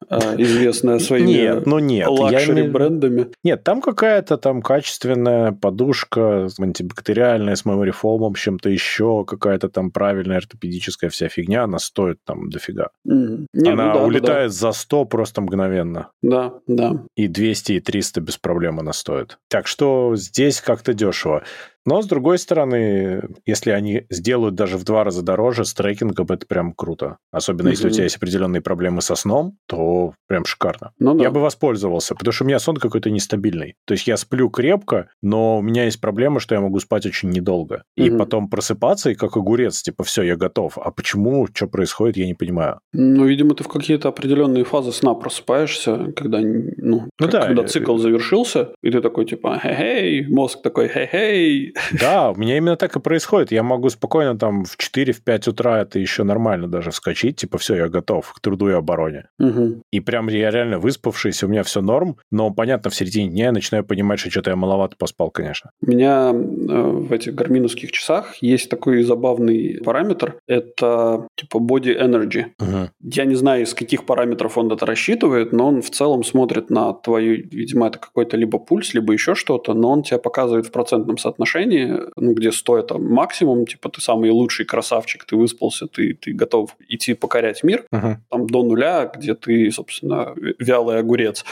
э, 0.09 0.16
известная 0.38 0.99
своими 0.99 1.31
нет, 1.31 1.66
ну 1.66 1.79
нет, 1.79 2.09
luxury 2.09 2.68
брендами. 2.68 3.29
Нет, 3.44 3.64
там 3.64 3.81
какая-то 3.81 4.37
там 4.37 4.62
качественная 4.62 5.53
подушка 5.53 6.49
антибактериальная 6.59 7.55
с 7.55 7.64
memory 7.64 7.94
foam, 8.03 8.35
чем-то 8.35 8.68
еще, 8.68 9.25
какая-то 9.25 9.68
там 9.68 9.90
правильная 9.90 10.38
ортопедическая 10.38 11.11
вся 11.11 11.29
фигня, 11.29 11.64
она 11.64 11.79
стоит 11.79 12.18
там 12.25 12.51
дофига. 12.51 12.88
Mm. 13.07 13.46
Не, 13.53 13.70
она 13.70 13.87
ну 13.87 13.94
да, 13.94 14.05
улетает 14.05 14.51
да. 14.51 14.57
за 14.57 14.73
100 14.73 15.05
просто 15.07 15.40
мгновенно. 15.40 16.11
Да, 16.23 16.55
да. 16.66 17.05
И 17.16 17.29
200, 17.29 17.73
и 17.73 17.81
300 17.81 18.20
без 18.20 18.37
проблем 18.37 18.79
она 18.81 18.92
стоит. 18.92 19.38
Так 19.49 19.66
что 19.66 20.16
здесь 20.16 20.49
как-то 20.58 20.94
дешево. 20.94 21.44
Но, 21.90 22.03
с 22.03 22.07
другой 22.07 22.38
стороны, 22.38 23.20
если 23.46 23.70
они 23.72 24.05
сделают 24.11 24.55
даже 24.55 24.76
в 24.76 24.85
два 24.85 25.03
раза 25.03 25.22
дороже, 25.22 25.64
с 25.64 25.74
трекингом 25.74 26.26
это 26.31 26.46
прям 26.46 26.72
круто. 26.72 27.16
Особенно, 27.33 27.66
mm-hmm. 27.66 27.70
если 27.72 27.88
у 27.88 27.90
тебя 27.90 28.05
есть 28.05 28.16
определенные 28.16 28.61
проблемы 28.61 29.03
со 29.03 29.16
сном, 29.16 29.57
то 29.66 30.14
прям 30.29 30.44
шикарно. 30.44 30.92
Ну, 31.00 31.16
да. 31.16 31.24
Я 31.24 31.33
бы 31.33 31.40
воспользовался, 31.40 32.14
потому 32.14 32.33
что 32.33 32.44
у 32.44 32.46
меня 32.46 32.61
сон 32.61 32.76
какой-то 32.76 33.11
нестабильный. 33.11 33.74
То 33.87 33.94
есть 33.94 34.07
я 34.07 34.16
сплю 34.16 34.48
крепко, 34.50 35.09
но 35.20 35.59
у 35.59 35.62
меня 35.62 35.87
есть 35.87 36.00
проблема, 36.00 36.38
что 36.38 36.55
я 36.55 36.61
могу 36.61 36.79
спать 36.79 37.07
очень 37.07 37.31
недолго. 37.31 37.83
Mm-hmm. 37.98 38.07
И 38.07 38.16
потом 38.16 38.48
просыпаться, 38.48 39.11
и 39.11 39.16
как 39.16 39.37
огурец, 39.37 39.83
типа, 39.83 40.05
все, 40.05 40.22
я 40.22 40.37
готов. 40.37 40.79
А 40.79 40.92
почему, 40.92 41.48
что 41.53 41.66
происходит, 41.66 42.18
я 42.18 42.26
не 42.26 42.35
понимаю. 42.35 42.79
Ну, 42.92 43.26
видимо, 43.26 43.57
ты 43.57 43.64
в 43.64 43.68
какие-то 43.68 44.11
определенные 44.11 44.62
фазы 44.62 44.92
сна 44.92 45.14
просыпаешься, 45.14 46.12
когда, 46.14 46.38
ну, 46.38 46.68
ну 46.76 47.11
как, 47.18 47.31
да, 47.33 47.46
когда 47.48 47.64
цикл 47.64 47.96
завершился, 47.96 48.74
и 48.81 48.92
ты 48.92 49.00
такой, 49.00 49.26
типа, 49.26 49.59
хей-хей, 49.61 50.29
мозг 50.29 50.62
такой, 50.62 50.87
хей-хей, 50.87 51.72
Да, 52.00 52.30
у 52.30 52.34
меня 52.36 52.56
именно 52.56 52.76
так 52.76 52.96
и 52.96 53.00
происходит. 53.00 53.52
Я 53.52 53.62
могу 53.62 53.88
спокойно 53.90 54.38
там 54.38 54.64
в 54.64 54.76
4-5 54.78 55.50
утра 55.50 55.80
это 55.80 55.98
еще 55.98 56.24
нормально 56.24 56.68
даже 56.68 56.90
вскочить, 56.90 57.36
типа 57.36 57.58
все, 57.58 57.76
я 57.76 57.88
готов 57.88 58.32
к 58.32 58.40
труду 58.40 58.68
и 58.68 58.72
обороне. 58.72 59.28
Угу. 59.38 59.82
И 59.90 60.00
прям 60.00 60.28
я 60.28 60.50
реально 60.50 60.78
выспавшийся, 60.78 61.46
у 61.46 61.48
меня 61.48 61.62
все 61.62 61.80
норм, 61.80 62.16
но 62.30 62.50
понятно, 62.50 62.90
в 62.90 62.94
середине 62.94 63.30
дня 63.30 63.44
я 63.46 63.52
начинаю 63.52 63.84
понимать, 63.84 64.20
что 64.20 64.30
что-то 64.30 64.50
я 64.50 64.56
маловато 64.56 64.96
поспал, 64.96 65.30
конечно. 65.30 65.70
У 65.82 65.90
меня 65.90 66.30
э, 66.30 66.32
в 66.32 67.12
этих 67.12 67.34
гарминовских 67.34 67.92
часах 67.92 68.36
есть 68.40 68.70
такой 68.70 69.02
забавный 69.02 69.80
параметр. 69.84 70.36
Это 70.46 71.26
типа 71.36 71.58
body 71.58 71.98
energy. 71.98 72.46
Угу. 72.58 72.90
Я 73.02 73.24
не 73.24 73.34
знаю, 73.34 73.62
из 73.62 73.74
каких 73.74 74.04
параметров 74.04 74.58
он 74.58 74.70
это 74.72 74.87
рассчитывает, 74.87 75.52
но 75.52 75.68
он 75.68 75.83
в 75.83 75.90
целом 75.90 76.24
смотрит 76.24 76.70
на 76.70 76.92
твою, 76.92 77.42
видимо, 77.50 77.88
это 77.88 77.98
какой-то 77.98 78.37
либо 78.37 78.58
пульс, 78.58 78.94
либо 78.94 79.12
еще 79.12 79.35
что-то, 79.35 79.74
но 79.74 79.90
он 79.90 80.02
тебя 80.02 80.18
показывает 80.18 80.66
в 80.66 80.70
процентном 80.70 81.18
соотношении, 81.18 81.60
ну, 81.67 82.33
где 82.35 82.52
100 82.52 82.79
это 82.79 82.98
максимум, 82.98 83.67
типа 83.67 83.88
ты 83.88 84.00
самый 84.00 84.31
лучший 84.31 84.65
красавчик, 84.67 85.25
ты 85.25 85.37
выспался, 85.37 85.87
ты, 85.87 86.15
ты 86.15 86.33
готов 86.33 86.77
идти 86.88 87.15
покорять 87.15 87.63
мир, 87.63 87.85
Угу. 87.92 88.17
там 88.31 88.46
до 88.46 88.63
нуля, 88.63 89.11
где 89.15 89.35
ты, 89.35 89.71
собственно, 89.73 90.35
вялый 90.58 90.98
огурец. 90.98 91.44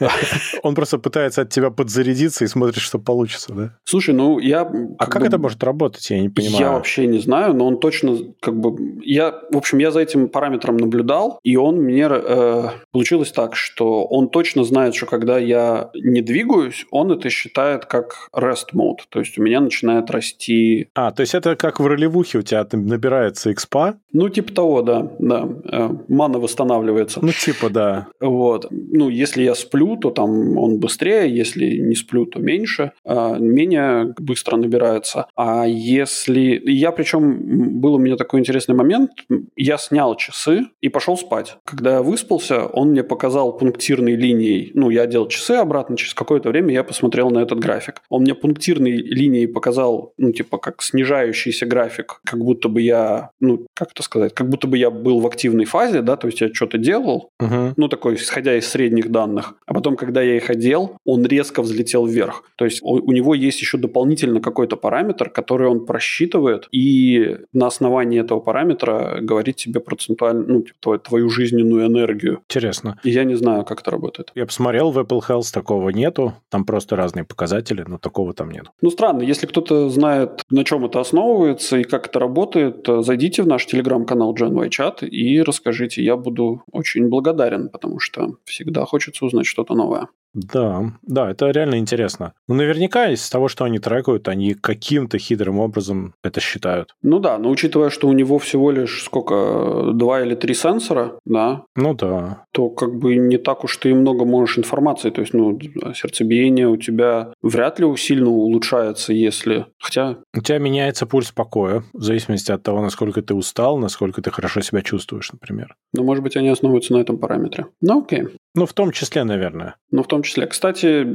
Он 0.62 0.74
просто 0.74 0.98
пытается 0.98 1.42
от 1.42 1.50
тебя 1.50 1.70
подзарядиться 1.70 2.44
и 2.44 2.48
смотрит, 2.48 2.76
что 2.82 2.98
получится, 2.98 3.52
да? 3.52 3.76
Слушай, 3.84 4.14
ну 4.14 4.38
я... 4.38 4.70
А 4.98 5.06
как 5.06 5.22
бы- 5.22 5.28
это 5.28 5.38
может 5.38 5.62
работать, 5.64 6.08
я 6.10 6.20
не 6.20 6.28
понимаю. 6.28 6.58
Я 6.60 6.72
вообще 6.72 7.06
не 7.06 7.18
знаю, 7.18 7.54
но 7.54 7.66
он 7.66 7.78
точно 7.78 8.16
как 8.40 8.58
бы... 8.58 9.00
Я, 9.02 9.34
в 9.50 9.56
общем, 9.56 9.78
я 9.78 9.90
за 9.90 10.00
этим 10.00 10.28
параметром 10.28 10.76
наблюдал, 10.76 11.38
и 11.42 11.56
он 11.56 11.76
мне... 11.76 12.06
э, 12.10 12.64
получилось 12.92 13.32
так, 13.32 13.56
что 13.56 14.04
он 14.04 14.28
точно 14.28 14.64
знает, 14.64 14.94
что 14.94 15.06
когда 15.06 15.38
я 15.38 15.90
не 15.94 16.20
двигаюсь, 16.22 16.86
он 16.90 17.12
это 17.12 17.30
считает 17.30 17.86
как 17.86 18.28
rest 18.34 18.74
mode. 18.74 18.98
То 19.08 19.20
есть 19.20 19.38
у 19.38 19.42
меня 19.42 19.47
начинает 19.60 20.10
расти... 20.10 20.88
А, 20.94 21.10
то 21.10 21.22
есть 21.22 21.34
это 21.34 21.56
как 21.56 21.80
в 21.80 21.86
ролевухе 21.86 22.38
у 22.38 22.42
тебя 22.42 22.66
набирается 22.72 23.52
экспа? 23.52 23.96
Ну, 24.12 24.28
типа 24.28 24.52
того, 24.52 24.82
да. 24.82 25.10
да. 25.18 25.48
Э, 25.70 25.90
мана 26.08 26.38
восстанавливается. 26.38 27.20
Ну, 27.22 27.32
типа, 27.32 27.70
да. 27.70 28.06
Вот. 28.20 28.66
Ну, 28.70 29.08
если 29.08 29.42
я 29.42 29.54
сплю, 29.54 29.96
то 29.96 30.10
там 30.10 30.56
он 30.56 30.78
быстрее, 30.78 31.34
если 31.34 31.78
не 31.78 31.94
сплю, 31.94 32.26
то 32.26 32.40
меньше, 32.40 32.92
а, 33.04 33.38
менее 33.38 34.14
быстро 34.18 34.56
набирается. 34.56 35.26
А 35.36 35.66
если... 35.66 36.60
Я 36.64 36.92
причем... 36.92 37.78
Был 37.80 37.94
у 37.94 37.98
меня 37.98 38.16
такой 38.16 38.40
интересный 38.40 38.74
момент. 38.74 39.10
Я 39.56 39.78
снял 39.78 40.16
часы 40.16 40.66
и 40.80 40.88
пошел 40.88 41.16
спать. 41.16 41.58
Когда 41.64 41.94
я 41.94 42.02
выспался, 42.02 42.66
он 42.66 42.90
мне 42.90 43.02
показал 43.02 43.56
пунктирной 43.56 44.16
линией. 44.16 44.72
Ну, 44.74 44.90
я 44.90 45.02
одел 45.02 45.28
часы 45.28 45.52
обратно, 45.52 45.96
через 45.96 46.14
какое-то 46.14 46.48
время 46.48 46.72
я 46.72 46.84
посмотрел 46.84 47.30
на 47.30 47.40
этот 47.40 47.58
график. 47.58 48.02
Он 48.08 48.22
мне 48.22 48.34
пунктирной 48.34 48.92
линией 48.92 49.37
показал, 49.46 50.12
ну, 50.18 50.32
типа, 50.32 50.58
как 50.58 50.82
снижающийся 50.82 51.66
график, 51.66 52.20
как 52.24 52.40
будто 52.40 52.68
бы 52.68 52.80
я, 52.80 53.30
ну, 53.40 53.66
как 53.74 53.92
это 53.92 54.02
сказать, 54.02 54.34
как 54.34 54.48
будто 54.48 54.66
бы 54.66 54.78
я 54.78 54.90
был 54.90 55.20
в 55.20 55.26
активной 55.26 55.64
фазе, 55.64 56.02
да, 56.02 56.16
то 56.16 56.26
есть 56.26 56.40
я 56.40 56.52
что-то 56.52 56.78
делал, 56.78 57.30
Угу. 57.40 57.74
ну, 57.76 57.88
такой, 57.88 58.14
исходя 58.16 58.56
из 58.56 58.68
средних 58.68 59.10
данных. 59.10 59.54
А 59.66 59.74
потом, 59.74 59.96
когда 59.96 60.22
я 60.22 60.36
их 60.36 60.50
одел, 60.50 60.96
он 61.04 61.24
резко 61.26 61.62
взлетел 61.62 62.06
вверх. 62.06 62.44
То 62.56 62.64
есть 62.64 62.80
у, 62.82 62.94
у 62.94 63.12
него 63.12 63.34
есть 63.34 63.60
еще 63.60 63.78
дополнительно 63.78 64.40
какой-то 64.40 64.76
параметр, 64.76 65.30
который 65.30 65.68
он 65.68 65.86
просчитывает, 65.86 66.68
и 66.72 67.38
на 67.52 67.66
основании 67.66 68.20
этого 68.20 68.40
параметра 68.40 69.18
говорит 69.20 69.56
тебе 69.56 69.80
процентуально, 69.80 70.44
ну, 70.46 70.62
типа, 70.62 70.74
твою, 70.80 70.98
твою 70.98 71.30
жизненную 71.30 71.86
энергию. 71.86 72.40
Интересно. 72.48 72.98
И 73.04 73.10
я 73.10 73.24
не 73.24 73.34
знаю, 73.36 73.64
как 73.64 73.80
это 73.80 73.90
работает. 73.90 74.32
Я 74.34 74.46
посмотрел, 74.46 74.90
в 74.90 74.98
Apple 74.98 75.20
Health 75.28 75.52
такого 75.52 75.90
нету. 75.90 76.34
Там 76.48 76.64
просто 76.64 76.96
разные 76.96 77.24
показатели, 77.24 77.84
но 77.86 77.98
такого 77.98 78.32
там 78.32 78.50
нет. 78.50 78.66
Ну, 78.80 78.90
странно, 78.90 79.22
если 79.28 79.46
кто-то 79.46 79.90
знает, 79.90 80.42
на 80.50 80.64
чем 80.64 80.84
это 80.86 81.00
основывается 81.00 81.76
и 81.76 81.84
как 81.84 82.06
это 82.06 82.18
работает, 82.18 82.88
э, 82.88 83.02
зайдите 83.02 83.42
в 83.42 83.46
наш 83.46 83.66
телеграм-канал 83.66 84.34
GenY 84.34 84.68
Chat 84.70 85.06
и 85.06 85.42
расскажите. 85.42 86.02
Я 86.02 86.16
буду 86.16 86.62
очень 86.72 87.08
благодарен, 87.08 87.68
потому 87.68 88.00
что 88.00 88.36
всегда 88.44 88.84
хочется 88.86 89.24
узнать 89.26 89.46
что-то 89.46 89.74
новое. 89.74 90.08
Да, 90.34 90.92
да, 91.02 91.30
это 91.30 91.50
реально 91.50 91.78
интересно. 91.78 92.32
Ну, 92.46 92.54
наверняка 92.54 93.10
из 93.10 93.28
того, 93.28 93.48
что 93.48 93.64
они 93.64 93.78
трекают, 93.78 94.28
они 94.28 94.54
каким-то 94.54 95.18
хитрым 95.18 95.58
образом 95.58 96.14
это 96.22 96.40
считают. 96.40 96.94
Ну 97.02 97.18
да, 97.18 97.38
но 97.38 97.50
учитывая, 97.50 97.90
что 97.90 98.08
у 98.08 98.12
него 98.12 98.38
всего 98.38 98.70
лишь 98.70 99.02
сколько, 99.02 99.92
два 99.94 100.22
или 100.22 100.34
три 100.34 100.54
сенсора, 100.54 101.18
да, 101.24 101.62
Ну 101.76 101.94
да. 101.94 102.44
то 102.52 102.68
как 102.68 102.94
бы 102.96 103.16
не 103.16 103.38
так 103.38 103.64
уж 103.64 103.76
ты 103.76 103.90
и 103.90 103.94
много 103.94 104.24
можешь 104.24 104.58
информации. 104.58 105.10
То 105.10 105.20
есть, 105.20 105.32
ну, 105.34 105.58
сердцебиение 105.94 106.68
у 106.68 106.76
тебя 106.76 107.32
вряд 107.42 107.78
ли 107.80 107.96
сильно 107.96 108.28
улучшается, 108.28 109.12
если... 109.12 109.66
Хотя, 109.80 110.18
У 110.36 110.40
тебя 110.40 110.58
меняется 110.58 111.06
пульс 111.06 111.32
покоя, 111.32 111.82
в 111.92 112.02
зависимости 112.02 112.52
от 112.52 112.62
того, 112.62 112.80
насколько 112.82 113.22
ты 113.22 113.34
устал, 113.34 113.78
насколько 113.78 114.22
ты 114.22 114.30
хорошо 114.30 114.60
себя 114.60 114.82
чувствуешь, 114.82 115.32
например. 115.32 115.74
ну, 115.94 116.04
может 116.04 116.22
быть, 116.22 116.36
они 116.36 116.48
основываются 116.48 116.92
на 116.92 116.98
этом 116.98 117.18
параметре. 117.18 117.66
Ну, 117.80 118.00
окей. 118.02 118.28
Ну, 118.58 118.66
в 118.66 118.72
том 118.72 118.90
числе, 118.90 119.22
наверное. 119.22 119.76
Ну, 119.92 120.02
в 120.02 120.08
том 120.08 120.22
числе. 120.24 120.48
Кстати, 120.48 121.06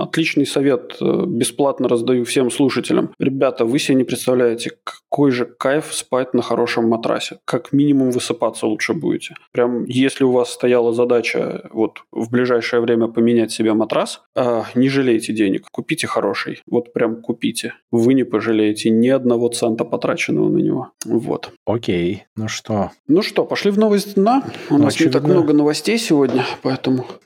отличный 0.00 0.46
совет 0.46 0.96
э, 1.00 1.24
бесплатно 1.26 1.88
раздаю 1.88 2.24
всем 2.24 2.48
слушателям. 2.48 3.10
Ребята, 3.18 3.64
вы 3.64 3.80
себе 3.80 3.96
не 3.96 4.04
представляете, 4.04 4.70
какой 4.84 5.32
же 5.32 5.46
кайф 5.46 5.92
спать 5.92 6.32
на 6.32 6.42
хорошем 6.42 6.88
матрасе. 6.88 7.38
Как 7.44 7.72
минимум 7.72 8.12
высыпаться 8.12 8.66
лучше 8.66 8.94
будете. 8.94 9.34
Прям, 9.50 9.84
если 9.86 10.22
у 10.22 10.30
вас 10.30 10.52
стояла 10.52 10.92
задача 10.92 11.68
вот 11.72 12.04
в 12.12 12.30
ближайшее 12.30 12.80
время 12.80 13.08
поменять 13.08 13.50
себе 13.50 13.74
матрас, 13.74 14.22
а, 14.36 14.66
не 14.76 14.88
жалейте 14.88 15.32
денег. 15.32 15.66
Купите 15.72 16.06
хороший. 16.06 16.62
Вот 16.68 16.92
прям 16.92 17.20
купите. 17.20 17.74
Вы 17.90 18.14
не 18.14 18.22
пожалеете 18.22 18.90
ни 18.90 19.08
одного 19.08 19.48
цента 19.48 19.84
потраченного 19.84 20.48
на 20.50 20.58
него. 20.58 20.90
Вот. 21.04 21.50
Окей. 21.66 22.26
Ну 22.36 22.46
что? 22.46 22.92
Ну 23.08 23.22
что, 23.22 23.44
пошли 23.44 23.72
в 23.72 23.78
новость 23.78 24.14
дна. 24.14 24.44
У 24.70 24.78
нас 24.78 25.00
не 25.00 25.06
так 25.06 25.22
Очевидно. 25.22 25.40
много 25.40 25.52
новостей 25.52 25.98
сегодня, 25.98 26.44
поэтому 26.62 26.75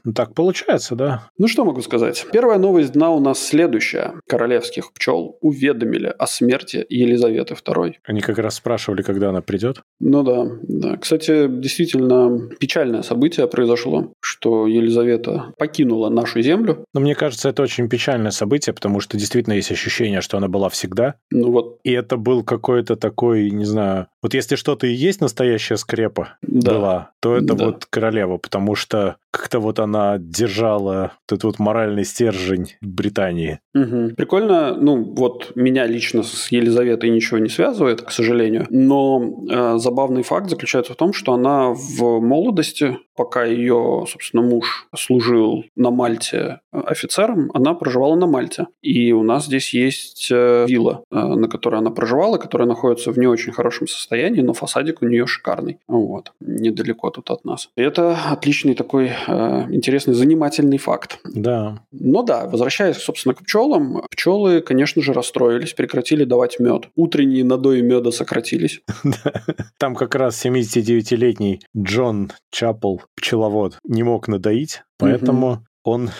Ну, 0.05 0.13
так 0.13 0.35
получается, 0.35 0.95
да? 0.95 1.29
ну 1.39 1.49
что 1.49 1.65
могу 1.65 1.83
сказать? 1.83 2.27
Первая 2.33 2.59
новость 2.59 2.93
дна 2.93 3.11
у 3.11 3.21
нас 3.21 3.41
следующая. 3.41 4.15
Королевских 4.29 4.93
пчел 4.93 5.37
уведомили 5.41 6.15
о 6.19 6.27
смерти 6.27 6.85
Елизаветы 6.89 7.55
II. 7.55 7.95
Они 8.05 8.21
как 8.21 8.39
раз 8.39 8.57
спрашивали, 8.57 9.03
когда 9.03 9.31
она 9.31 9.41
придет. 9.41 9.83
Ну 10.01 10.23
да, 10.23 10.47
да. 10.63 10.97
Кстати, 10.97 11.49
действительно 11.49 12.49
печальное 12.59 13.03
событие 13.03 13.47
произошло, 13.47 14.13
что 14.21 14.67
Елизавета 14.67 15.53
покинула 15.59 16.09
нашу 16.09 16.43
землю. 16.43 16.85
Но 16.95 17.01
мне 17.01 17.15
кажется, 17.15 17.49
это 17.49 17.63
очень 17.63 17.89
печальное 17.89 18.31
событие, 18.31 18.73
потому 18.73 19.01
что 19.01 19.17
действительно 19.17 19.55
есть 19.55 19.71
ощущение, 19.71 20.21
что 20.21 20.37
она 20.37 20.49
была 20.49 20.69
всегда. 20.69 21.15
Ну 21.31 21.51
вот, 21.53 21.79
И 21.85 21.93
это 21.93 22.17
был 22.17 22.45
какой-то 22.45 22.97
такой, 22.97 23.51
не 23.51 23.65
знаю... 23.65 24.07
Вот 24.23 24.35
если 24.35 24.57
что-то 24.57 24.87
и 24.87 24.93
есть 24.93 25.21
настоящая 25.21 25.77
скрепа 25.77 26.37
да. 26.43 26.73
была, 26.73 27.11
то 27.21 27.37
это 27.37 27.55
Да. 27.55 27.67
вот 27.67 27.87
королева, 27.89 28.37
потому 28.37 28.75
что 28.75 29.17
как-то 29.31 29.61
вот 29.61 29.79
она 29.79 30.17
держала 30.19 31.13
вот 31.29 31.37
этот 31.37 31.45
вот 31.45 31.59
моральный 31.59 32.05
стержень 32.05 32.75
Британии. 32.81 33.61
Мгм. 33.75 34.15
Прикольно, 34.17 34.75
ну 34.75 35.03
вот 35.03 35.53
меня 35.55 35.87
лично 35.87 36.23
с 36.23 36.51
Елизаветой 36.51 37.11
ничего 37.11 37.39
не 37.39 37.49
связывает, 37.49 38.03
к 38.03 38.11
сожалению, 38.11 38.67
но 38.71 39.45
э, 39.49 39.79
забавный 39.79 40.23
факт 40.23 40.51
заключается 40.51 40.95
в 40.95 40.97
том, 40.97 41.13
что 41.13 41.33
она 41.33 41.71
в 41.71 42.21
молодости, 42.21 42.99
пока 43.17 43.45
ее, 43.45 44.05
собственно, 44.09 44.43
муж 44.43 44.89
служил 44.97 45.65
на 45.77 45.91
Мальте 45.91 46.61
э, 46.73 46.81
офицером, 46.81 47.51
она 47.55 47.75
проживала 47.75 48.17
на 48.17 48.27
Мальте. 48.27 48.67
И 48.83 49.13
у 49.13 49.23
нас 49.23 49.47
здесь 49.47 49.73
есть 49.73 50.29
э, 50.33 50.67
вилла, 50.69 51.05
э, 51.11 51.17
на 51.17 51.49
которой 51.49 51.77
она 51.77 51.91
проживала, 51.91 52.39
которая 52.39 52.67
находится 52.67 53.13
в 53.13 53.19
не 53.19 53.27
очень 53.27 53.53
хорошем 53.53 53.87
состоянии, 53.87 54.41
но 54.41 54.53
фасадик 54.53 55.03
у 55.03 55.07
нее 55.07 55.27
шикарный. 55.27 55.79
Вот, 55.87 56.33
недалеко 56.41 57.11
тут 57.11 57.31
от 57.31 57.45
нас. 57.45 57.69
Это 57.77 58.17
отличный 58.31 58.75
такой 58.75 59.11
э, 59.27 59.67
интересный, 59.71 60.15
занимательный 60.15 60.79
факт. 60.79 61.19
Да. 61.25 61.85
Но 61.93 62.23
да, 62.23 62.47
возвращаясь, 62.47 62.97
собственно, 62.97 63.35
к 63.35 63.43
пчелам, 63.43 64.03
пчелы, 64.11 64.61
конечно 64.61 65.03
же, 65.03 65.13
расстроились, 65.13 65.73
прекратили 65.73 66.25
давать 66.25 66.59
мед. 66.59 66.89
Утренние 66.97 67.45
надои 67.45 67.81
меда 67.81 68.11
сократились. 68.11 68.81
Там 69.79 69.95
как 69.95 70.15
раз 70.15 70.45
79-летний 70.45 71.61
Джон 71.77 72.33
Чапл, 72.51 72.99
пчеловод, 73.17 73.79
не 73.85 74.03
мог 74.03 74.29
надоить, 74.29 74.83
поэтому 74.99 75.65
он... 75.85 76.11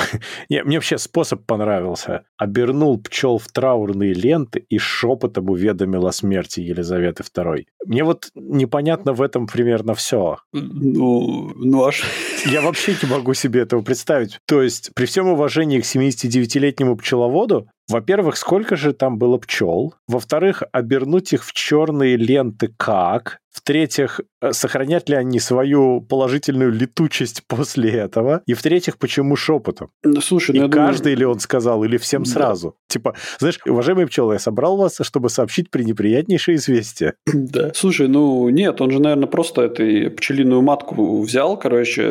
Не, 0.48 0.62
мне 0.62 0.76
вообще 0.76 0.98
способ 0.98 1.44
понравился. 1.46 2.24
Обернул 2.36 3.00
пчел 3.00 3.38
в 3.38 3.48
траурные 3.48 4.14
ленты 4.14 4.64
и 4.68 4.78
шепотом 4.78 5.50
уведомил 5.50 6.06
о 6.06 6.12
смерти 6.12 6.60
Елизаветы 6.60 7.22
II. 7.22 7.64
Мне 7.86 8.04
вот 8.04 8.30
непонятно 8.34 9.12
в 9.12 9.22
этом 9.22 9.46
примерно 9.46 9.94
все. 9.94 10.38
Ну, 10.52 11.52
ну 11.56 11.84
аж... 11.84 12.04
Я 12.46 12.62
вообще 12.62 12.96
не 13.02 13.08
могу 13.08 13.34
себе 13.34 13.60
этого 13.60 13.82
представить. 13.82 14.38
То 14.46 14.62
есть, 14.62 14.92
при 14.94 15.06
всем 15.06 15.28
уважении 15.28 15.80
к 15.80 15.84
79-летнему 15.84 16.96
пчеловоду, 16.96 17.68
во-первых, 17.88 18.36
сколько 18.36 18.76
же 18.76 18.92
там 18.92 19.18
было 19.18 19.36
пчел? 19.38 19.94
Во-вторых, 20.06 20.62
обернуть 20.72 21.32
их 21.32 21.44
в 21.44 21.52
черные 21.52 22.16
ленты 22.16 22.72
как? 22.76 23.40
В-третьих, 23.52 24.20
э, 24.40 24.52
сохранят 24.52 25.08
ли 25.08 25.16
они 25.16 25.40
свою 25.40 26.00
положительную 26.00 26.72
летучесть 26.72 27.42
после 27.48 27.90
этого? 27.90 28.42
И 28.46 28.54
в-третьих, 28.54 28.98
почему 28.98 29.36
шепотом? 29.36 29.90
Ну, 30.04 30.20
слушай, 30.20 30.56
ну, 30.56 30.68
и 30.68 30.70
каждый 30.70 31.14
думаю... 31.14 31.18
ли 31.18 31.24
он 31.26 31.40
сказал, 31.40 31.84
или 31.84 31.96
всем 31.96 32.22
да. 32.22 32.30
сразу? 32.30 32.76
Типа, 32.88 33.14
знаешь, 33.38 33.58
уважаемые 33.66 34.06
пчелы, 34.06 34.34
я 34.34 34.38
собрал 34.38 34.76
вас, 34.76 34.98
чтобы 35.02 35.30
сообщить 35.30 35.70
пренеприятнейшее 35.70 36.56
известие. 36.56 37.14
Да. 37.50 37.72
Слушай, 37.74 38.06
ну 38.06 38.48
нет, 38.50 38.80
он 38.80 38.90
же, 38.90 39.00
наверное, 39.00 39.26
просто 39.26 39.62
этой 39.62 40.10
пчелиную 40.10 40.62
матку 40.62 41.20
взял, 41.22 41.58
короче, 41.58 42.02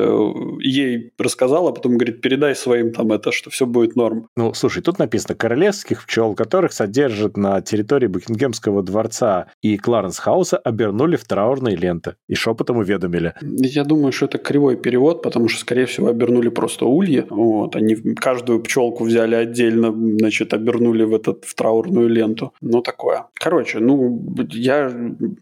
ей 0.60 1.12
рассказал, 1.18 1.68
а 1.68 1.72
потом 1.72 1.98
говорит, 1.98 2.22
передай 2.22 2.56
своим 2.56 2.92
там 2.92 3.12
это, 3.12 3.32
что 3.32 3.50
все 3.50 3.66
будет 3.66 3.96
норм. 3.96 4.28
Ну, 4.36 4.54
слушай, 4.54 4.82
тут 4.82 5.00
написано 5.00 5.36
королевских 5.36 6.06
пчел, 6.06 6.34
которых 6.34 6.74
содержат 6.74 7.38
на 7.38 7.62
территории 7.62 8.08
Букингемского 8.08 8.84
дворца 8.84 9.48
и 9.62 9.78
Кларенс-хауса, 9.78 10.58
обернули 10.58 11.16
в 11.16 11.26
траурные 11.30 11.76
ленты 11.76 12.16
и 12.28 12.36
шепотом 12.36 12.78
уведомили. 12.78 13.34
Я 13.42 13.84
думаю, 13.84 14.12
что 14.12 14.26
это 14.26 14.38
кривой 14.38 14.76
перевод, 14.76 15.22
потому 15.22 15.48
что, 15.48 15.62
скорее 15.62 15.86
всего, 15.86 16.08
обернули 16.08 16.50
просто 16.50 16.86
ульи. 16.86 17.26
Вот, 17.30 17.76
они 17.76 17.96
каждую 18.16 18.60
пчелку 18.62 19.06
взяли 19.06 19.36
отдельно, 19.36 19.92
значит, 19.92 20.54
обернули 20.54 21.04
в 21.04 21.14
этот 21.14 21.46
в 21.46 21.56
траурную 21.56 22.10
ленту. 22.10 22.54
Ну, 22.62 22.82
такое. 22.82 23.26
Короче, 23.36 23.80
ну, 23.80 24.22
я... 24.50 24.92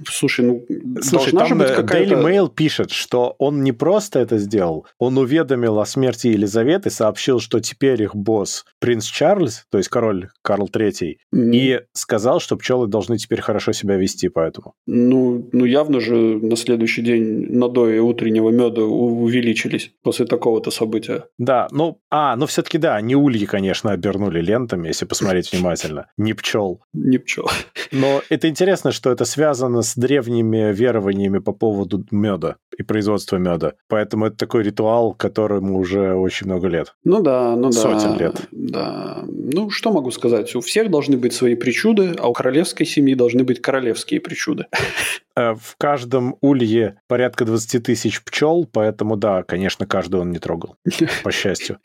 Слушай, 0.07 0.45
ну, 0.45 0.65
Слушай, 1.01 1.31
должна 1.31 1.45
же 1.45 1.55
быть 1.55 1.73
какая-то... 1.73 2.15
Daily 2.15 2.23
Mail 2.23 2.51
пишет, 2.53 2.91
что 2.91 3.35
он 3.39 3.63
не 3.63 3.71
просто 3.71 4.19
это 4.19 4.37
сделал, 4.37 4.85
он 4.99 5.17
уведомил 5.17 5.79
о 5.79 5.85
смерти 5.85 6.27
Елизаветы, 6.27 6.89
сообщил, 6.89 7.39
что 7.39 7.59
теперь 7.59 8.03
их 8.03 8.15
босс 8.15 8.65
принц 8.79 9.05
Чарльз, 9.05 9.65
то 9.71 9.77
есть 9.77 9.89
король 9.89 10.29
Карл 10.41 10.69
III, 10.71 11.15
mm-hmm. 11.33 11.55
и 11.55 11.81
сказал, 11.93 12.39
что 12.39 12.57
пчелы 12.57 12.87
должны 12.87 13.17
теперь 13.17 13.41
хорошо 13.41 13.71
себя 13.71 13.95
вести 13.95 14.29
поэтому. 14.29 14.73
Ну, 14.85 15.49
ну 15.51 15.65
явно 15.77 15.99
же 15.99 16.15
на 16.41 16.55
следующий 16.55 17.01
день 17.01 17.47
надои 17.49 17.99
утреннего 17.99 18.49
меда 18.49 18.81
увеличились 18.81 19.91
после 20.01 20.25
такого-то 20.25 20.71
события. 20.71 21.25
Да, 21.37 21.67
ну, 21.71 21.99
а, 22.09 22.35
ну 22.35 22.45
все-таки 22.45 22.77
да, 22.77 22.99
не 23.01 23.15
ульи, 23.15 23.45
конечно, 23.45 23.91
обернули 23.91 24.41
лентами, 24.41 24.87
если 24.87 25.05
посмотреть 25.05 25.51
внимательно, 25.51 26.07
не 26.17 26.33
пчел. 26.33 26.81
Не 26.93 27.19
пчел. 27.19 27.49
Но 27.91 28.21
это 28.29 28.49
интересно, 28.49 28.91
что 28.91 29.11
это 29.11 29.25
связано 29.25 29.81
с 29.81 29.95
древними 29.95 30.73
верованиями 30.73 31.39
по 31.39 31.53
поводу 31.53 32.03
меда 32.11 32.55
и 32.77 32.83
производства 32.83 33.37
меда. 33.37 33.73
Поэтому 33.87 34.25
это 34.27 34.37
такой 34.37 34.63
ритуал, 34.63 35.13
которому 35.13 35.77
уже 35.79 36.13
очень 36.13 36.47
много 36.47 36.67
лет. 36.67 36.95
Ну 37.03 37.21
да, 37.21 37.55
ну 37.55 37.69
да. 37.69 37.71
Сотен 37.71 38.17
лет. 38.17 38.35
Да. 38.51 39.23
Ну, 39.27 39.69
что 39.69 39.91
могу 39.91 40.11
сказать? 40.11 40.55
У 40.55 40.61
всех 40.61 40.89
должны 40.89 41.17
быть 41.17 41.33
свои 41.33 41.55
причуды, 41.55 42.15
а 42.17 42.29
у 42.29 42.33
королевской 42.33 42.85
семьи 42.85 43.15
должны 43.15 43.43
быть 43.43 43.61
королевские 43.61 44.19
причуды. 44.19 44.65
Э, 45.37 45.53
в 45.53 45.75
каждом 45.77 46.35
улье 46.41 46.99
порядка 47.07 47.45
20 47.45 47.83
тысяч 47.83 48.23
пчел, 48.23 48.65
поэтому 48.65 49.15
да, 49.17 49.43
конечно, 49.43 49.85
каждую 49.85 50.21
он 50.21 50.31
не 50.31 50.39
трогал, 50.39 50.77
по 51.23 51.31
счастью. 51.31 51.77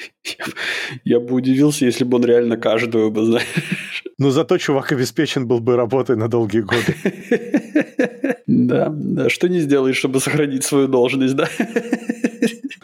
Я 1.04 1.20
бы 1.20 1.34
удивился, 1.34 1.84
если 1.84 2.04
бы 2.04 2.16
он 2.16 2.24
реально 2.24 2.56
каждую 2.56 3.10
бы, 3.10 3.26
знаешь. 3.26 4.04
Ну, 4.16 4.30
зато 4.30 4.56
чувак 4.56 4.92
обеспечен 4.92 5.46
был 5.46 5.60
бы 5.60 5.76
работой 5.76 6.16
на 6.16 6.28
долгие 6.28 6.60
годы. 6.60 6.96
Да, 8.48 8.90
да, 8.92 9.30
что 9.30 9.48
не 9.48 9.60
сделаешь, 9.60 9.96
чтобы 9.96 10.20
сохранить 10.20 10.64
свою 10.64 10.86
должность, 10.86 11.34
да? 11.34 11.48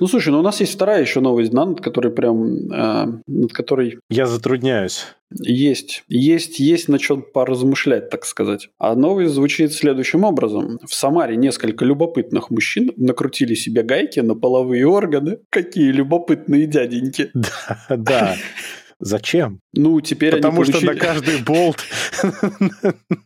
Ну, 0.01 0.07
слушай, 0.07 0.31
ну 0.31 0.39
у 0.39 0.43
нас 0.43 0.61
есть 0.61 0.75
вторая 0.75 1.01
еще 1.03 1.21
новость, 1.21 1.51
да, 1.51 1.65
над 1.65 1.81
которой 1.81 2.13
прям, 2.13 2.73
э, 2.73 3.07
над 3.27 3.53
которой... 3.53 3.99
Я 4.09 4.27
затрудняюсь. 4.27 5.07
Есть, 5.31 6.05
есть, 6.09 6.59
есть 6.59 6.89
на 6.89 6.99
чем 6.99 7.23
поразмышлять, 7.23 8.09
так 8.09 8.25
сказать. 8.25 8.71
А 8.79 8.95
новость 8.95 9.35
звучит 9.35 9.73
следующим 9.73 10.25
образом. 10.25 10.79
В 10.87 10.95
Самаре 10.95 11.37
несколько 11.37 11.85
любопытных 11.85 12.51
мужчин 12.51 12.93
накрутили 12.97 13.55
себе 13.55 13.83
гайки 13.83 14.21
на 14.21 14.35
половые 14.35 14.87
органы. 14.87 15.39
Какие 15.51 15.91
любопытные 15.91 16.67
дяденьки. 16.67 17.31
Да, 17.35 17.97
да. 17.97 18.37
Зачем? 19.01 19.61
Ну, 19.75 20.01
теперь 20.01 20.35
Потому 20.35 20.63
они 20.63 20.73
получили... 20.73 20.93
что 20.93 20.95
на 20.95 21.01
каждый 21.01 21.43
болт... 21.43 21.85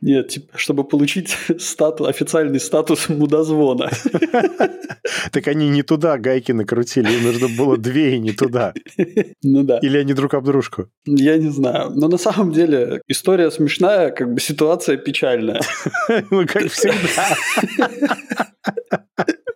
Нет, 0.02 0.28
типа, 0.28 0.58
чтобы 0.58 0.84
получить 0.84 1.34
статус, 1.58 2.08
официальный 2.08 2.60
статус 2.60 3.08
мудозвона. 3.08 3.90
Так 5.32 5.48
они 5.48 5.68
не 5.70 5.82
туда 5.82 6.18
гайки 6.18 6.52
накрутили, 6.52 7.10
им 7.12 7.24
нужно 7.24 7.48
было 7.48 7.78
две 7.78 8.16
и 8.16 8.18
не 8.18 8.32
туда. 8.32 8.74
Ну 9.42 9.62
да. 9.62 9.78
Или 9.78 9.98
они 9.98 10.12
друг 10.12 10.34
об 10.34 10.44
дружку? 10.44 10.88
Я 11.06 11.38
не 11.38 11.48
знаю. 11.50 11.90
Но 11.94 12.08
на 12.08 12.18
самом 12.18 12.52
деле 12.52 13.00
история 13.08 13.50
смешная, 13.50 14.10
как 14.10 14.32
бы 14.32 14.40
ситуация 14.40 14.96
печальная. 14.96 15.60
Ну, 16.30 16.46
как 16.46 16.70
всегда. 16.70 17.36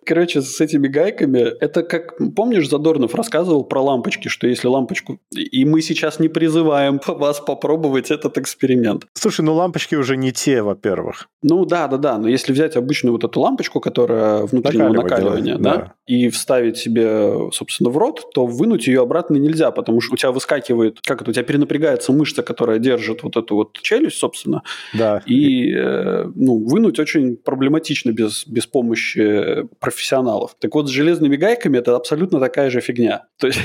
Короче, 0.07 0.41
с 0.41 0.61
этими 0.61 0.87
гайками, 0.87 1.39
это 1.59 1.83
как, 1.83 2.17
помнишь, 2.33 2.69
Задорнов 2.69 3.13
рассказывал 3.13 3.65
про 3.65 3.81
лампочки, 3.81 4.29
что 4.29 4.47
если 4.47 4.67
лампочку... 4.67 5.19
И 5.35 5.65
мы 5.65 5.81
сейчас 5.81 6.19
не 6.19 6.29
призываем 6.29 7.01
вас 7.07 7.41
попробовать 7.41 8.09
этот 8.09 8.37
эксперимент. 8.37 9.05
Слушай, 9.15 9.41
ну 9.41 9.53
лампочки 9.53 9.95
уже 9.95 10.15
не 10.15 10.31
те, 10.31 10.61
во-первых. 10.61 11.27
Ну 11.43 11.65
да, 11.65 11.89
да, 11.89 11.97
да, 11.97 12.17
но 12.17 12.29
если 12.29 12.53
взять 12.53 12.77
обычную 12.77 13.11
вот 13.11 13.25
эту 13.25 13.41
лампочку, 13.41 13.81
которая 13.81 14.43
внутреннего 14.43 14.93
накаливания, 14.93 15.57
да, 15.57 15.75
да, 15.75 15.93
и 16.05 16.29
вставить 16.29 16.77
себе, 16.77 17.51
собственно, 17.51 17.89
в 17.89 17.97
рот, 17.97 18.29
то 18.33 18.45
вынуть 18.45 18.87
ее 18.87 19.01
обратно 19.01 19.35
нельзя, 19.35 19.71
потому 19.71 19.99
что 19.99 20.13
у 20.13 20.17
тебя 20.17 20.31
выскакивает, 20.31 21.01
как 21.01 21.21
это, 21.21 21.31
у 21.31 21.33
тебя 21.33 21.43
перенапрягается 21.43 22.13
мышца, 22.13 22.43
которая 22.43 22.79
держит 22.79 23.23
вот 23.23 23.35
эту 23.35 23.55
вот 23.55 23.77
челюсть, 23.81 24.17
собственно. 24.17 24.63
Да. 24.93 25.21
И, 25.25 25.73
э, 25.73 26.31
ну, 26.33 26.65
вынуть 26.65 26.97
очень 26.97 27.35
проблематично 27.35 28.11
без, 28.11 28.47
без 28.47 28.65
помощи 28.67 29.67
профессионалов. 29.97 30.55
Так 30.59 30.75
вот, 30.75 30.87
с 30.87 30.91
железными 30.91 31.35
гайками 31.35 31.79
это 31.79 31.95
абсолютно 31.95 32.39
такая 32.39 32.69
же 32.69 32.81
фигня. 32.81 33.25
То 33.39 33.47
есть... 33.47 33.59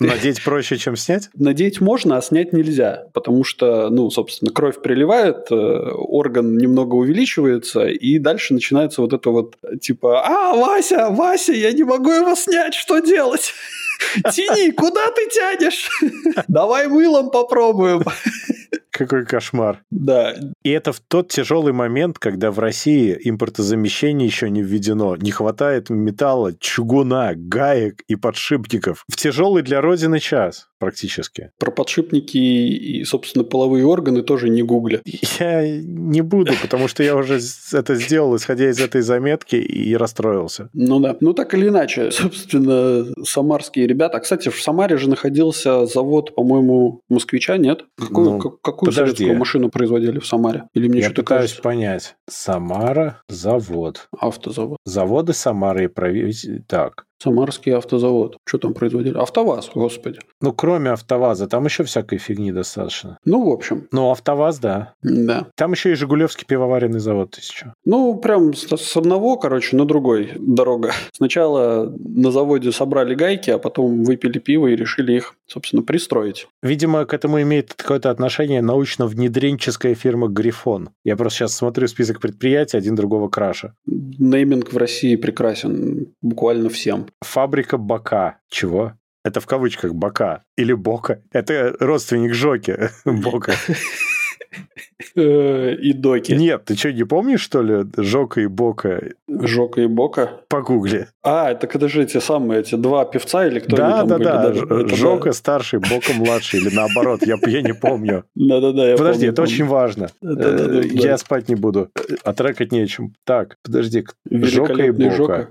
Надеть 0.00 0.42
проще, 0.42 0.76
чем 0.76 0.96
снять? 0.96 1.30
Надеть 1.34 1.80
можно, 1.80 2.16
а 2.16 2.22
снять 2.22 2.52
нельзя, 2.52 3.06
потому 3.14 3.44
что, 3.44 3.88
ну, 3.90 4.10
собственно, 4.10 4.52
кровь 4.52 4.82
приливает, 4.82 5.46
э, 5.50 5.54
орган 5.54 6.58
немного 6.58 6.96
увеличивается, 6.96 7.86
и 7.86 8.18
дальше 8.18 8.54
начинается 8.54 9.00
вот 9.02 9.12
это 9.12 9.30
вот, 9.30 9.56
типа, 9.80 10.22
а, 10.26 10.56
Вася, 10.56 11.10
Вася, 11.10 11.52
я 11.52 11.72
не 11.72 11.84
могу 11.84 12.10
его 12.10 12.34
снять, 12.34 12.74
что 12.74 12.98
делать? 12.98 13.52
Тяни, 14.32 14.72
куда 14.72 15.10
ты 15.12 15.28
тянешь? 15.30 15.88
Давай 16.48 16.88
мылом 16.88 17.30
попробуем. 17.30 18.02
Какой 18.94 19.26
кошмар. 19.26 19.82
Да. 19.90 20.36
И 20.62 20.70
это 20.70 20.92
в 20.92 21.00
тот 21.00 21.28
тяжелый 21.28 21.72
момент, 21.72 22.20
когда 22.20 22.52
в 22.52 22.60
России 22.60 23.18
импортозамещение 23.24 24.24
еще 24.24 24.48
не 24.50 24.62
введено. 24.62 25.16
Не 25.16 25.32
хватает 25.32 25.90
металла, 25.90 26.52
чугуна, 26.60 27.32
гаек 27.34 28.02
и 28.06 28.14
подшипников. 28.14 29.04
В 29.10 29.16
тяжелый 29.16 29.64
для 29.64 29.80
Родины 29.80 30.20
час 30.20 30.68
практически. 30.84 31.50
Про 31.58 31.70
подшипники 31.70 32.36
и, 32.36 33.04
собственно, 33.04 33.42
половые 33.42 33.86
органы 33.86 34.22
тоже 34.22 34.50
не 34.50 34.62
гугля. 34.62 35.00
Я 35.38 35.66
не 35.66 36.20
буду, 36.20 36.52
потому 36.60 36.88
что 36.88 37.02
я 37.02 37.16
уже 37.16 37.40
это 37.72 37.94
сделал, 37.94 38.36
исходя 38.36 38.68
из 38.68 38.78
этой 38.78 39.00
заметки, 39.00 39.56
и 39.56 39.96
расстроился. 39.96 40.68
Ну 40.74 41.00
да. 41.00 41.16
Ну 41.20 41.32
так 41.32 41.54
или 41.54 41.68
иначе, 41.68 42.10
собственно, 42.12 43.06
самарские 43.24 43.86
ребята. 43.86 44.18
А, 44.18 44.20
кстати, 44.20 44.50
в 44.50 44.60
Самаре 44.60 44.98
же 44.98 45.08
находился 45.08 45.86
завод, 45.86 46.34
по-моему, 46.34 47.00
москвича, 47.08 47.56
нет? 47.56 47.86
Какую, 47.98 48.32
ну, 48.32 48.58
какую 48.84 48.94
подожди. 48.94 49.16
советскую 49.16 49.38
машину 49.38 49.68
производили 49.70 50.18
в 50.18 50.26
Самаре? 50.26 50.64
Или 50.74 50.88
мне 50.88 51.00
я 51.00 51.06
что-то 51.06 51.22
пытаюсь 51.22 51.50
кажется? 51.50 51.62
понять. 51.62 52.16
Самара, 52.28 53.22
завод. 53.28 54.08
Автозавод. 54.18 54.78
Заводы 54.84 55.32
Самары 55.32 55.84
и 55.84 55.88
правительство. 55.88 56.58
Так. 56.68 57.06
Самарский 57.22 57.74
автозавод. 57.74 58.36
Что 58.46 58.58
там 58.58 58.74
производили? 58.74 59.16
АвтоВАЗ, 59.16 59.70
господи. 59.74 60.18
Ну, 60.40 60.52
кроме 60.52 60.90
АвтоВАЗа, 60.90 61.46
там 61.46 61.64
еще 61.64 61.84
всякой 61.84 62.18
фигни 62.18 62.52
достаточно. 62.52 63.18
Ну, 63.24 63.48
в 63.48 63.52
общем. 63.52 63.88
Ну, 63.92 64.10
АвтоВАЗ, 64.10 64.58
да. 64.58 64.94
Да. 65.02 65.46
Там 65.56 65.72
еще 65.72 65.92
и 65.92 65.94
Жигулевский 65.94 66.44
пивоваренный 66.46 67.00
завод 67.00 67.30
тысячу. 67.30 67.72
Ну, 67.84 68.16
прям 68.16 68.52
с 68.54 68.96
одного, 68.96 69.36
короче, 69.36 69.76
на 69.76 69.84
другой 69.86 70.32
дорога. 70.38 70.92
Сначала 71.12 71.92
на 71.98 72.30
заводе 72.30 72.72
собрали 72.72 73.14
гайки, 73.14 73.50
а 73.50 73.58
потом 73.58 74.04
выпили 74.04 74.38
пиво 74.38 74.66
и 74.66 74.76
решили 74.76 75.14
их, 75.14 75.34
собственно, 75.46 75.82
пристроить. 75.82 76.48
Видимо, 76.62 77.04
к 77.06 77.14
этому 77.14 77.40
имеет 77.42 77.74
какое-то 77.74 78.10
отношение 78.10 78.60
научно-внедренческая 78.62 79.94
фирма 79.94 80.28
«Грифон». 80.28 80.90
Я 81.04 81.16
просто 81.16 81.38
сейчас 81.38 81.54
смотрю 81.54 81.88
список 81.88 82.20
предприятий, 82.20 82.76
один 82.76 82.94
другого 82.94 83.28
краше. 83.28 83.72
Нейминг 83.86 84.72
в 84.72 84.76
России 84.76 85.16
прекрасен 85.16 86.08
буквально 86.22 86.68
всем. 86.68 87.03
Фабрика 87.22 87.76
Бока. 87.78 88.38
Чего? 88.48 88.94
Это 89.24 89.40
в 89.40 89.46
кавычках 89.46 89.94
Бока. 89.94 90.44
Или 90.56 90.72
Бока. 90.74 91.20
Это 91.32 91.74
родственник 91.80 92.34
Жоки 92.34 92.90
Бока. 93.04 93.54
Э, 95.16 95.74
и 95.74 95.92
доки. 95.92 96.32
Нет, 96.32 96.64
ты 96.64 96.76
что, 96.76 96.92
не 96.92 97.04
помнишь, 97.04 97.40
что 97.40 97.62
ли, 97.62 97.84
Жока 97.96 98.40
и 98.40 98.46
Бока? 98.46 99.00
Жока 99.28 99.82
и 99.82 99.86
Бока? 99.86 100.40
Погугли. 100.48 101.08
А, 101.22 101.50
это 101.50 101.66
это 101.66 101.88
же 101.88 102.02
эти 102.02 102.18
самые, 102.18 102.60
эти 102.60 102.74
два 102.74 103.04
певца 103.04 103.46
или 103.46 103.60
кто 103.60 103.76
да, 103.76 104.02
да? 104.04 104.18
Да, 104.18 104.50
да, 104.50 104.86
Жока 104.88 105.32
старший, 105.32 105.78
Бока 105.78 106.12
младший, 106.14 106.60
или 106.60 106.74
наоборот, 106.74 107.20
я, 107.26 107.36
я 107.46 107.62
не 107.62 107.74
помню. 107.74 108.24
Да-да-да, 108.34 108.90
я 108.90 108.96
Подожди, 108.96 109.26
помню, 109.26 109.32
это 109.32 109.42
помню. 109.42 109.54
очень 109.54 109.66
важно. 109.66 110.04
Э, 110.04 110.08
да. 110.20 110.80
Я 110.82 111.18
спать 111.18 111.48
не 111.48 111.54
буду, 111.54 111.90
а 112.22 112.32
трекать 112.32 112.72
нечем. 112.72 113.14
Так, 113.24 113.56
подожди, 113.62 114.04
Жока 114.30 114.84
и 114.84 114.90
Бока. 114.90 115.48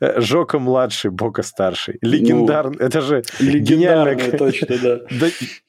Жока 0.16 0.58
младший, 0.58 1.10
Бока 1.10 1.42
старший. 1.42 1.98
Легендарный, 2.02 2.78
это 2.78 3.00
же 3.00 3.22
Легендарный, 3.40 4.38
точно, 4.38 4.76
да. 4.82 5.00
Да, 5.10 5.26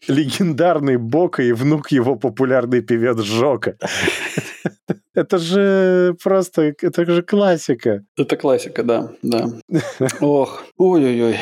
легендарный 0.07 0.97
Бока 0.97 1.43
и 1.43 1.51
внук 1.67 1.91
его 1.91 2.15
популярный 2.15 2.81
певец 2.81 3.19
Жока. 3.21 3.75
Это 5.13 5.39
же 5.39 6.15
просто, 6.23 6.75
это 6.79 7.05
же 7.05 7.23
классика. 7.23 8.03
Это 8.15 8.37
классика, 8.37 8.83
да, 8.83 9.11
да. 9.23 9.47
Ох, 10.21 10.63
ой-ой-ой. 10.77 11.37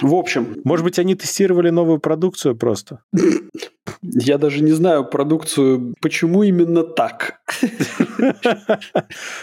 В 0.00 0.14
общем, 0.14 0.56
Может 0.64 0.84
быть, 0.84 0.98
они 0.98 1.14
тестировали 1.14 1.70
новую 1.70 2.00
продукцию 2.00 2.56
просто? 2.56 3.00
я 4.02 4.38
даже 4.38 4.62
не 4.62 4.72
знаю 4.72 5.04
продукцию, 5.04 5.94
почему 6.00 6.42
именно 6.42 6.82
так. 6.82 7.40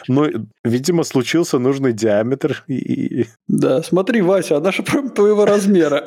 Ну, 0.07 0.27
видимо, 0.63 1.03
случился 1.03 1.59
нужный 1.59 1.93
диаметр. 1.93 2.65
Да, 3.47 3.83
смотри, 3.83 4.21
Вася, 4.21 4.57
она 4.57 4.71
же 4.71 4.83
прям 4.83 5.11
твоего 5.11 5.45
размера. 5.45 6.03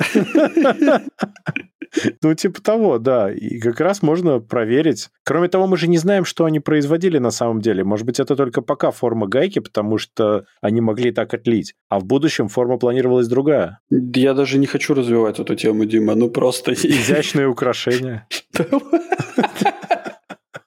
Ну, 2.22 2.34
типа 2.34 2.62
того, 2.62 2.98
да. 2.98 3.32
И 3.32 3.58
как 3.58 3.80
раз 3.80 4.02
можно 4.02 4.38
проверить. 4.38 5.10
Кроме 5.24 5.48
того, 5.48 5.66
мы 5.66 5.76
же 5.76 5.88
не 5.88 5.98
знаем, 5.98 6.24
что 6.24 6.44
они 6.44 6.60
производили 6.60 7.18
на 7.18 7.30
самом 7.30 7.60
деле. 7.60 7.84
Может 7.84 8.06
быть, 8.06 8.20
это 8.20 8.36
только 8.36 8.62
пока 8.62 8.90
форма 8.90 9.26
гайки, 9.26 9.58
потому 9.58 9.98
что 9.98 10.44
они 10.60 10.80
могли 10.80 11.12
так 11.12 11.34
отлить. 11.34 11.74
А 11.88 11.98
в 11.98 12.04
будущем 12.04 12.48
форма 12.48 12.78
планировалась 12.78 13.28
другая. 13.28 13.80
Я 13.90 14.34
даже 14.34 14.58
не 14.58 14.66
хочу 14.66 14.94
развивать 14.94 15.38
эту 15.38 15.54
тему, 15.54 15.84
Дима. 15.84 16.14
Ну 16.14 16.30
просто... 16.30 16.72
Изящные 16.72 17.48
украшения. 17.48 18.26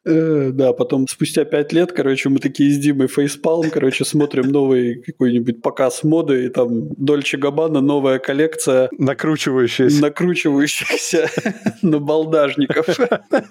Э, 0.05 0.51
Да, 0.53 0.73
потом 0.73 1.07
спустя 1.07 1.45
пять 1.45 1.73
лет, 1.73 1.91
короче, 1.91 2.29
мы 2.29 2.39
такие 2.39 2.71
с 2.71 2.77
Димой 2.77 3.07
фейспалм, 3.07 3.69
короче, 3.71 4.05
смотрим 4.05 4.49
новый 4.49 5.01
какой-нибудь 5.01 5.61
показ 5.61 6.03
моды, 6.03 6.45
и 6.45 6.49
там 6.49 6.89
Дольче 6.97 7.37
Габбана, 7.37 7.81
новая 7.81 8.19
коллекция 8.19 8.89
Накручивающиеся. 8.97 10.01
накручивающихся 10.01 11.27
набалдажников. 11.81 12.87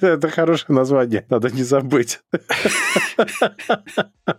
Это 0.01 0.29
хорошее 0.29 0.77
название, 0.77 1.25
надо 1.29 1.51
не 1.51 1.63
забыть. 1.63 2.21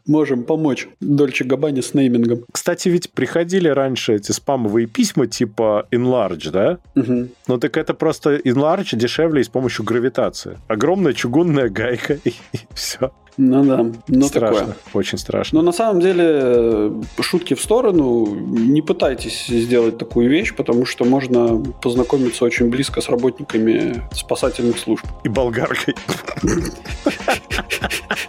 Можем 0.07 0.43
помочь 0.43 0.87
Дольче 0.99 1.43
Габбане 1.43 1.81
с 1.81 1.93
неймингом. 1.93 2.45
Кстати, 2.51 2.89
ведь 2.89 3.11
приходили 3.11 3.67
раньше 3.67 4.13
эти 4.15 4.31
спамовые 4.31 4.87
письма 4.87 5.27
типа 5.27 5.87
enlarge, 5.91 6.49
да? 6.51 6.77
Мгм. 6.95 7.29
Ну 7.47 7.57
так 7.57 7.77
это 7.77 7.93
просто 7.93 8.37
enlarge 8.37 8.95
дешевле 8.95 9.41
и 9.41 9.43
с 9.43 9.49
помощью 9.49 9.85
гравитации. 9.85 10.57
Огромная 10.67 11.13
чугунная 11.13 11.69
гайка 11.69 12.04
и, 12.25 12.33
все. 12.73 13.11
Ну 13.37 13.65
да, 13.65 13.85
ну 14.07 14.27
страшно, 14.27 14.59
такое. 14.59 14.75
очень 14.93 15.17
страшно. 15.17 15.59
Но 15.59 15.65
на 15.65 15.73
самом 15.73 15.99
деле, 15.99 16.93
шутки 17.19 17.53
в 17.53 17.61
сторону, 17.61 18.33
не 18.33 18.81
пытайтесь 18.81 19.47
сделать 19.47 19.97
такую 19.97 20.29
вещь, 20.29 20.55
потому 20.55 20.85
что 20.85 21.03
можно 21.03 21.61
познакомиться 21.81 22.45
очень 22.45 22.69
близко 22.69 23.01
с 23.01 23.09
работниками 23.09 24.01
спасательных 24.13 24.79
служб. 24.79 25.05
И 25.25 25.29
болгаркой. 25.29 25.95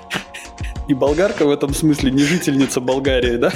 И 0.89 0.95
болгарка 0.95 1.45
в 1.45 1.51
этом 1.51 1.74
смысле 1.74 2.11
не 2.11 2.22
жительница 2.22 2.80
Болгарии, 2.80 3.37
да? 3.37 3.53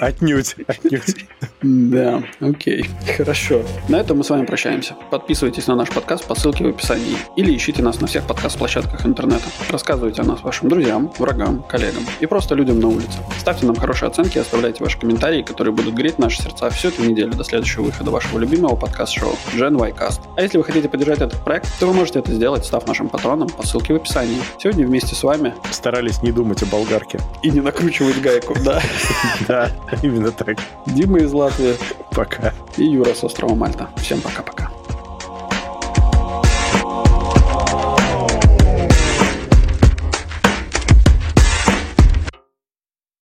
Отнюдь, 0.00 0.56
отнюдь. 0.66 1.26
Да, 1.62 2.22
окей, 2.40 2.86
хорошо. 3.16 3.62
На 3.88 3.96
этом 3.96 4.18
мы 4.18 4.24
с 4.24 4.30
вами 4.30 4.44
прощаемся. 4.44 4.94
Подписывайтесь 5.10 5.66
на 5.66 5.74
наш 5.74 5.88
подкаст 5.88 6.26
по 6.26 6.34
ссылке 6.34 6.64
в 6.64 6.68
описании 6.68 7.16
или 7.36 7.56
ищите 7.56 7.82
нас 7.82 8.00
на 8.00 8.06
всех 8.06 8.26
подкаст-площадках 8.26 9.06
интернета. 9.06 9.44
Рассказывайте 9.70 10.22
о 10.22 10.24
нас 10.24 10.42
вашим 10.42 10.68
друзьям, 10.68 11.12
врагам, 11.18 11.62
коллегам 11.62 12.04
и 12.20 12.26
просто 12.26 12.54
людям 12.54 12.78
на 12.80 12.88
улице. 12.88 13.18
Ставьте 13.38 13.66
нам 13.66 13.76
хорошие 13.76 14.08
оценки 14.08 14.36
и 14.36 14.40
оставляйте 14.40 14.84
ваши 14.84 14.98
комментарии, 14.98 15.42
которые 15.42 15.72
будут 15.72 15.94
греть 15.94 16.18
наши 16.18 16.42
сердца 16.42 16.68
всю 16.70 16.88
эту 16.88 17.04
неделю 17.04 17.32
до 17.32 17.44
следующего 17.44 17.84
выхода 17.84 18.10
вашего 18.10 18.38
любимого 18.38 18.76
подкаст-шоу 18.76 19.34
Gen 19.54 19.78
Y 19.78 19.92
Cast. 19.92 20.20
А 20.36 20.42
если 20.42 20.58
вы 20.58 20.64
хотите 20.64 20.88
поддержать 20.88 21.20
этот 21.20 21.42
проект, 21.42 21.68
то 21.80 21.86
вы 21.86 21.94
можете 21.94 22.18
это 22.18 22.32
сделать, 22.32 22.64
став 22.64 22.86
нашим 22.86 23.08
патроном 23.08 23.48
по 23.48 23.66
ссылке 23.66 23.94
в 23.94 23.96
описании. 23.96 24.38
Сегодня 24.58 24.86
вместе 24.86 25.14
с 25.14 25.22
вами 25.22 25.54
Старались 25.70 26.22
не 26.22 26.32
думать 26.32 26.62
о 26.66 26.70
болгарке. 26.70 27.18
и 27.42 27.50
не 27.50 27.60
накручивать 27.60 28.20
гайку, 28.20 28.54
да. 28.64 28.80
Да, 29.48 29.70
именно 30.02 30.32
так. 30.32 30.58
Дима 30.86 31.18
из 31.18 31.32
Латвии 31.32 31.76
Пока. 32.12 32.52
и 32.76 32.84
Юра 32.84 33.14
с 33.14 33.22
острова 33.24 33.54
Мальта. 33.54 33.88
Всем 33.96 34.20
пока-пока. 34.20 34.70